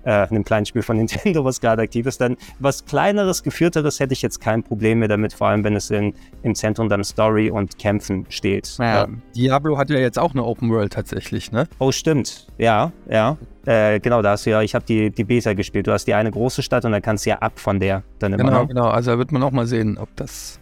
äh, 0.05 0.11
einem 0.11 0.43
kleinen 0.43 0.65
Spiel 0.65 0.81
von 0.81 0.97
Nintendo, 0.97 1.43
was 1.43 1.59
gerade 1.59 1.81
aktiv 1.81 2.05
ist. 2.05 2.21
Dann 2.21 2.37
was 2.59 2.85
kleineres, 2.85 3.43
geführteres 3.43 3.99
hätte 3.99 4.13
ich 4.13 4.21
jetzt 4.21 4.39
kein 4.39 4.63
Problem 4.63 4.99
mehr 4.99 5.07
damit, 5.07 5.33
vor 5.33 5.47
allem 5.47 5.63
wenn 5.63 5.75
es 5.75 5.89
in, 5.89 6.13
im 6.43 6.55
Zentrum 6.55 6.87
dann 6.87 7.03
Story 7.03 7.49
und 7.49 7.77
Kämpfen 7.77 8.25
steht. 8.29 8.77
Ja, 8.79 9.05
ähm, 9.05 9.21
Diablo 9.35 9.77
hat 9.77 9.89
ja 9.89 9.97
jetzt 9.97 10.17
auch 10.17 10.31
eine 10.31 10.43
Open 10.43 10.69
World 10.69 10.93
tatsächlich, 10.93 11.51
ne? 11.51 11.67
Oh, 11.79 11.91
stimmt. 11.91 12.47
Ja, 12.57 12.91
ja. 13.09 13.37
Äh, 13.65 13.99
genau, 13.99 14.21
da 14.21 14.31
hast 14.31 14.45
du 14.45 14.51
ja, 14.51 14.61
ich 14.61 14.75
habe 14.75 14.85
die, 14.85 15.09
die 15.09 15.23
Beta 15.23 15.53
gespielt. 15.53 15.87
Du 15.87 15.91
hast 15.91 16.05
die 16.05 16.13
eine 16.13 16.29
große 16.29 16.61
Stadt 16.61 16.85
und 16.85 16.91
dann 16.91 17.01
kannst 17.01 17.25
du 17.25 17.31
ja 17.31 17.39
ab 17.39 17.59
von 17.59 17.79
der 17.79 18.03
dann 18.19 18.33
immer. 18.33 18.43
Genau, 18.43 18.67
genau. 18.67 18.87
Also 18.87 19.11
da 19.11 19.17
wird 19.17 19.31
man 19.31 19.41
auch 19.41 19.51
mal 19.51 19.65
sehen, 19.65 19.97
ob 19.97 20.15
das 20.15 20.59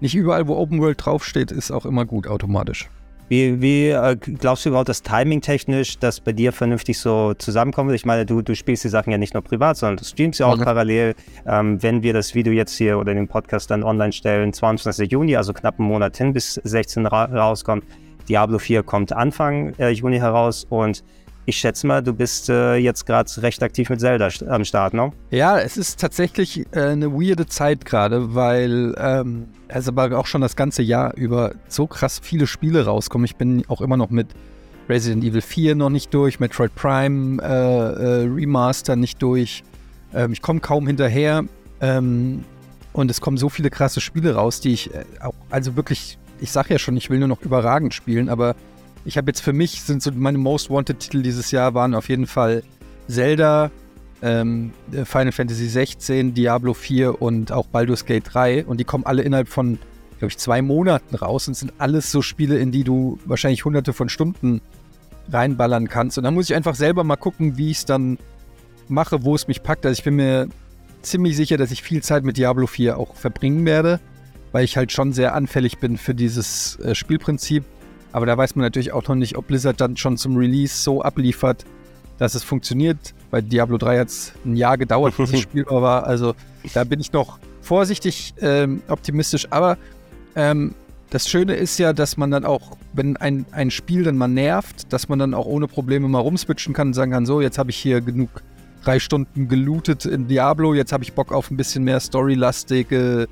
nicht 0.00 0.14
überall, 0.14 0.46
wo 0.46 0.56
Open 0.56 0.80
World 0.80 1.04
draufsteht, 1.04 1.50
ist 1.50 1.70
auch 1.70 1.86
immer 1.86 2.04
gut 2.04 2.26
automatisch. 2.26 2.90
Wie, 3.28 3.60
wie 3.62 3.88
äh, 3.88 4.16
glaubst 4.16 4.64
du 4.64 4.68
überhaupt, 4.68 4.88
dass 4.88 5.02
Timing 5.02 5.40
technisch 5.40 5.98
das 5.98 6.20
bei 6.20 6.32
dir 6.32 6.52
vernünftig 6.52 6.98
so 6.98 7.32
zusammenkommt? 7.34 7.92
Ich 7.92 8.04
meine, 8.04 8.26
du, 8.26 8.42
du 8.42 8.54
spielst 8.54 8.84
die 8.84 8.88
Sachen 8.88 9.10
ja 9.10 9.18
nicht 9.18 9.32
nur 9.32 9.42
privat, 9.42 9.78
sondern 9.78 9.96
du 9.96 10.04
streamst 10.04 10.40
ja 10.40 10.46
auch 10.46 10.54
okay. 10.54 10.64
parallel. 10.64 11.14
Ähm, 11.46 11.82
wenn 11.82 12.02
wir 12.02 12.12
das 12.12 12.34
Video 12.34 12.52
jetzt 12.52 12.76
hier 12.76 12.98
oder 12.98 13.14
den 13.14 13.26
Podcast 13.26 13.70
dann 13.70 13.82
online 13.82 14.12
stellen, 14.12 14.52
22. 14.52 15.10
Juni, 15.10 15.36
also 15.36 15.54
knapp 15.54 15.78
einen 15.78 15.88
Monat 15.88 16.16
hin, 16.16 16.34
bis 16.34 16.54
16 16.54 17.06
ra 17.06 17.24
rauskommt. 17.24 17.84
Diablo 18.28 18.58
4 18.58 18.82
kommt 18.82 19.12
Anfang 19.12 19.74
äh, 19.78 19.90
Juni 19.90 20.18
heraus 20.18 20.66
und 20.68 21.02
ich 21.46 21.56
schätze 21.56 21.86
mal, 21.86 22.02
du 22.02 22.12
bist 22.12 22.48
äh, 22.48 22.76
jetzt 22.76 23.06
gerade 23.06 23.30
recht 23.42 23.62
aktiv 23.62 23.90
mit 23.90 24.00
Zelda 24.00 24.28
am 24.48 24.64
Start, 24.64 24.94
ne? 24.94 25.12
Ja, 25.30 25.58
es 25.58 25.76
ist 25.76 26.00
tatsächlich 26.00 26.66
äh, 26.72 26.80
eine 26.80 27.12
weirde 27.12 27.46
Zeit 27.46 27.84
gerade, 27.84 28.34
weil 28.34 28.94
ähm, 28.98 29.46
es 29.68 29.88
aber 29.88 30.18
auch 30.18 30.26
schon 30.26 30.40
das 30.40 30.56
ganze 30.56 30.82
Jahr 30.82 31.14
über 31.16 31.54
so 31.68 31.86
krass 31.86 32.20
viele 32.22 32.46
Spiele 32.46 32.86
rauskommen. 32.86 33.24
Ich 33.26 33.36
bin 33.36 33.64
auch 33.68 33.80
immer 33.80 33.96
noch 33.96 34.10
mit 34.10 34.28
Resident 34.88 35.24
Evil 35.24 35.42
4 35.42 35.74
noch 35.74 35.90
nicht 35.90 36.12
durch, 36.14 36.40
Metroid 36.40 36.74
Prime 36.74 37.42
äh, 37.42 37.46
äh 37.46 38.26
Remaster 38.26 38.96
nicht 38.96 39.20
durch. 39.22 39.64
Ähm, 40.14 40.32
ich 40.32 40.42
komme 40.42 40.60
kaum 40.60 40.86
hinterher. 40.86 41.44
Ähm, 41.80 42.44
und 42.94 43.10
es 43.10 43.20
kommen 43.20 43.36
so 43.36 43.48
viele 43.48 43.70
krasse 43.70 44.00
Spiele 44.00 44.36
raus, 44.36 44.60
die 44.60 44.72
ich 44.72 44.94
äh, 44.94 45.04
auch, 45.20 45.34
also 45.50 45.76
wirklich, 45.76 46.16
ich 46.40 46.52
sag 46.52 46.70
ja 46.70 46.78
schon, 46.78 46.96
ich 46.96 47.10
will 47.10 47.18
nur 47.18 47.28
noch 47.28 47.42
überragend 47.42 47.92
spielen, 47.92 48.28
aber 48.28 48.54
ich 49.04 49.16
habe 49.16 49.30
jetzt 49.30 49.40
für 49.40 49.52
mich, 49.52 49.82
sind 49.82 50.02
so 50.02 50.10
meine 50.12 50.38
Most 50.38 50.70
Wanted 50.70 50.98
Titel 50.98 51.22
dieses 51.22 51.50
Jahr 51.50 51.74
waren 51.74 51.94
auf 51.94 52.08
jeden 52.08 52.26
Fall 52.26 52.62
Zelda, 53.08 53.70
ähm, 54.22 54.72
Final 55.04 55.32
Fantasy 55.32 55.68
16, 55.68 56.34
Diablo 56.34 56.72
4 56.72 57.20
und 57.20 57.52
auch 57.52 57.66
Baldur's 57.66 58.06
Gate 58.06 58.24
3. 58.32 58.64
Und 58.64 58.78
die 58.78 58.84
kommen 58.84 59.04
alle 59.04 59.22
innerhalb 59.22 59.48
von, 59.48 59.78
glaube 60.18 60.30
ich, 60.30 60.38
zwei 60.38 60.62
Monaten 60.62 61.14
raus 61.14 61.46
und 61.48 61.54
sind 61.54 61.74
alles 61.78 62.10
so 62.10 62.22
Spiele, 62.22 62.58
in 62.58 62.72
die 62.72 62.84
du 62.84 63.18
wahrscheinlich 63.26 63.64
hunderte 63.64 63.92
von 63.92 64.08
Stunden 64.08 64.62
reinballern 65.30 65.88
kannst. 65.88 66.16
Und 66.16 66.24
dann 66.24 66.34
muss 66.34 66.48
ich 66.48 66.56
einfach 66.56 66.74
selber 66.74 67.04
mal 67.04 67.16
gucken, 67.16 67.58
wie 67.58 67.70
ich 67.70 67.78
es 67.78 67.84
dann 67.84 68.18
mache, 68.88 69.24
wo 69.24 69.34
es 69.34 69.48
mich 69.48 69.62
packt. 69.62 69.84
Also 69.84 69.98
ich 69.98 70.04
bin 70.04 70.16
mir 70.16 70.48
ziemlich 71.02 71.36
sicher, 71.36 71.58
dass 71.58 71.70
ich 71.70 71.82
viel 71.82 72.02
Zeit 72.02 72.24
mit 72.24 72.38
Diablo 72.38 72.66
4 72.66 72.98
auch 72.98 73.14
verbringen 73.14 73.66
werde, 73.66 74.00
weil 74.52 74.64
ich 74.64 74.78
halt 74.78 74.92
schon 74.92 75.12
sehr 75.12 75.34
anfällig 75.34 75.78
bin 75.78 75.98
für 75.98 76.14
dieses 76.14 76.78
äh, 76.80 76.94
Spielprinzip. 76.94 77.64
Aber 78.14 78.26
da 78.26 78.38
weiß 78.38 78.54
man 78.54 78.64
natürlich 78.64 78.92
auch 78.92 79.08
noch 79.08 79.16
nicht, 79.16 79.36
ob 79.36 79.48
Blizzard 79.48 79.80
dann 79.80 79.96
schon 79.96 80.16
zum 80.16 80.36
Release 80.36 80.76
so 80.76 81.02
abliefert, 81.02 81.64
dass 82.16 82.36
es 82.36 82.44
funktioniert. 82.44 83.12
Bei 83.32 83.40
Diablo 83.40 83.76
3 83.76 83.98
hat 83.98 84.06
es 84.06 84.32
ein 84.44 84.54
Jahr 84.54 84.78
gedauert, 84.78 85.16
bis 85.16 85.32
es 85.32 85.40
spielbar 85.40 85.82
war. 85.82 86.06
Also 86.06 86.36
da 86.74 86.84
bin 86.84 87.00
ich 87.00 87.12
noch 87.12 87.40
vorsichtig 87.60 88.32
ähm, 88.40 88.82
optimistisch. 88.86 89.48
Aber 89.50 89.76
ähm, 90.36 90.76
das 91.10 91.28
Schöne 91.28 91.54
ist 91.56 91.76
ja, 91.78 91.92
dass 91.92 92.16
man 92.16 92.30
dann 92.30 92.44
auch, 92.44 92.76
wenn 92.92 93.16
ein, 93.16 93.46
ein 93.50 93.72
Spiel 93.72 94.04
dann 94.04 94.16
mal 94.16 94.28
nervt, 94.28 94.92
dass 94.92 95.08
man 95.08 95.18
dann 95.18 95.34
auch 95.34 95.46
ohne 95.46 95.66
Probleme 95.66 96.06
mal 96.06 96.20
rumswitchen 96.20 96.72
kann 96.72 96.88
und 96.88 96.94
sagen 96.94 97.10
kann, 97.10 97.26
so, 97.26 97.40
jetzt 97.40 97.58
habe 97.58 97.70
ich 97.70 97.76
hier 97.76 98.00
genug 98.00 98.30
drei 98.84 99.00
Stunden 99.00 99.48
gelootet 99.48 100.04
in 100.04 100.28
Diablo, 100.28 100.72
jetzt 100.72 100.92
habe 100.92 101.02
ich 101.02 101.14
Bock 101.14 101.32
auf 101.32 101.50
ein 101.50 101.56
bisschen 101.56 101.82
mehr 101.82 101.98
storylastige 101.98 103.26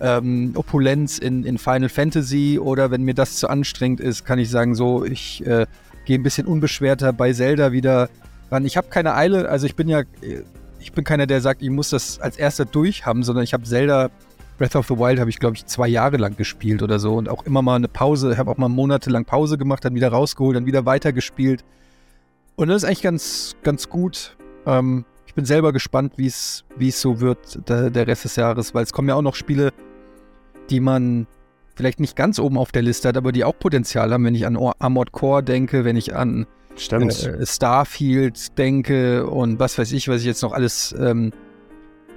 ähm, 0.00 0.52
Opulenz 0.54 1.18
in, 1.18 1.44
in 1.44 1.58
Final 1.58 1.88
Fantasy 1.88 2.58
oder 2.60 2.90
wenn 2.90 3.02
mir 3.02 3.14
das 3.14 3.36
zu 3.36 3.48
anstrengend 3.48 4.00
ist, 4.00 4.24
kann 4.24 4.38
ich 4.38 4.50
sagen, 4.50 4.74
so, 4.74 5.04
ich 5.04 5.44
äh, 5.46 5.66
gehe 6.04 6.18
ein 6.18 6.22
bisschen 6.22 6.46
unbeschwerter 6.46 7.12
bei 7.12 7.32
Zelda 7.32 7.72
wieder 7.72 8.08
ran. 8.50 8.64
Ich 8.64 8.76
habe 8.76 8.88
keine 8.88 9.14
Eile, 9.14 9.48
also 9.48 9.66
ich 9.66 9.76
bin 9.76 9.88
ja, 9.88 10.02
ich 10.78 10.92
bin 10.92 11.04
keiner, 11.04 11.26
der 11.26 11.40
sagt, 11.40 11.62
ich 11.62 11.70
muss 11.70 11.90
das 11.90 12.20
als 12.20 12.36
erster 12.36 12.64
durch 12.64 13.06
haben, 13.06 13.22
sondern 13.22 13.44
ich 13.44 13.54
habe 13.54 13.64
Zelda 13.64 14.10
Breath 14.58 14.76
of 14.76 14.86
the 14.86 14.96
Wild 14.96 15.18
habe 15.18 15.30
ich, 15.30 15.38
glaube 15.40 15.56
ich, 15.56 15.66
zwei 15.66 15.88
Jahre 15.88 16.16
lang 16.16 16.36
gespielt 16.36 16.82
oder 16.82 16.98
so 16.98 17.16
und 17.16 17.28
auch 17.28 17.44
immer 17.44 17.62
mal 17.62 17.76
eine 17.76 17.88
Pause, 17.88 18.36
habe 18.38 18.50
auch 18.50 18.56
mal 18.56 18.68
monatelang 18.68 19.24
Pause 19.24 19.58
gemacht, 19.58 19.84
dann 19.84 19.94
wieder 19.94 20.08
rausgeholt, 20.08 20.56
dann 20.56 20.66
wieder 20.66 20.86
weitergespielt. 20.86 21.64
Und 22.56 22.68
das 22.68 22.78
ist 22.78 22.84
eigentlich 22.84 23.02
ganz, 23.02 23.56
ganz 23.64 23.88
gut. 23.88 24.36
Ähm, 24.64 25.04
ich 25.26 25.34
bin 25.34 25.44
selber 25.44 25.72
gespannt, 25.72 26.14
wie 26.16 26.26
es 26.26 26.64
so 27.00 27.20
wird, 27.20 27.68
der, 27.68 27.90
der 27.90 28.06
Rest 28.06 28.24
des 28.24 28.36
Jahres, 28.36 28.74
weil 28.74 28.84
es 28.84 28.92
kommen 28.92 29.08
ja 29.08 29.14
auch 29.14 29.22
noch 29.22 29.34
Spiele, 29.34 29.72
die 30.70 30.80
man 30.80 31.26
vielleicht 31.76 32.00
nicht 32.00 32.16
ganz 32.16 32.38
oben 32.38 32.56
auf 32.56 32.72
der 32.72 32.82
Liste 32.82 33.08
hat, 33.08 33.16
aber 33.16 33.32
die 33.32 33.44
auch 33.44 33.58
Potenzial 33.58 34.12
haben, 34.12 34.24
wenn 34.24 34.34
ich 34.34 34.46
an 34.46 34.56
Armored 34.56 35.12
Core 35.12 35.42
denke, 35.42 35.84
wenn 35.84 35.96
ich 35.96 36.14
an 36.14 36.46
äh, 36.90 37.46
Starfield 37.46 38.58
denke 38.58 39.26
und 39.26 39.58
was 39.58 39.78
weiß 39.78 39.92
ich, 39.92 40.08
was 40.08 40.20
ich 40.20 40.26
jetzt 40.26 40.42
noch 40.42 40.52
alles 40.52 40.94
ähm, 40.98 41.32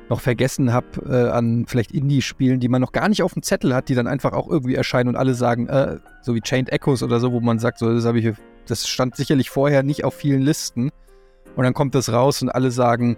noch 0.09 0.21
vergessen 0.21 0.73
habe 0.73 0.87
äh, 1.07 1.29
an 1.29 1.65
vielleicht 1.67 1.91
Indie-Spielen, 1.91 2.59
die 2.59 2.69
man 2.69 2.81
noch 2.81 2.91
gar 2.91 3.09
nicht 3.09 3.23
auf 3.23 3.33
dem 3.33 3.43
Zettel 3.43 3.73
hat, 3.73 3.89
die 3.89 3.95
dann 3.95 4.07
einfach 4.07 4.33
auch 4.33 4.47
irgendwie 4.47 4.75
erscheinen 4.75 5.09
und 5.09 5.15
alle 5.15 5.33
sagen, 5.33 5.67
äh, 5.67 5.97
so 6.21 6.33
wie 6.33 6.41
Chained 6.41 6.71
Echoes 6.71 7.03
oder 7.03 7.19
so, 7.19 7.31
wo 7.31 7.39
man 7.39 7.59
sagt, 7.59 7.79
so, 7.79 7.93
das 7.93 8.05
habe 8.05 8.19
ich, 8.19 8.33
das 8.67 8.87
stand 8.87 9.15
sicherlich 9.15 9.49
vorher 9.49 9.83
nicht 9.83 10.05
auf 10.05 10.13
vielen 10.13 10.41
Listen. 10.41 10.91
Und 11.57 11.63
dann 11.63 11.73
kommt 11.73 11.95
das 11.95 12.13
raus 12.13 12.43
und 12.43 12.49
alle 12.49 12.69
sagen, 12.69 13.17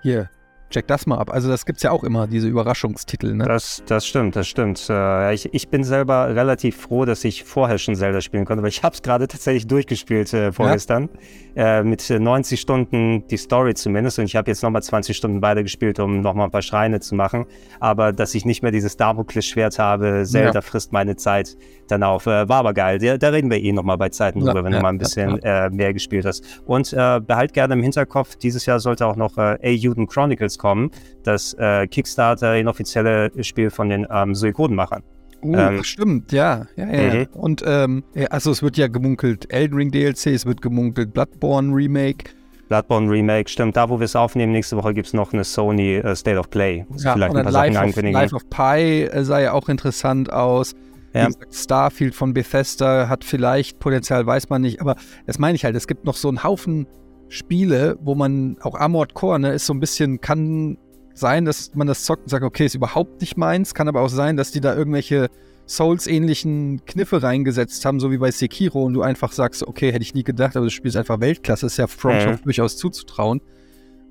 hier, 0.00 0.30
check 0.70 0.86
das 0.86 1.06
mal 1.06 1.18
ab. 1.18 1.30
Also 1.30 1.48
das 1.48 1.66
gibt 1.66 1.76
es 1.76 1.82
ja 1.82 1.90
auch 1.90 2.04
immer, 2.04 2.26
diese 2.26 2.48
Überraschungstitel. 2.48 3.34
Ne? 3.34 3.44
Das, 3.44 3.82
das 3.86 4.06
stimmt, 4.06 4.36
das 4.36 4.48
stimmt. 4.48 4.84
Äh, 4.88 5.34
ich, 5.34 5.52
ich 5.54 5.68
bin 5.68 5.84
selber 5.84 6.34
relativ 6.34 6.76
froh, 6.76 7.04
dass 7.04 7.24
ich 7.24 7.44
vorher 7.44 7.78
schon 7.78 7.94
Zelda 7.94 8.20
spielen 8.20 8.44
konnte, 8.44 8.62
weil 8.62 8.70
ich 8.70 8.82
habe 8.82 8.94
es 8.94 9.02
gerade 9.02 9.28
tatsächlich 9.28 9.66
durchgespielt 9.66 10.32
äh, 10.32 10.52
vorgestern. 10.52 11.08
Ja? 11.54 11.78
Äh, 11.78 11.84
mit 11.84 12.08
90 12.10 12.60
Stunden 12.60 13.26
die 13.28 13.36
Story 13.36 13.74
zumindest. 13.74 14.18
Und 14.18 14.24
ich 14.24 14.36
habe 14.36 14.50
jetzt 14.50 14.62
nochmal 14.62 14.82
20 14.82 15.16
Stunden 15.16 15.40
beide 15.40 15.62
gespielt, 15.62 16.00
um 16.00 16.20
nochmal 16.20 16.46
ein 16.46 16.50
paar 16.50 16.62
Schreine 16.62 17.00
zu 17.00 17.14
machen. 17.14 17.46
Aber 17.78 18.12
dass 18.12 18.34
ich 18.34 18.44
nicht 18.44 18.62
mehr 18.62 18.72
dieses 18.72 18.96
Damoklesschwert 18.96 19.78
habe, 19.78 20.24
Zelda 20.24 20.54
ja. 20.54 20.60
frisst 20.60 20.92
meine 20.92 21.16
Zeit 21.16 21.56
dann 21.88 22.02
auf. 22.02 22.26
Äh, 22.26 22.48
war 22.48 22.58
aber 22.58 22.74
geil. 22.74 22.98
Da, 22.98 23.16
da 23.18 23.28
reden 23.28 23.50
wir 23.50 23.62
eh 23.62 23.72
nochmal 23.72 23.98
bei 23.98 24.08
Zeiten 24.08 24.40
drüber, 24.40 24.56
ja, 24.56 24.64
wenn 24.64 24.72
du 24.72 24.80
mal 24.80 24.88
ein 24.88 24.98
bisschen 24.98 25.38
äh, 25.42 25.70
mehr 25.70 25.92
gespielt 25.92 26.24
hast. 26.24 26.44
Und 26.66 26.92
äh, 26.92 27.20
behalt 27.20 27.52
gerne 27.52 27.74
im 27.74 27.82
Hinterkopf, 27.82 28.36
dieses 28.36 28.66
Jahr 28.66 28.80
sollte 28.80 29.06
auch 29.06 29.16
noch 29.16 29.38
äh, 29.38 29.58
A 29.62 29.68
Juden 29.68 30.06
Chronicles 30.06 30.53
kommen, 30.58 30.90
das 31.22 31.54
äh, 31.54 31.86
Kickstarter 31.86 32.56
inoffizielle 32.56 33.30
Spiel 33.42 33.70
von 33.70 33.88
den 33.88 34.06
ähm, 34.10 34.34
Suikoden-Machern. 34.34 35.02
Uh, 35.42 35.56
ähm, 35.56 35.84
stimmt, 35.84 36.32
ja. 36.32 36.66
ja, 36.76 36.86
ja. 36.86 37.14
Mhm. 37.14 37.26
Und 37.34 37.62
ähm, 37.66 38.02
also 38.30 38.50
es 38.50 38.62
wird 38.62 38.78
ja 38.78 38.88
gemunkelt 38.88 39.52
Elden 39.52 39.76
Ring 39.76 39.90
DLC, 39.90 40.28
es 40.28 40.46
wird 40.46 40.62
gemunkelt 40.62 41.12
Bloodborne 41.12 41.74
Remake. 41.74 42.30
Bloodborne 42.68 43.10
Remake, 43.10 43.50
stimmt. 43.50 43.76
Da, 43.76 43.90
wo 43.90 44.00
wir 44.00 44.06
es 44.06 44.16
aufnehmen, 44.16 44.52
nächste 44.52 44.76
Woche 44.76 44.94
gibt 44.94 45.06
es 45.08 45.12
noch 45.12 45.34
eine 45.34 45.44
Sony 45.44 46.00
uh, 46.02 46.14
State 46.14 46.38
of 46.38 46.48
Play. 46.48 46.86
Ja, 46.96 47.12
vielleicht 47.12 47.36
ein 47.36 47.42
paar 47.42 47.52
Life 47.52 47.74
Sachen 47.74 47.88
ankündigen. 47.88 48.18
Life 48.18 48.34
of 48.34 48.48
Pi 48.48 49.02
äh, 49.02 49.22
sah 49.22 49.40
ja 49.40 49.52
auch 49.52 49.68
interessant 49.68 50.32
aus. 50.32 50.74
Ja. 51.12 51.26
Gesagt, 51.26 51.54
Starfield 51.54 52.14
von 52.14 52.32
Bethesda 52.32 53.08
hat 53.08 53.22
vielleicht 53.22 53.78
Potenzial, 53.78 54.26
weiß 54.26 54.48
man 54.48 54.62
nicht. 54.62 54.80
Aber 54.80 54.96
das 55.26 55.38
meine 55.38 55.56
ich 55.56 55.64
halt. 55.64 55.76
Es 55.76 55.86
gibt 55.86 56.04
noch 56.04 56.16
so 56.16 56.28
einen 56.28 56.42
Haufen 56.42 56.88
Spiele, 57.34 57.98
wo 58.00 58.14
man 58.14 58.56
auch 58.60 58.74
Armored 58.74 59.14
Core, 59.14 59.40
ne, 59.40 59.52
ist 59.52 59.66
so 59.66 59.74
ein 59.74 59.80
bisschen, 59.80 60.20
kann 60.20 60.78
sein, 61.14 61.44
dass 61.44 61.74
man 61.74 61.86
das 61.86 62.04
zockt 62.04 62.22
und 62.22 62.28
sagt, 62.28 62.44
okay, 62.44 62.66
ist 62.66 62.74
überhaupt 62.74 63.20
nicht 63.20 63.36
meins. 63.36 63.74
Kann 63.74 63.88
aber 63.88 64.00
auch 64.00 64.08
sein, 64.08 64.36
dass 64.36 64.52
die 64.52 64.60
da 64.60 64.74
irgendwelche 64.74 65.28
Souls-ähnlichen 65.66 66.84
Kniffe 66.84 67.22
reingesetzt 67.22 67.84
haben, 67.84 67.98
so 67.98 68.10
wie 68.12 68.18
bei 68.18 68.30
Sekiro, 68.30 68.84
und 68.84 68.94
du 68.94 69.02
einfach 69.02 69.32
sagst, 69.32 69.66
okay, 69.66 69.92
hätte 69.92 70.02
ich 70.02 70.14
nie 70.14 70.22
gedacht, 70.22 70.56
aber 70.56 70.66
das 70.66 70.72
Spiel 70.72 70.90
ist 70.90 70.96
einfach 70.96 71.20
Weltklasse, 71.20 71.66
ist 71.66 71.76
ja 71.76 71.86
From 71.86 72.16
mhm. 72.16 72.38
durchaus 72.44 72.76
zuzutrauen. 72.76 73.40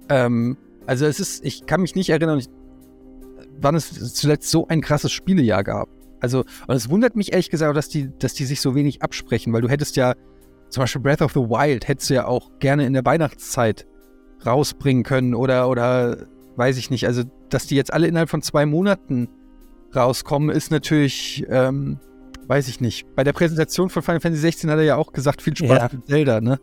Ähm, 0.09 0.57
also 0.86 1.05
es 1.05 1.19
ist, 1.19 1.45
ich 1.45 1.65
kann 1.65 1.81
mich 1.81 1.95
nicht 1.95 2.09
erinnern, 2.09 2.41
wann 3.62 3.75
es 3.75 4.13
zuletzt 4.13 4.49
so 4.49 4.67
ein 4.67 4.81
krasses 4.81 5.12
Spielejahr 5.12 5.63
gab. 5.63 5.88
Also, 6.19 6.39
und 6.67 6.75
es 6.75 6.89
wundert 6.89 7.15
mich 7.15 7.31
ehrlich 7.31 7.49
gesagt, 7.49 7.75
dass 7.77 7.88
die, 7.88 8.09
dass 8.19 8.33
die 8.33 8.45
sich 8.45 8.59
so 8.59 8.75
wenig 8.75 9.01
absprechen, 9.01 9.53
weil 9.53 9.62
du 9.62 9.69
hättest 9.69 9.95
ja 9.95 10.13
zum 10.73 10.81
Beispiel 10.81 11.01
Breath 11.01 11.21
of 11.21 11.33
the 11.33 11.39
Wild 11.39 11.88
hättest 11.88 12.09
du 12.09 12.15
ja 12.15 12.25
auch 12.25 12.49
gerne 12.57 12.88
in 12.88 12.93
der 12.93 13.05
Weihnachtszeit 13.05 13.86
rausbringen 14.43 15.03
können 15.03 15.36
oder, 15.36 15.69
oder 15.69 16.25
weiß 16.55 16.77
ich 16.77 16.89
nicht. 16.89 17.05
Also, 17.05 17.23
dass 17.49 17.67
die 17.67 17.75
jetzt 17.75 17.93
alle 17.93 18.07
innerhalb 18.07 18.29
von 18.29 18.41
zwei 18.41 18.65
Monaten 18.65 19.29
rauskommen, 19.95 20.49
ist 20.49 20.71
natürlich, 20.71 21.45
ähm, 21.47 21.99
weiß 22.47 22.67
ich 22.67 22.82
nicht. 22.82 23.06
Bei 23.15 23.23
der 23.23 23.34
Präsentation 23.34 23.89
von 23.89 24.01
Final 24.01 24.19
Fantasy 24.19 24.41
16 24.41 24.69
hat 24.69 24.77
er 24.77 24.84
ja 24.84 24.95
auch 24.95 25.12
gesagt, 25.12 25.41
viel 25.41 25.56
Spaß 25.56 25.69
ja. 25.69 25.89
mit 25.91 26.06
Zelda, 26.08 26.41
ne? 26.41 26.60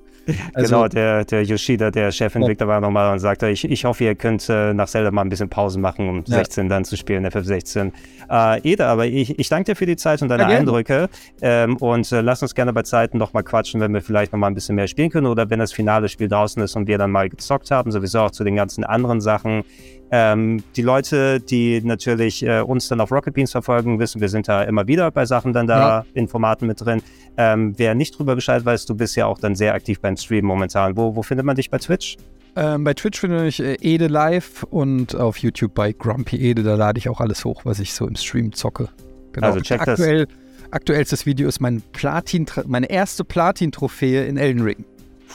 Also, 0.54 0.74
genau, 0.74 0.88
der, 0.88 1.24
der 1.24 1.42
Yoshida, 1.42 1.90
der 1.90 2.12
Chefentwickler, 2.12 2.66
ja. 2.66 2.72
war 2.72 2.80
nochmal 2.80 3.12
und 3.12 3.18
sagte, 3.18 3.48
ich, 3.48 3.64
ich 3.64 3.84
hoffe, 3.84 4.04
ihr 4.04 4.14
könnt 4.14 4.48
äh, 4.48 4.72
nach 4.74 4.88
Zelda 4.88 5.10
mal 5.10 5.22
ein 5.22 5.28
bisschen 5.28 5.48
Pause 5.48 5.78
machen, 5.78 6.08
um 6.08 6.16
ja. 6.26 6.36
16 6.36 6.68
dann 6.68 6.84
zu 6.84 6.96
spielen, 6.96 7.26
FF16. 7.26 7.92
Äh, 8.30 8.70
Eda, 8.70 8.92
aber 8.92 9.06
ich, 9.06 9.38
ich 9.38 9.48
danke 9.48 9.72
dir 9.72 9.76
für 9.76 9.86
die 9.86 9.96
Zeit 9.96 10.22
und 10.22 10.28
deine 10.28 10.44
ja, 10.44 10.48
Eindrücke 10.50 11.08
ähm, 11.40 11.76
und 11.78 12.10
äh, 12.12 12.20
lass 12.20 12.42
uns 12.42 12.54
gerne 12.54 12.72
bei 12.72 12.82
Zeiten 12.82 13.18
nochmal 13.18 13.42
quatschen, 13.42 13.80
wenn 13.80 13.92
wir 13.92 14.02
vielleicht 14.02 14.32
nochmal 14.32 14.50
ein 14.50 14.54
bisschen 14.54 14.76
mehr 14.76 14.86
spielen 14.86 15.10
können 15.10 15.26
oder 15.26 15.50
wenn 15.50 15.58
das 15.58 15.72
finale 15.72 16.08
Spiel 16.08 16.28
draußen 16.28 16.62
ist 16.62 16.76
und 16.76 16.86
wir 16.86 16.98
dann 16.98 17.10
mal 17.10 17.28
gezockt 17.28 17.70
haben, 17.70 17.90
sowieso 17.90 18.20
auch 18.20 18.30
zu 18.30 18.44
den 18.44 18.56
ganzen 18.56 18.84
anderen 18.84 19.20
Sachen. 19.20 19.64
Ähm, 20.12 20.62
die 20.76 20.82
Leute, 20.82 21.40
die 21.40 21.80
natürlich 21.82 22.44
äh, 22.44 22.60
uns 22.60 22.88
dann 22.88 23.00
auf 23.00 23.12
Rocket 23.12 23.34
Beans 23.34 23.52
verfolgen, 23.52 23.98
wissen, 23.98 24.20
wir 24.20 24.28
sind 24.28 24.48
da 24.48 24.62
immer 24.64 24.86
wieder 24.86 25.10
bei 25.10 25.24
Sachen 25.24 25.52
dann 25.52 25.66
da 25.66 25.78
ja. 25.78 26.04
in 26.14 26.26
Formaten 26.26 26.66
mit 26.66 26.80
drin. 26.80 27.00
Ähm, 27.36 27.74
wer 27.76 27.94
nicht 27.94 28.18
drüber 28.18 28.34
Bescheid 28.34 28.64
weiß, 28.64 28.86
du 28.86 28.96
bist 28.96 29.16
ja 29.16 29.26
auch 29.26 29.38
dann 29.38 29.54
sehr 29.54 29.74
aktiv 29.74 30.00
beim 30.00 30.16
Stream 30.16 30.44
momentan. 30.44 30.96
Wo, 30.96 31.14
wo 31.14 31.22
findet 31.22 31.46
man 31.46 31.56
dich 31.56 31.70
bei 31.70 31.78
Twitch? 31.78 32.16
Ähm, 32.56 32.82
bei 32.82 32.94
Twitch 32.94 33.20
finde 33.20 33.46
ich 33.46 33.60
äh, 33.60 33.76
Ede 33.80 34.08
live 34.08 34.64
und 34.64 35.14
auf 35.14 35.38
YouTube 35.38 35.74
bei 35.74 35.92
Grumpy 35.92 36.36
Ede, 36.36 36.64
da 36.64 36.74
lade 36.74 36.98
ich 36.98 37.08
auch 37.08 37.20
alles 37.20 37.44
hoch, 37.44 37.64
was 37.64 37.78
ich 37.78 37.94
so 37.94 38.08
im 38.08 38.16
Stream 38.16 38.52
zocke. 38.52 38.88
Genau. 39.32 39.46
Also 39.46 39.60
check 39.60 39.80
aktuell, 39.80 40.26
das. 40.26 40.36
Aktuellstes 40.72 41.26
Video 41.26 41.48
ist 41.48 41.60
mein 41.60 41.82
Platin, 41.92 42.46
meine 42.66 42.90
erste 42.90 43.24
Platin-Trophäe 43.24 44.24
in 44.26 44.36
Elden 44.36 44.62
Ring. 44.62 44.84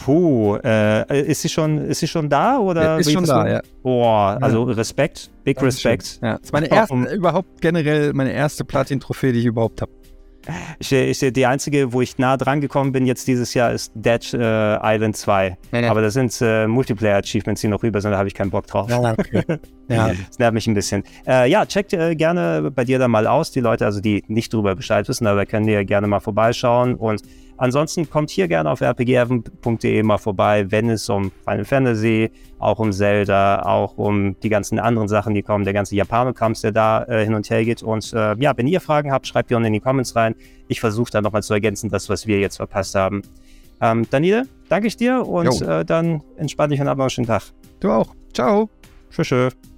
Puh, 0.03 0.58
äh, 0.63 1.21
ist 1.21 1.41
sie 1.41 1.49
schon, 1.49 1.77
ist 1.77 1.99
sie 1.99 2.08
schon 2.08 2.29
da 2.29 2.60
oder? 2.60 2.84
Ja, 2.84 2.97
ist 2.97 3.12
schon 3.12 3.25
da, 3.25 3.47
ja. 3.47 3.62
Boah, 3.81 4.38
also 4.41 4.67
ja. 4.67 4.75
Respekt, 4.75 5.31
big 5.43 5.62
Respekt. 5.62 6.19
Ja, 6.21 6.34
das 6.34 6.43
ist 6.43 6.53
meine 6.53 6.69
erste, 6.69 6.93
um, 6.93 7.05
überhaupt 7.05 7.62
generell 7.62 8.13
meine 8.13 8.34
erste 8.34 8.65
Platin-Trophäe, 8.65 9.31
die 9.31 9.39
ich 9.39 9.45
überhaupt 9.45 9.81
habe. 9.81 9.91
Ich, 10.77 10.91
ich, 10.91 11.19
die 11.19 11.45
einzige, 11.45 11.91
wo 11.91 12.01
ich 12.01 12.19
nah 12.19 12.38
dran 12.38 12.62
gekommen 12.62 12.91
bin 12.91 13.08
jetzt 13.08 13.27
dieses 13.27 13.55
Jahr, 13.55 13.71
ist 13.71 13.91
Dead 13.95 14.21
äh, 14.34 14.95
Island 14.95 15.17
2. 15.17 15.58
Ja, 15.71 15.79
ja. 15.79 15.89
Aber 15.89 16.01
das 16.01 16.13
sind 16.13 16.38
äh, 16.39 16.67
Multiplayer-Achievements, 16.67 17.62
die 17.62 17.67
noch 17.67 17.81
rüber 17.81 17.99
sind, 17.99 18.12
da 18.12 18.17
habe 18.17 18.27
ich 18.27 18.36
keinen 18.36 18.51
Bock 18.51 18.67
drauf. 18.67 18.89
Ja, 18.89 19.13
okay. 19.17 19.43
ja. 19.89 20.12
Das 20.27 20.38
nervt 20.38 20.53
mich 20.53 20.67
ein 20.67 20.75
bisschen. 20.75 21.03
Äh, 21.25 21.49
ja, 21.49 21.65
checkt 21.65 21.93
äh, 21.93 22.15
gerne 22.15 22.69
bei 22.69 22.84
dir 22.84 22.99
da 22.99 23.08
mal 23.08 23.25
aus, 23.25 23.51
die 23.51 23.60
Leute, 23.60 23.86
also 23.86 24.01
die 24.01 24.23
nicht 24.27 24.53
drüber 24.53 24.75
Bescheid 24.75 25.08
wissen, 25.08 25.25
aber 25.25 25.45
können 25.45 25.65
dir 25.65 25.84
gerne 25.84 26.05
mal 26.05 26.19
vorbeischauen 26.19 26.95
und 26.95 27.21
Ansonsten 27.57 28.09
kommt 28.09 28.29
hier 28.29 28.47
gerne 28.47 28.69
auf 28.69 28.81
rpgheaven.de 28.81 30.03
mal 30.03 30.17
vorbei, 30.17 30.69
wenn 30.69 30.89
es 30.89 31.07
um 31.09 31.31
Final 31.43 31.65
Fantasy, 31.65 32.31
auch 32.59 32.79
um 32.79 32.91
Zelda, 32.91 33.61
auch 33.61 33.97
um 33.97 34.37
die 34.41 34.49
ganzen 34.49 34.79
anderen 34.79 35.07
Sachen, 35.07 35.33
die 35.33 35.41
kommen, 35.41 35.63
der 35.63 35.73
ganze 35.73 35.95
Japaner-Kampf, 35.95 36.61
der 36.61 36.71
da 36.71 37.03
äh, 37.03 37.23
hin 37.23 37.33
und 37.33 37.49
her 37.49 37.63
geht. 37.63 37.81
Und 37.81 38.11
äh, 38.13 38.35
ja, 38.37 38.57
wenn 38.57 38.67
ihr 38.67 38.81
Fragen 38.81 39.11
habt, 39.11 39.27
schreibt 39.27 39.49
die 39.49 39.55
unten 39.55 39.67
in 39.67 39.73
die 39.73 39.79
Comments 39.79 40.15
rein. 40.15 40.35
Ich 40.67 40.79
versuche 40.79 41.11
dann 41.11 41.23
nochmal 41.23 41.43
zu 41.43 41.53
ergänzen, 41.53 41.89
das, 41.89 42.09
was 42.09 42.27
wir 42.27 42.39
jetzt 42.39 42.57
verpasst 42.57 42.95
haben. 42.95 43.21
Ähm, 43.81 44.07
Daniele, 44.09 44.47
danke 44.69 44.87
ich 44.87 44.97
dir 44.97 45.25
und 45.25 45.61
äh, 45.61 45.85
dann 45.85 46.23
entspann 46.37 46.69
dich 46.69 46.79
und 46.81 46.87
hab 46.87 46.97
noch 46.97 47.05
einen 47.05 47.09
schönen 47.09 47.27
Tag. 47.27 47.43
Du 47.79 47.91
auch. 47.91 48.15
Ciao. 48.33 48.69
Tschüss. 49.09 49.27
tschüss. 49.27 49.74